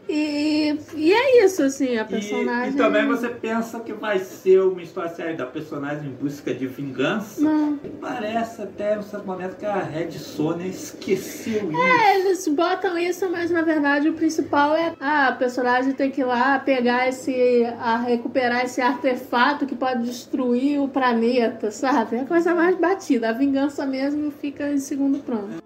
[0.08, 2.74] E, e é isso, assim, a E, personagem.
[2.74, 6.66] e também você pensa que vai ser uma história séria da personagem em busca de
[6.66, 7.40] vingança.
[7.40, 7.78] Não.
[7.84, 11.82] E parece até em certo momento que a Red Sonja esqueceu isso.
[11.82, 16.20] É, eles botam isso, mas na verdade o principal é ah, a personagem tem que
[16.20, 17.64] ir lá pegar esse.
[17.78, 22.16] A recuperar esse artefato que pode destruir o planeta, sabe?
[22.16, 23.30] É a coisa mais batida.
[23.30, 25.62] A vingança mesmo fica em segundo plano.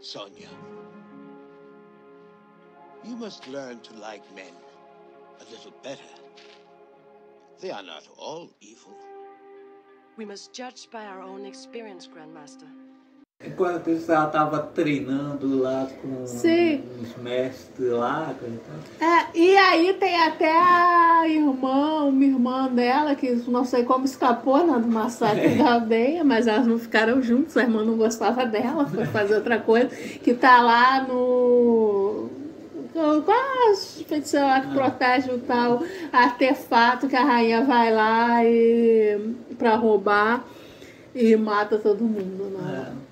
[0.00, 0.48] Sonia.
[3.08, 4.52] You must learn to like men
[5.40, 6.02] a little better.
[7.60, 8.94] They are not all evil.
[10.16, 12.66] We must judge by our own experience, Grandmaster.
[13.44, 16.82] Enquanto isso, ela tava treinando lá com Sim.
[17.02, 18.34] os mestres lá.
[18.42, 24.06] Então, É, e aí tem até a irmã, uma irmã dela, que não sei como
[24.06, 28.46] escapou né, do massacre da aldeia, mas elas não ficaram juntas, a irmã não gostava
[28.46, 32.05] dela, foi fazer outra coisa, que tá lá no.
[33.24, 39.34] Qual as feitiçeiras lá que protege o tal artefato que a rainha vai lá e
[39.58, 40.44] pra roubar
[41.14, 42.92] e mata todo mundo, né?
[43.02, 43.06] é.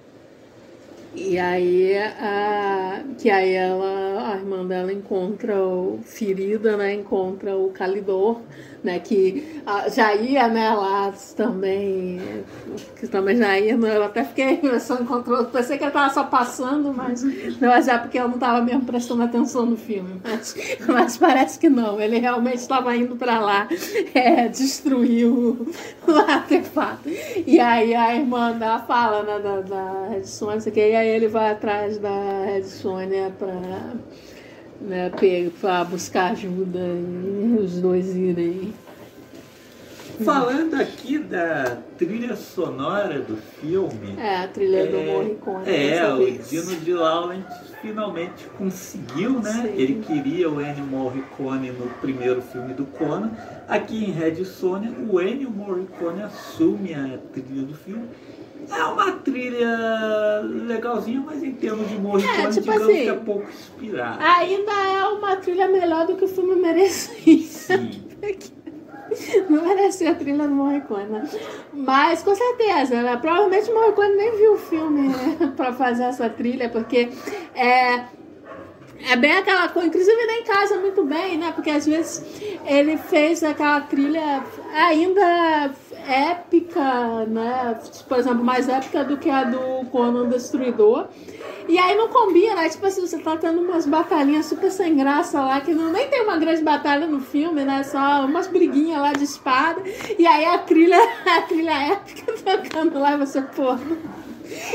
[1.16, 6.92] E aí, a, que aí ela, a irmã dela encontra o ferida, né?
[6.92, 8.40] Encontra o Calidor,
[8.84, 8.98] né?
[8.98, 10.70] Que ah, já ia, né?
[10.74, 12.20] Lá também,
[12.96, 13.76] que também já ia.
[13.76, 17.88] né, Eu até fiquei, só encontrou, pensei que ela tava só passando, mas não, mas
[17.88, 20.20] é porque eu não tava mesmo prestando atenção no filme.
[20.22, 20.54] Mas,
[20.86, 22.00] mas parece que não.
[22.00, 23.68] Ele realmente estava indo para lá
[24.14, 25.66] é, destruir o,
[26.06, 27.08] o artefato.
[27.46, 29.38] E aí a irmã dela fala, né?
[29.38, 33.94] Da, da Red Sonja, e aí ele vai atrás da Red Sonja pra,
[34.84, 35.10] né,
[35.60, 38.72] pra buscar ajuda e os dois irem.
[40.22, 44.14] Falando aqui da trilha sonora do filme.
[44.16, 45.68] É, a trilha do Morricone.
[45.68, 46.38] É, o.
[46.38, 49.52] Dino de Laurentiis finalmente conseguiu, né?
[49.52, 49.80] Sim.
[49.80, 53.32] Ele queria o Ennio Morricone no primeiro filme do Conan.
[53.66, 58.08] Aqui em Red Sonja, o Ennio Morricone assume a trilha do filme.
[58.76, 63.48] É uma trilha legalzinha, mas em termos de Morricone, É, tipo assim, que é pouco
[63.48, 64.18] inspirado.
[64.22, 67.42] Ainda é uma trilha melhor do que o filme merecia.
[67.42, 68.04] Sim.
[69.48, 71.28] Não merecia a trilha do Morricone, né?
[71.72, 73.16] Mas com certeza, né?
[73.16, 75.52] provavelmente o Morricone nem viu o filme né?
[75.56, 77.10] pra fazer essa trilha, porque
[77.54, 78.06] é,
[79.02, 81.52] é bem aquela coisa, inclusive nem casa muito bem, né?
[81.52, 82.24] Porque às vezes
[82.64, 84.42] ele fez aquela trilha
[84.74, 85.72] ainda
[86.06, 87.78] épica, né?
[88.08, 91.08] Por exemplo, mais épica do que a do Conan Destruidor.
[91.66, 92.68] E aí não combina, né?
[92.68, 96.22] Tipo assim, você tá tendo umas batalhinhas super sem graça lá, que não, nem tem
[96.22, 97.82] uma grande batalha no filme, né?
[97.82, 99.82] Só umas briguinhas lá de espada.
[100.18, 103.76] E aí a trilha, a trilha épica tocando lá e você, pô.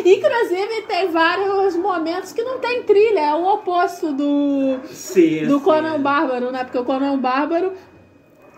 [0.05, 5.63] Inclusive, tem vários momentos que não tem trilha, é o oposto do, Sim, do sim.
[5.63, 6.63] Conan Bárbaro, né?
[6.63, 7.73] Porque o Conan Bárbaro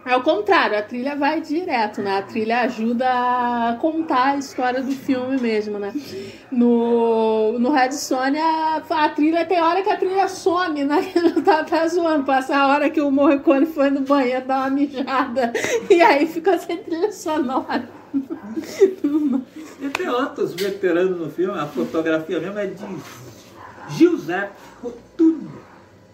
[0.04, 2.18] é o contrário, a trilha vai direto, né?
[2.18, 5.94] A trilha ajuda a contar a história do filme mesmo, né?
[6.52, 8.42] No, no Red Sonja,
[8.90, 11.04] a trilha tem hora que a trilha some, né?
[11.46, 15.54] tá, tá zoando, passa a hora que o Morricone foi no banheiro dar uma mijada
[15.88, 18.01] e aí ficou sem trilha sonora.
[19.82, 22.86] E tem outros veteranos no filme, a fotografia mesmo é de
[23.90, 25.52] Giuseppe Rotundo,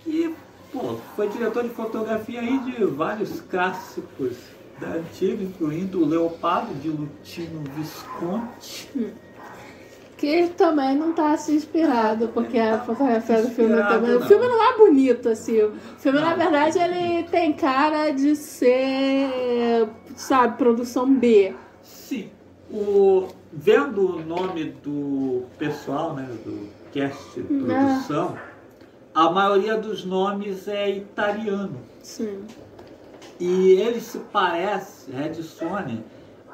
[0.04, 0.34] que
[0.72, 4.38] pô, foi diretor de fotografia aí de vários clássicos
[4.80, 9.14] da antiga, incluindo o Leopardo de Lutino Visconti.
[10.16, 14.16] Que também não tá assim inspirado, porque a fotografia do filme também.
[14.16, 14.28] O não.
[14.28, 15.62] filme não é bonito, assim.
[15.62, 16.38] O filme, na Não.
[16.38, 21.54] verdade, ele tem cara de ser, sabe, produção B.
[21.88, 22.30] Sim,
[22.70, 27.66] o, vendo o nome do pessoal, né, do cast Não.
[27.66, 28.38] produção,
[29.14, 31.78] a maioria dos nomes é italiano.
[32.04, 32.44] Sim.
[33.40, 36.04] E ele se parece, Red Sonja,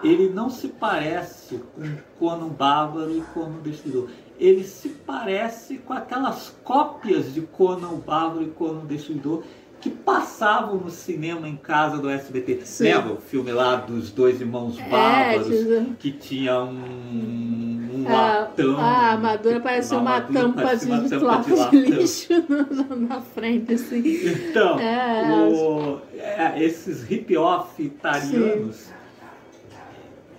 [0.04, 1.84] ele não se parece com
[2.20, 4.10] Conan Bárbaro e Conan Destruidor.
[4.40, 9.44] Ele se parece com aquelas cópias de Conan Bárbaro e Conan Destruidor
[9.84, 12.62] que passavam no cinema em casa do SBT.
[12.64, 12.84] Sim.
[12.86, 18.12] Lembra o filme lá dos dois irmãos É, bárbaros que- que tinha um, um A,
[18.40, 18.78] latão.
[18.80, 21.80] a armadura parecia uma, armadura tampa uma de tampa de latão.
[21.80, 22.28] lixo
[23.10, 24.02] na frente, assim.
[24.50, 28.88] Então, É, o- é, esses hip-off italianos.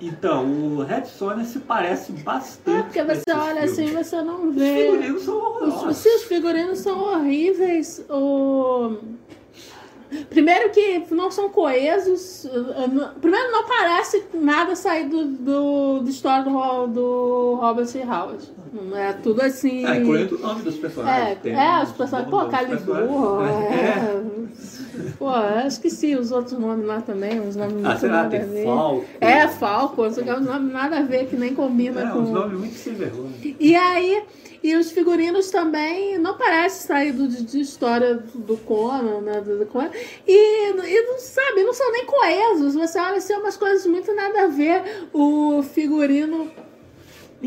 [0.00, 2.78] Então, o Red Sonja se parece bastante.
[2.78, 4.06] É porque você olha assim, filmes.
[4.06, 4.82] você não Os vê.
[4.82, 5.96] figurinos são Os, horrorosos.
[5.96, 8.04] se os figurinos são horríveis.
[8.10, 8.96] O...
[10.30, 12.44] Primeiro que não são coesos.
[12.44, 18.00] uh, Primeiro não parece nada sair do, do, do história do, do Robert C.
[18.02, 18.52] Howard.
[18.94, 19.84] É tudo assim.
[19.86, 21.38] É, incluindo o nome dos É, personagens.
[21.42, 22.30] tem é, os os personagens.
[22.30, 22.94] Pô, Calibur.
[22.96, 24.44] personagens.
[24.94, 25.10] É.
[25.18, 27.40] Pô, eu esqueci os outros nomes lá também.
[27.40, 28.64] Uns nomes Ah, muito sei lá, nada tem a ver.
[28.64, 29.04] Falco.
[29.20, 30.04] É, Falco.
[30.04, 32.18] É uns nomes nada a ver, que nem combina É, com.
[32.20, 33.32] uns nomes muito sem vergonha.
[33.58, 34.22] E aí,
[34.64, 39.38] e os figurinos também não parecem sair do, de história do Conan, né?
[39.42, 39.90] Do, Conan.
[40.26, 42.74] E, e não sabe, não são nem coesos.
[42.74, 45.06] Você olha assim, umas coisas muito nada a ver.
[45.12, 46.50] O figurino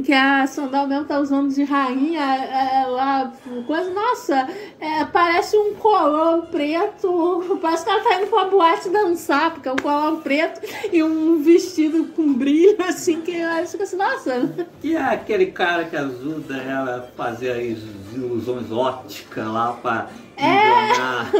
[0.01, 3.33] que a Sandal mesmo tá usando de rainha, é, é, lá,
[3.65, 4.47] coisa, nossa,
[4.79, 9.71] é, parece um colão preto, parece que ela tá indo pra boate dançar, porque é
[9.71, 10.61] um colão preto
[10.91, 14.67] e um vestido com brilho, assim, que acho que assim, nossa.
[14.83, 21.31] E é aquele cara que ajuda ela a fazer as ilusões óticas lá pra enganar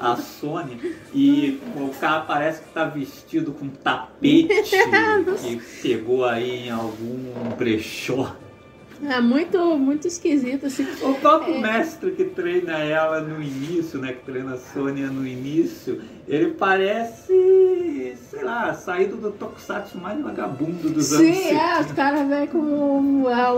[0.00, 0.78] a Sônia.
[1.14, 4.70] E o cara parece que tá vestido com tapete
[5.40, 8.34] que pegou aí em algum brechó.
[9.04, 10.86] É muito, muito esquisito, assim.
[11.02, 14.14] O próprio mestre que treina ela no início, né?
[14.14, 20.88] Que treina a Sônia no início, ele parece, sei lá, saído do Tokusatsu mais vagabundo
[20.88, 21.60] dos anos Sim, 70.
[21.60, 22.58] é, os caras vêm com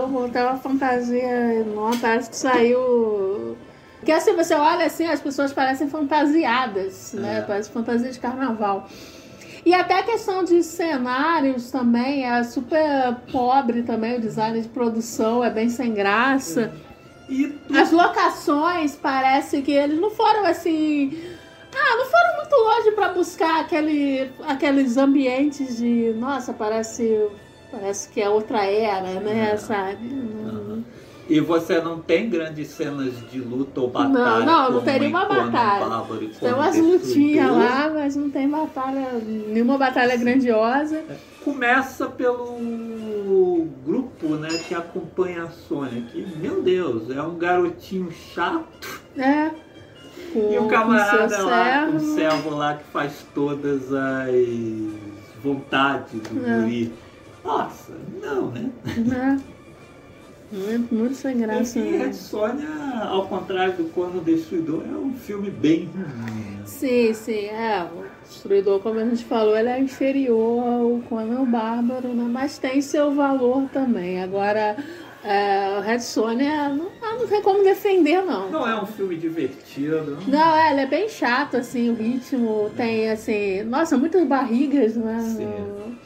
[0.09, 3.55] montar uma fantasia, não, parece que saiu.
[3.99, 7.39] Porque assim, você olha assim, as pessoas parecem fantasiadas, né?
[7.39, 7.41] É.
[7.41, 8.87] Parece fantasia de carnaval.
[9.65, 15.43] E até a questão de cenários também é super pobre também, o design de produção
[15.43, 16.71] é bem sem graça.
[17.29, 21.21] E As locações parece que eles não foram assim.
[21.75, 26.13] Ah, não foram muito longe pra buscar aquele, aqueles ambientes de.
[26.17, 27.27] Nossa, parece.
[27.69, 29.55] Parece que é outra era, né?
[29.57, 30.07] Sabe?
[30.07, 30.83] Não-
[31.29, 34.09] E você não tem grandes cenas de luta ou batalha.
[34.39, 35.85] Não, não, não teria uma batalha.
[35.85, 39.11] Bárbaro Tem umas lutinhas lá, mas não tem batalha.
[39.23, 41.03] Nenhuma batalha grandiosa.
[41.43, 42.57] Começa pelo
[43.85, 49.01] grupo né, que acompanha a Sônia, que, meu Deus, é um garotinho chato.
[49.17, 49.51] É.
[50.33, 52.15] Com, E o com camarada seu lá, com o servo.
[52.15, 54.29] servo lá que faz todas as
[55.43, 56.61] vontades do É.
[56.61, 56.93] guri.
[57.43, 58.69] Nossa, não, né?
[58.97, 59.39] Né?
[60.51, 61.79] Muito, muito sem graça.
[61.79, 62.05] E né?
[62.05, 62.67] Red Sônia,
[63.03, 65.89] ao contrário do Conan Destruidor, é um filme bem?
[66.65, 67.83] Sim, sim, é.
[67.83, 72.27] O Destruidor, como a gente falou, ele é inferior ao Conan o Bárbaro, né?
[72.29, 74.23] Mas tem seu valor também.
[74.23, 74.75] Agora,
[75.23, 78.49] é, o Red Sonja não, ah, não tem como defender, não.
[78.49, 80.17] Não é um filme divertido.
[80.27, 85.19] Não, é, ele é bem chato, assim, o ritmo tem, assim, nossa, muitas barrigas, né?
[85.19, 85.97] Sim.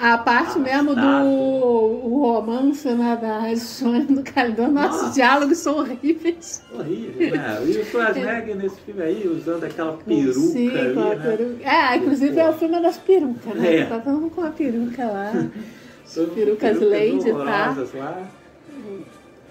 [0.00, 5.14] A parte mesmo do romance né, da Red Sonja do Calidor, nossos Nossa.
[5.14, 6.62] diálogos são horríveis.
[6.72, 7.62] Horrível, né?
[7.66, 11.36] E o Schwarzenegger nesse filme aí, usando aquela peruca Sim, ali, com a né?
[11.36, 11.70] peruca.
[11.70, 13.76] É, inclusive é o filme das perucas, né?
[13.76, 13.84] É.
[13.84, 15.32] Tá todo mundo com a peruca lá.
[16.12, 17.76] Todas perucas Lady, tá?
[17.94, 18.30] lá.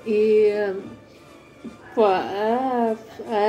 [0.06, 0.74] E.
[2.00, 2.96] Pô, é,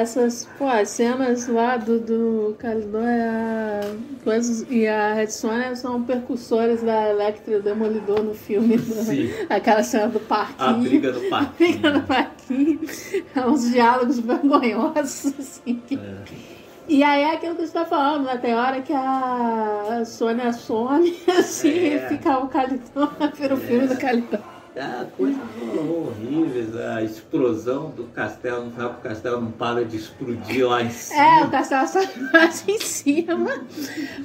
[0.00, 3.80] essas pô, as cenas lá do, do Calidor é,
[4.24, 8.76] coisas, e a Red Sonja são percussores da Electra e Demolidor no filme.
[8.76, 9.30] do- Sim.
[9.48, 10.68] aquela cena do parquinho.
[10.68, 11.70] A briga no parquinho.
[11.70, 12.80] Briga no parquinho.
[13.36, 15.80] É uns diálogos vergonhosos, assim.
[15.92, 16.50] É.
[16.88, 18.36] E aí é aquilo que você tá falando, né?
[18.36, 21.94] Tem hora que a Sônia some, assim, É.
[21.94, 24.40] e fica o Calidor, vira o filme do Calidor.
[24.76, 25.40] Ah, coisas
[25.74, 30.82] horríveis, a explosão do castelo, no final que o castelo não para de explodir lá
[30.82, 31.20] em cima.
[31.20, 31.98] É, o castelo só
[32.38, 33.64] assim em cima.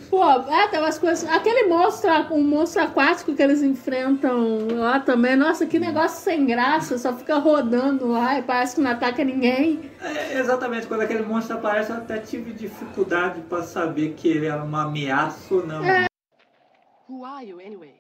[0.10, 1.28] Pô, é, tem umas coisas.
[1.30, 5.36] Aquele monstro, um monstro aquático que eles enfrentam lá também.
[5.36, 9.90] Nossa, que negócio sem graça, só fica rodando lá e parece que não ataca ninguém.
[10.00, 14.64] É, exatamente, quando aquele monstro aparece, eu até tive dificuldade para saber que ele era
[14.64, 15.82] uma ameaça ou não.
[17.10, 17.96] Who are you, anyway?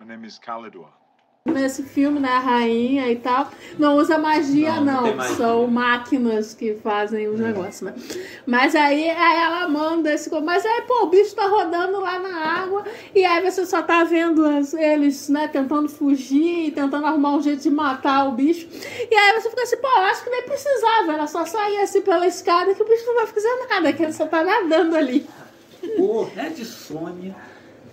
[0.00, 1.01] My name is Kalidor.
[1.44, 5.36] Nesse filme, né, a rainha e tal, não usa magia, Não, não magia.
[5.36, 7.94] São máquinas que fazem os negócios, né?
[8.46, 10.30] Mas aí, aí ela manda esse.
[10.40, 14.04] Mas aí, pô, o bicho tá rodando lá na água, e aí você só tá
[14.04, 14.44] vendo
[14.78, 18.68] eles, né, tentando fugir, tentando arrumar um jeito de matar o bicho.
[19.10, 22.02] E aí você fica assim, pô, eu acho que nem precisava, ela só sair assim
[22.02, 25.26] pela escada que o bicho não vai fazer nada, que ele só tá nadando ali.
[25.98, 27.34] O Red Sonja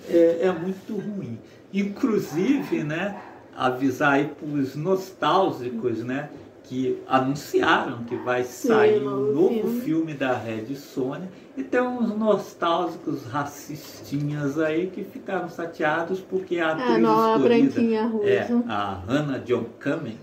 [0.08, 1.40] é, é muito ruim.
[1.74, 3.16] Inclusive, né,
[3.60, 6.30] avisar aí pros nostálgicos, né,
[6.64, 9.82] que anunciaram que vai sair um novo filme.
[9.82, 10.14] filme.
[10.14, 16.90] da Red Sonja e tem uns nostálgicos racistinhas aí que ficaram chateados porque a atriz
[16.90, 17.82] Ah, não, a escolhida
[18.24, 20.18] é a Hannah John Kamen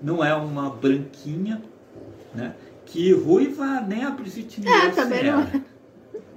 [0.00, 1.62] não é uma branquinha,
[2.34, 2.54] né,
[2.84, 5.62] que ruiva nem a Brigitte É, Nielsen também não era.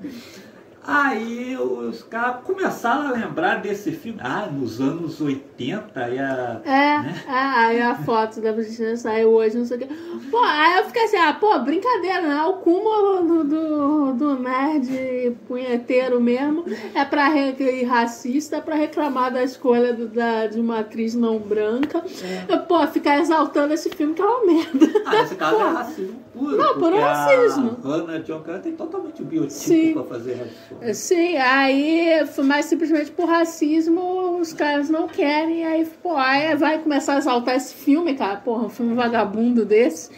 [0.88, 4.20] Aí os caras começaram a lembrar desse filme.
[4.24, 6.62] Ah, nos anos 80 e a.
[6.64, 7.16] É, né?
[7.28, 9.88] é, aí a foto da Brigitte saiu hoje, não sei o quê.
[10.30, 12.44] Pô, aí eu fiquei assim, ah, pô, brincadeira, né?
[12.44, 18.76] O cúmulo do, do, do nerd punheteiro mesmo é pra re, e racista, é pra
[18.76, 22.04] reclamar da escolha do- da, de uma atriz não branca.
[22.68, 24.86] Pô, ficar exaltando esse filme que é uma merda.
[25.06, 26.58] Ah, esse caso é racismo puro.
[26.58, 27.78] Não, puro racismo.
[27.84, 29.94] A Hannah John Kamen tem totalmente o biotipo Sim.
[29.94, 30.50] pra fazer Sonja.
[30.94, 37.16] Sim, aí, mas simplesmente por racismo os caras não querem, aí, pô, aí vai começar
[37.16, 40.12] a exaltar esse filme, cara, porra, um filme vagabundo desse.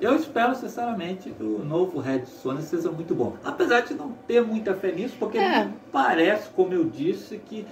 [0.00, 3.36] Eu espero, sinceramente, que o novo Red Sonja seja muito bom.
[3.42, 5.68] Apesar de não ter muita fé nisso, porque É.
[5.90, 7.66] parece, como eu disse, que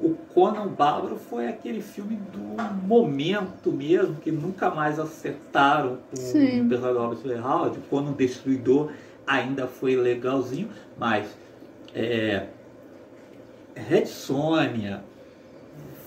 [0.00, 6.62] o Conan Bárbaro foi aquele filme do momento mesmo, que nunca mais acertaram com Sim.
[6.62, 7.78] o personagem do Robert Howard.
[7.78, 8.90] O Conan Destruidor
[9.26, 11.28] ainda foi legalzinho, mas
[12.00, 12.46] é,
[13.74, 15.02] Red Sonja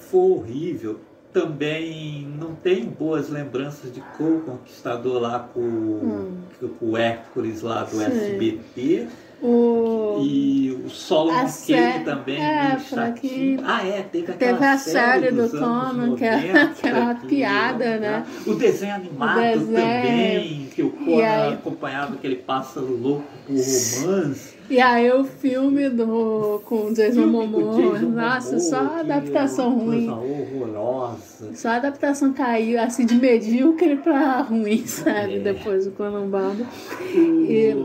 [0.10, 1.00] foi horrível.
[1.34, 6.32] Também não tenho boas lembranças de Co Conquistador lá com,
[6.78, 8.04] com o Hércules lá do Sim.
[8.04, 9.08] SBT.
[9.42, 10.20] O...
[10.22, 12.78] E o Solomon Kane sé- também, é,
[13.20, 17.00] quem- Ah, é, teve aquela Teve a série do Conan, que era- 90, que era
[17.00, 18.26] uma que- piada, né?
[18.46, 19.66] O desenho animado O desenho.
[19.78, 24.51] também, que o Conan aí- acompanhava aquele pássaro louco por romance.
[24.72, 30.10] E aí o filme do, com o Jason Momoa, nossa, só adaptação ruim.
[30.10, 31.54] Horrorosa.
[31.54, 35.36] Só a adaptação caiu, assim, de medíocre pra ruim, sabe?
[35.36, 35.40] É.
[35.40, 36.66] Depois do Conan Bardo.
[37.14, 37.76] E,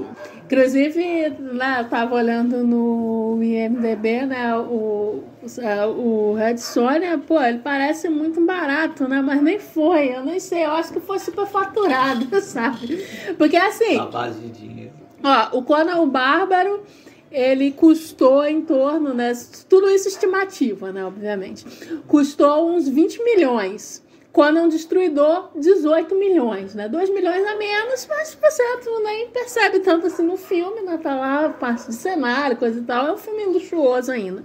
[0.45, 4.57] inclusive, né, eu tava olhando no IMDB, né?
[4.57, 5.25] O,
[5.99, 9.21] o Red Sonja, pô, ele parece muito barato, né?
[9.21, 13.05] Mas nem foi, eu nem sei, eu acho que foi superfaturado, sabe?
[13.37, 13.99] Porque assim.
[13.99, 15.06] A base de dinheiro.
[15.23, 16.83] Ó, o Conan o Bárbaro,
[17.31, 19.33] ele custou em torno, né?
[19.69, 21.05] Tudo isso estimativa, né?
[21.05, 21.65] Obviamente.
[22.07, 24.05] Custou uns 20 milhões.
[24.33, 26.91] Conan o Destruidor, 18 milhões, né?
[26.91, 28.63] 2 milhões a menos, mas você
[29.03, 30.99] nem percebe tanto assim no filme, né?
[31.03, 33.07] Tá lá parte de cenário, coisa e tal.
[33.07, 34.45] É um filme luxuoso ainda.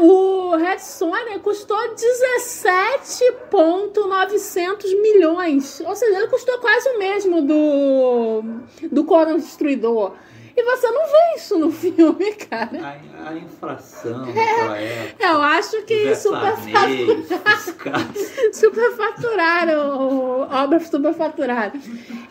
[0.00, 5.82] O Red Sonja custou 17,900 milhões.
[5.84, 8.42] Ou seja, ele custou quase o mesmo do,
[8.90, 10.14] do Conan Destruidor.
[10.56, 12.80] E você não vê isso no filme, cara.
[12.82, 12.96] A,
[13.28, 15.26] a infração naquela época.
[15.26, 18.32] Eu acho que os super versaneios, os caras.
[18.56, 21.82] superfaturaram, obras superfaturadas.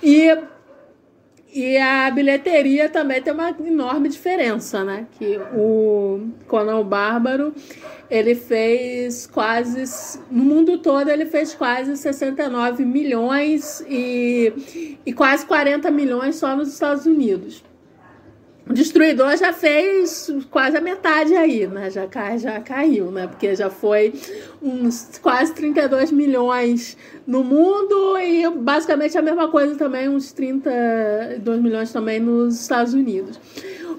[0.02, 0.36] E,
[1.52, 5.08] e a bilheteria também tem uma enorme diferença, né?
[5.12, 7.54] Que o Conan o Bárbaro,
[8.10, 9.84] ele fez quase,
[10.30, 16.72] no mundo todo ele fez quase 69 milhões e, e quase 40 milhões só nos
[16.72, 17.64] Estados Unidos.
[18.70, 21.90] O Destruidor já fez quase a metade aí, né?
[21.90, 23.26] Já, cai, já caiu, né?
[23.26, 24.14] Porque já foi
[24.62, 31.92] uns quase 32 milhões no mundo e basicamente a mesma coisa também, uns 32 milhões
[31.92, 33.40] também nos Estados Unidos.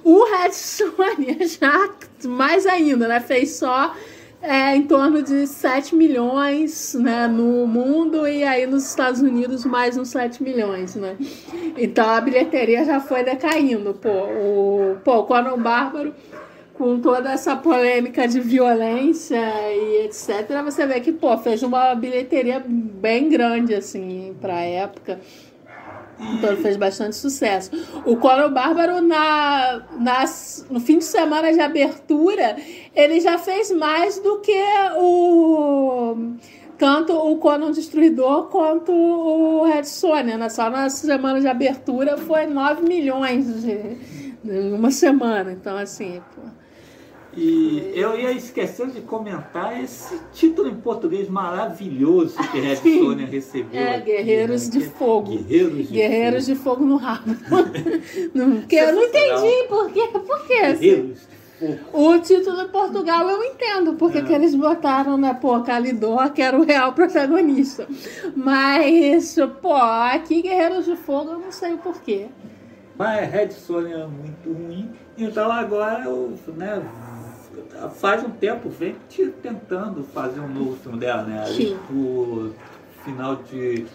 [0.05, 0.53] O Red
[1.61, 1.91] já
[2.25, 3.19] mais ainda, né?
[3.19, 3.93] Fez só
[4.43, 9.97] é, em torno de 7 milhões né, no mundo e aí nos Estados Unidos mais
[9.97, 11.17] uns 7 milhões, né?
[11.77, 14.09] Então a bilheteria já foi decaindo, pô.
[14.09, 16.15] O, pô, o Conan Bárbaro,
[16.75, 19.39] com toda essa polêmica de violência
[19.73, 25.21] e etc., você vê que, pô, fez uma bilheteria bem grande, assim, pra época.
[26.35, 27.71] Então fez bastante sucesso.
[28.05, 32.57] O Conan Bárbaro, na, nas, no fim de semana de abertura,
[32.95, 34.63] ele já fez mais do que
[34.99, 36.35] o.
[36.77, 40.49] Tanto o Conan Destruidor quanto o Red Sonja, né?
[40.49, 43.99] Só na semana de abertura foi 9 milhões de,
[44.45, 45.53] em uma semana.
[45.53, 46.60] Então, assim, pô.
[47.37, 53.81] E eu ia esquecer de comentar esse título em português maravilhoso que Red Sonja recebeu.
[53.81, 54.73] É, aqui, Guerreiros né?
[54.73, 55.31] de Que- Fogo.
[55.37, 57.35] Guerreiros de Guerreiros de Fogo no rabo.
[58.61, 60.09] Porque eu não entendi por quê.
[60.13, 60.55] Por quê?
[60.55, 60.81] assim?
[60.81, 61.79] Guerreiros de Fogo.
[61.93, 64.23] O título em Portugal eu entendo porque É.
[64.23, 67.87] que eles botaram, né, pô, Calidor, que era o real protagonista.
[68.35, 72.29] Mas, pô, aqui Guerreiros de Fogo eu não sei o porquê.
[72.97, 74.91] Mas Red Sonja é muito ruim.
[75.19, 76.83] Então agora eu, né,
[77.89, 81.43] faz um tempo vem te- tentando fazer um novo filme dela, né?
[81.45, 81.79] Ali Sim.
[81.87, 82.53] pro
[83.05, 83.87] final de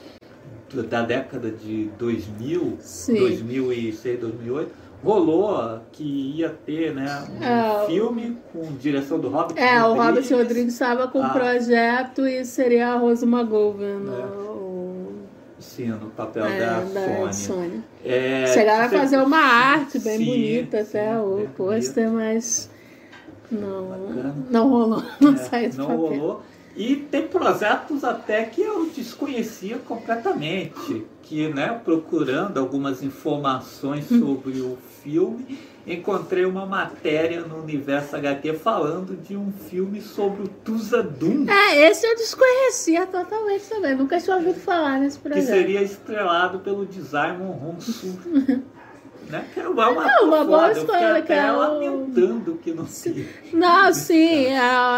[0.89, 3.15] da década de 2000, Sim.
[3.15, 4.71] 2006, 2008,
[5.03, 9.89] rolou que ia ter, né, um É, o- filme com direção do Robert É, o
[9.89, 10.31] Robert Rodrigues.
[10.31, 11.29] Rodrigues estava com um Ah.
[11.29, 14.25] projeto e seria a Rose McGowan, É.
[14.25, 15.13] o,
[15.59, 17.33] Sim, no papel é, da, da Sônia.
[17.33, 17.79] Sônia.
[18.03, 22.69] É, Chegaram a fazer uma arte bem Sim, bonita até sim, o bem pôster, mas
[23.51, 24.35] não, Bacana.
[24.49, 25.97] não rolou, não É, saiu do não papel.
[26.19, 26.43] rolou.
[26.77, 34.19] E tem projetos até que eu desconhecia completamente, que, né, procurando algumas informações Hum.
[34.19, 35.57] sobre o filme,
[35.87, 42.05] encontrei uma matéria no Universo HQ falando de um filme sobre o Tuzadum, É, esse
[42.05, 43.95] eu desconhecia totalmente também.
[43.95, 45.45] Nunca tinha ouvido falar nesse que projeto.
[45.45, 48.19] seria estrelado pelo Desaimon Honsu.
[49.29, 49.43] Né?
[49.53, 53.27] Que é uma, uma, Não, uma boa escolha, que é lamentando que não se...
[53.51, 54.55] Não, sim, é,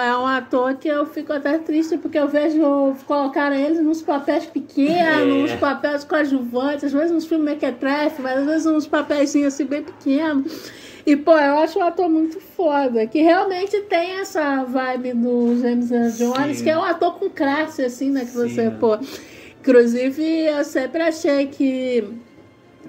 [0.07, 4.45] é um ator que eu fico até triste porque eu vejo colocar eles nos papéis
[4.45, 5.23] pequenos, É.
[5.25, 9.83] nos papéis coadjuvantes, às vezes uns filmes mequetrefe, mas às vezes uns papéis assim bem
[9.83, 10.71] pequenos.
[11.05, 15.89] E, pô, eu acho um ator muito foda, que realmente tem essa vibe do James
[15.89, 18.21] Earl Jones, que é um ator com classe, assim, né?
[18.25, 18.49] Que Sim.
[18.49, 18.97] você, pô.
[19.61, 22.03] Inclusive, eu sempre achei que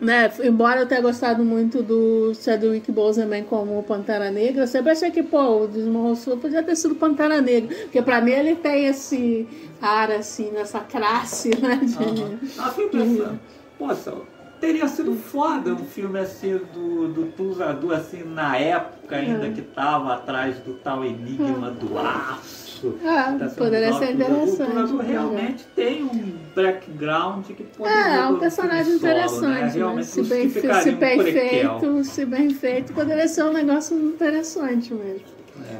[0.01, 5.11] né, embora eu tenha gostado muito do Chadwick Boseman como Pantera Negra, eu sempre achei
[5.11, 9.47] que, pô, o Rousseau podia ter sido Pantera Negra, porque pra mim ele tem esse
[9.81, 11.97] ar, assim, nessa classe, né, de...
[11.97, 12.39] Aham.
[12.43, 13.41] Eu fiquei pensando,
[13.79, 14.13] poxa,
[14.61, 19.51] teria sido foda um filme assim do, do Tuzadu, assim, na época ainda É.
[19.53, 22.68] que tava atrás do tal enigma do aço.
[23.05, 24.09] Ah, Tá poderia ser.
[24.09, 24.71] O interessante.
[24.73, 25.05] Tuzadu né?
[25.09, 29.19] realmente tem um background que poderia É, é um personagem filme solo, né?
[29.25, 29.73] interessante, né?
[29.79, 30.61] Realmente Se bem, se
[30.93, 35.23] bem feito, se bem feito, poderia ser um negócio interessante mesmo.
[35.71, 35.79] É.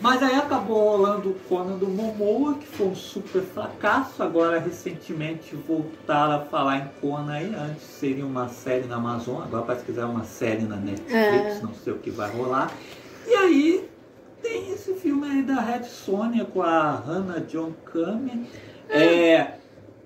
[0.00, 4.22] Mas aí acabou rolando o Conan do Momoa, que foi um super fracasso.
[4.22, 7.52] Agora, recentemente, voltaram a falar em Conan aí.
[7.52, 11.58] Antes seria uma série na Amazon, agora parece que é uma série na Netflix, É.
[11.62, 12.70] não sei o que vai rolar.
[13.26, 13.88] E aí
[14.42, 18.46] tem esse filme aí da Red Sonja com a Hannah John Kamen.
[18.88, 19.52] É,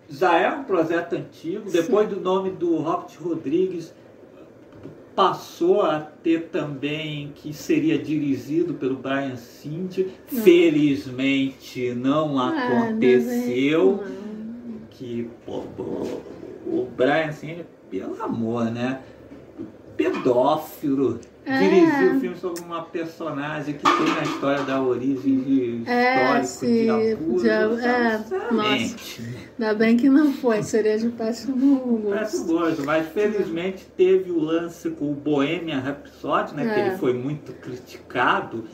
[0.08, 3.94] já é um projeto antigo, depois do nome do Robert Rodrigues
[5.14, 10.08] passou a ter também que seria dirigido pelo Brian Singer.
[10.26, 12.48] Felizmente não Ah,
[12.88, 14.02] aconteceu.
[14.02, 14.82] não.
[14.90, 15.64] Que pô,
[16.66, 19.00] o Brian Singer, pelo amor, né?
[19.96, 21.20] Pedófilo.
[21.44, 21.58] É.
[21.58, 26.72] Dirigiu o filme sobre uma personagem que tem na história da origem de É, histórico
[26.76, 27.42] de abuso.
[27.42, 28.18] de- é,
[28.52, 28.90] né?
[29.58, 32.44] Ainda bem que não foi, seria de péssimo gosto.
[32.46, 36.72] gosto, mas felizmente teve o lance com o Bohemian Rhapsody, né?
[36.74, 36.86] Que É.
[36.88, 38.64] ele foi muito criticado.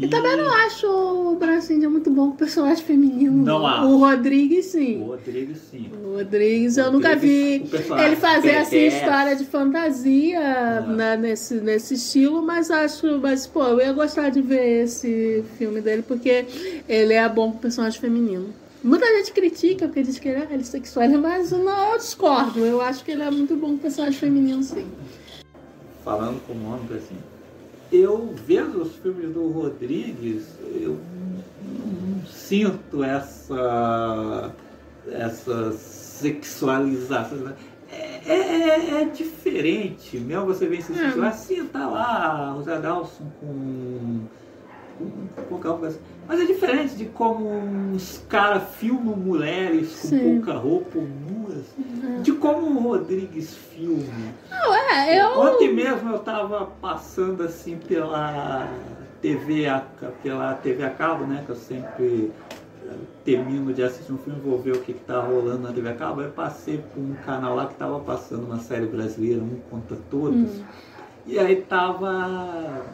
[0.00, 3.44] E também não acho o Bracinho muito bom com personagem feminino.
[3.44, 3.88] Não acho.
[3.88, 5.02] O Rodrigues, O sim.
[5.02, 5.90] Rodrigo sim.
[6.04, 8.96] O Rodrigues, eu nunca vi o ele fazer assim perverso.
[8.96, 14.40] história de fantasia né, nesse, nesse estilo, mas acho, mas pô, eu ia gostar de
[14.40, 16.46] ver esse filme dele porque
[16.88, 18.54] ele é bom com personagem feminino.
[18.84, 22.64] Muita gente critica porque diz que ele é, sexual, mas não, eu discordo.
[22.64, 24.86] Eu acho que ele é muito bom com personagem feminino, sim.
[26.04, 27.16] Falando como homem, assim,
[27.90, 30.98] eu vendo os filmes do Rodrigues, eu
[31.62, 34.52] não, sinto essa,
[35.10, 37.38] essa sexualização.
[37.38, 37.54] né?
[37.90, 43.24] É, é, é diferente, mesmo você vê esses filmes, assim, tá lá, o Zé Dawson
[43.40, 44.20] com,
[44.98, 46.00] com pouca roupa, assim.
[46.28, 50.34] Mas é diferente de como uns caras filmam mulheres com Sim.
[50.34, 51.64] pouca roupa ou nuas,
[52.22, 54.04] de como o Rodrigues filma.
[54.50, 55.40] Não, é, eu.
[55.40, 58.68] Ontem mesmo eu tava passando assim pela
[59.22, 59.82] TV a,
[60.22, 61.42] pela TV a cabo, né?
[61.46, 62.30] Que eu sempre
[62.84, 62.92] eh,
[63.24, 65.94] termino de assistir um filme, vou ver o que, que tá rolando na TV a
[65.94, 66.20] cabo.
[66.20, 70.60] Eu passei por um canal lá que tava passando uma série brasileira, um contra todos.
[71.26, 72.84] E aí tava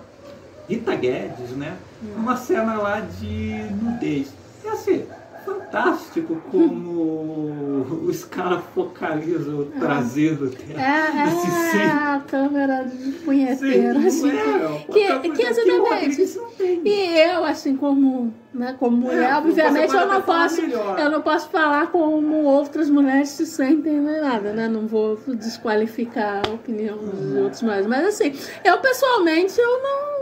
[0.69, 1.77] Rita Guedes, né?
[2.17, 4.29] Uma cena lá de nudez.
[4.65, 5.05] E assim,
[5.45, 10.81] fantástico como os caras focalizam o traseiro dela.
[10.81, 11.99] É, Nesse é centro.
[11.99, 14.31] a câmera de punheteiro, Sim, assim.
[14.31, 16.39] é, que, que, exatamente.
[16.85, 20.63] E eu, assim, como, né, como mulher, É, obviamente eu não posso.
[20.63, 20.99] melhor.
[20.99, 24.69] Eu não posso falar como outras mulheres se sentem nem nada, né?
[24.69, 27.87] Não vou desqualificar a opinião dos outros mais.
[27.87, 28.33] Mas assim,
[28.65, 30.14] eu pessoalmente eu não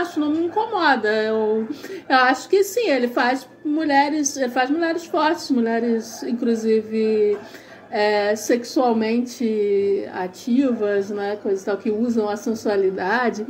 [0.00, 1.08] acho, não me incomoda.
[1.22, 1.66] Eu,
[2.08, 7.36] eu acho que sim, ele faz mulheres, ele faz mulheres fortes, mulheres, inclusive.
[7.92, 13.44] é, sexualmente ativas, né, coisas tal, que usam a sensualidade,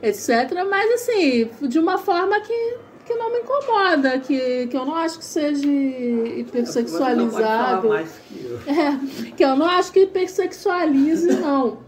[0.00, 0.28] etc.
[0.70, 5.18] Mas assim, de uma forma que, que não me incomoda, que, que eu não acho
[5.18, 7.18] que seja Você hipersexualizado.
[7.18, 8.60] não pode falar mais que eu.
[8.72, 11.87] É, que eu não acho que hipersexualize, não.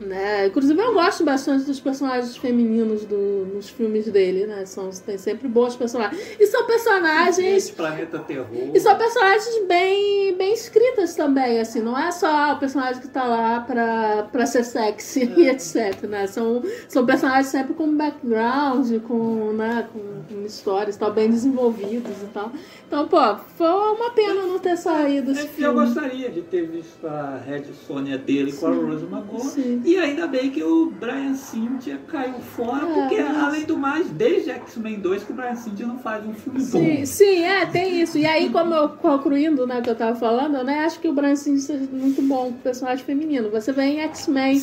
[0.00, 0.46] Né?
[0.46, 4.64] Inclusive eu gosto bastante dos personagens femininos do, nos filmes dele, né?
[4.64, 6.18] São, tem sempre bons personagens.
[6.40, 8.46] E são personagens Gente, Planeta Terror.
[8.72, 13.24] e são personagens bem, bem escritas também, assim, não é só o personagem que tá
[13.24, 15.40] lá pra, pra ser sexy É.
[15.40, 16.26] e etc, né?
[16.26, 20.00] São, são personagens sempre com background, com, né, com,
[20.34, 22.50] com histórias tal, bem desenvolvidos e tal.
[22.88, 25.84] Então, pô, foi uma pena não ter saído esse Eu filme.
[25.84, 29.40] gostaria de ter visto a Red Sônia dele com a Rose Magoa.
[29.90, 34.08] E ainda bem que o Brian Cynthia caiu fora, É, porque mas- além do mais,
[34.10, 37.06] desde X-Men 2 que o Brian Cynthia não faz um filme Sim, bom.
[37.06, 38.16] sim, é, tem isso.
[38.16, 41.12] E aí, como eu concluindo, né, que eu tava falando, eu né, acho que o
[41.12, 43.50] Branson é muito bom com personagem feminino.
[43.50, 44.62] Você vê em X-Men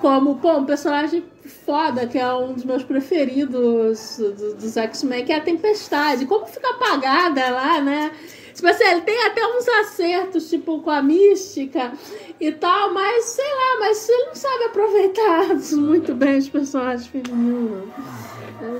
[0.00, 1.22] como, pô, um personagem
[1.64, 6.26] foda, que é um dos meus preferidos do- dos X-Men, que é a Tempestade.
[6.26, 8.10] Como fica apagada lá, né?
[8.56, 11.92] Tipo assim, ele tem até uns acertos, tipo, com a mística
[12.40, 17.84] e tal, mas sei lá, mas ele não sabe aproveitar muito bem os personagens femininos.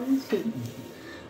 [0.08, 0.50] Enfim.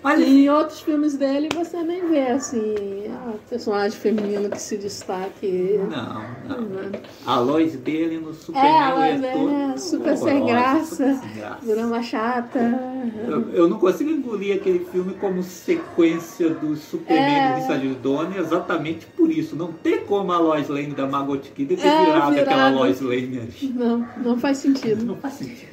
[0.06, 2.74] Olha, E em outros filmes dele você nem vê assim,
[3.10, 5.80] ah, personagem feminino que se destaque.
[5.90, 7.00] Não, não.
[7.26, 11.34] A Lois dele no É, Superman ela é né, super sem graça, super sem
[11.74, 11.86] graça.
[11.86, 12.60] uma chata.
[13.28, 17.48] Eu, eu não consigo engolir aquele filme como sequência do Superman É.
[17.48, 19.56] do Richard Donner exatamente por isso.
[19.56, 22.76] Não tem como a Lois Lane da Margot Kidder ter É, virado, aquela virado.
[22.76, 23.50] Lois Lane.
[23.74, 25.04] Não, não faz sentido.
[25.04, 25.65] Não faz sentido.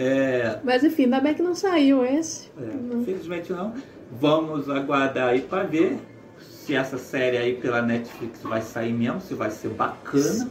[0.00, 2.48] É, Mas enfim, ainda bem que não saiu esse.
[2.60, 3.74] é, infelizmente não.
[4.12, 5.98] Vamos aguardar aí para ver
[6.40, 10.48] se essa série aí pela Netflix vai sair mesmo, se vai ser bacana.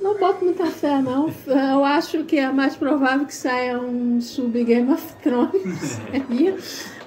[0.00, 1.30] Não boto muita fé, não.
[1.46, 6.56] Eu acho que é mais provável que saia um sub Game of Thrones aí.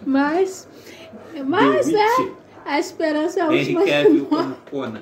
[0.05, 0.67] Mas,
[1.45, 2.05] mas é,
[2.65, 5.01] a esperança é a Henry última que Cavill como Conan.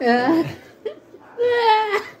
[0.00, 0.65] É.
[1.38, 2.16] É.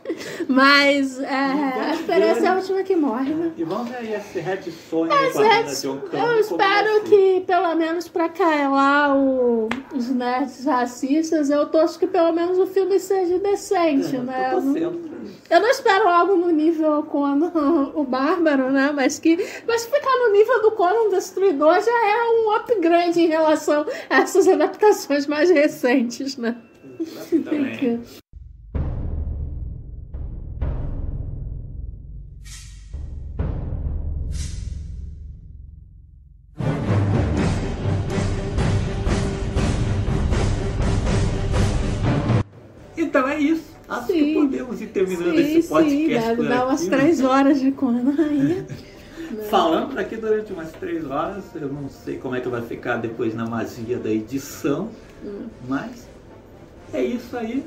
[0.48, 3.52] Mas é, a esperança é a última que morre, né?
[3.56, 4.60] E vamos ver aí esse Red
[5.08, 10.64] Mas com é, John Campbell, eu espero que, pelo menos pra calar o- os nerds
[10.64, 14.50] racistas, eu torço que pelo menos o filme seja decente, É, né?
[14.52, 15.16] Eu não-.
[15.50, 18.92] Eu não espero algo no nível Conan o Bárbaro, né?
[18.94, 19.36] Mas que
[19.66, 24.46] mas ficar no nível do Conan Destruidor já é um upgrade em relação a essas
[24.46, 26.56] adaptações mais recentes, né?
[43.16, 43.74] Então é isso.
[43.88, 44.34] Acho que Sim.
[44.34, 46.96] podemos ir terminando Sim, esse sim, podcast deve por dar umas né?
[46.96, 48.66] três horas de Conan aí.
[49.48, 53.34] Falando aqui durante umas três horas, eu não sei como é que vai ficar depois
[53.34, 54.90] na magia da edição,
[55.24, 55.46] Hum.
[55.66, 56.06] mas
[56.92, 57.64] é isso aí.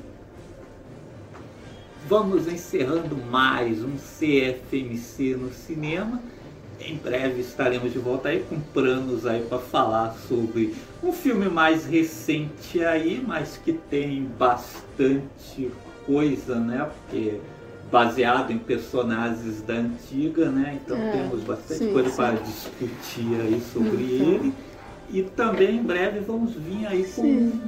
[2.08, 6.22] Vamos encerrando mais um CFMC no cinema.
[6.80, 11.86] Em breve estaremos de volta aí com planos aí para falar sobre um filme mais
[11.86, 15.72] recente aí, mas que tem bastante
[16.06, 16.90] coisa, né?
[17.06, 17.40] Porque
[17.92, 20.80] baseado em personagens da antiga, né?
[20.84, 22.16] Então É, temos bastante sim, coisa sim.
[22.16, 24.34] para discutir aí sobre Então.
[24.34, 24.54] ele.
[25.12, 27.62] E também em breve vamos vir aí com Sim.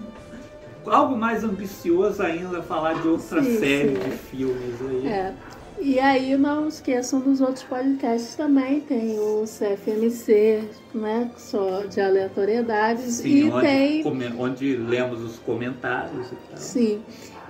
[0.86, 5.08] algo mais ambicioso ainda, falar de outra série de filmes aí.
[5.08, 5.34] É.
[5.82, 8.82] E aí não esqueçam dos outros podcasts também.
[8.82, 11.32] Tem o CFMC, né?
[11.38, 13.16] Só de aleatoriedades.
[13.16, 14.06] Sim, e onde, tem.
[14.38, 16.58] onde lemos os comentários e tal.
[16.58, 17.02] Sim.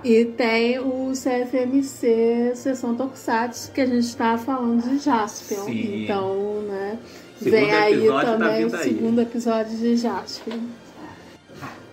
[0.02, 5.64] E tem o CFMC Sessão Tokusatsu, que a gente está falando de Jaspion.
[5.64, 6.04] Sim.
[6.04, 6.98] Então, né?
[7.38, 8.88] Segundo vem aí também o vindo aí.
[8.88, 10.58] segundo episódio de Jaspion.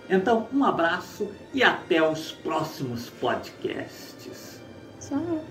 [0.08, 4.58] Então, um abraço e até os próximos podcasts.
[5.00, 5.44] Tchau.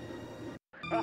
[0.90, 1.00] Yeah.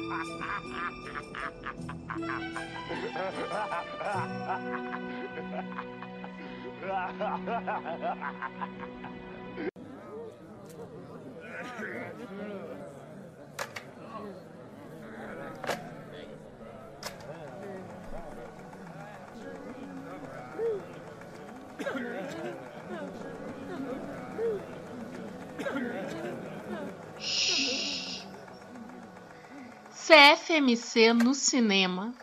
[30.07, 32.13] CFMC no cinema.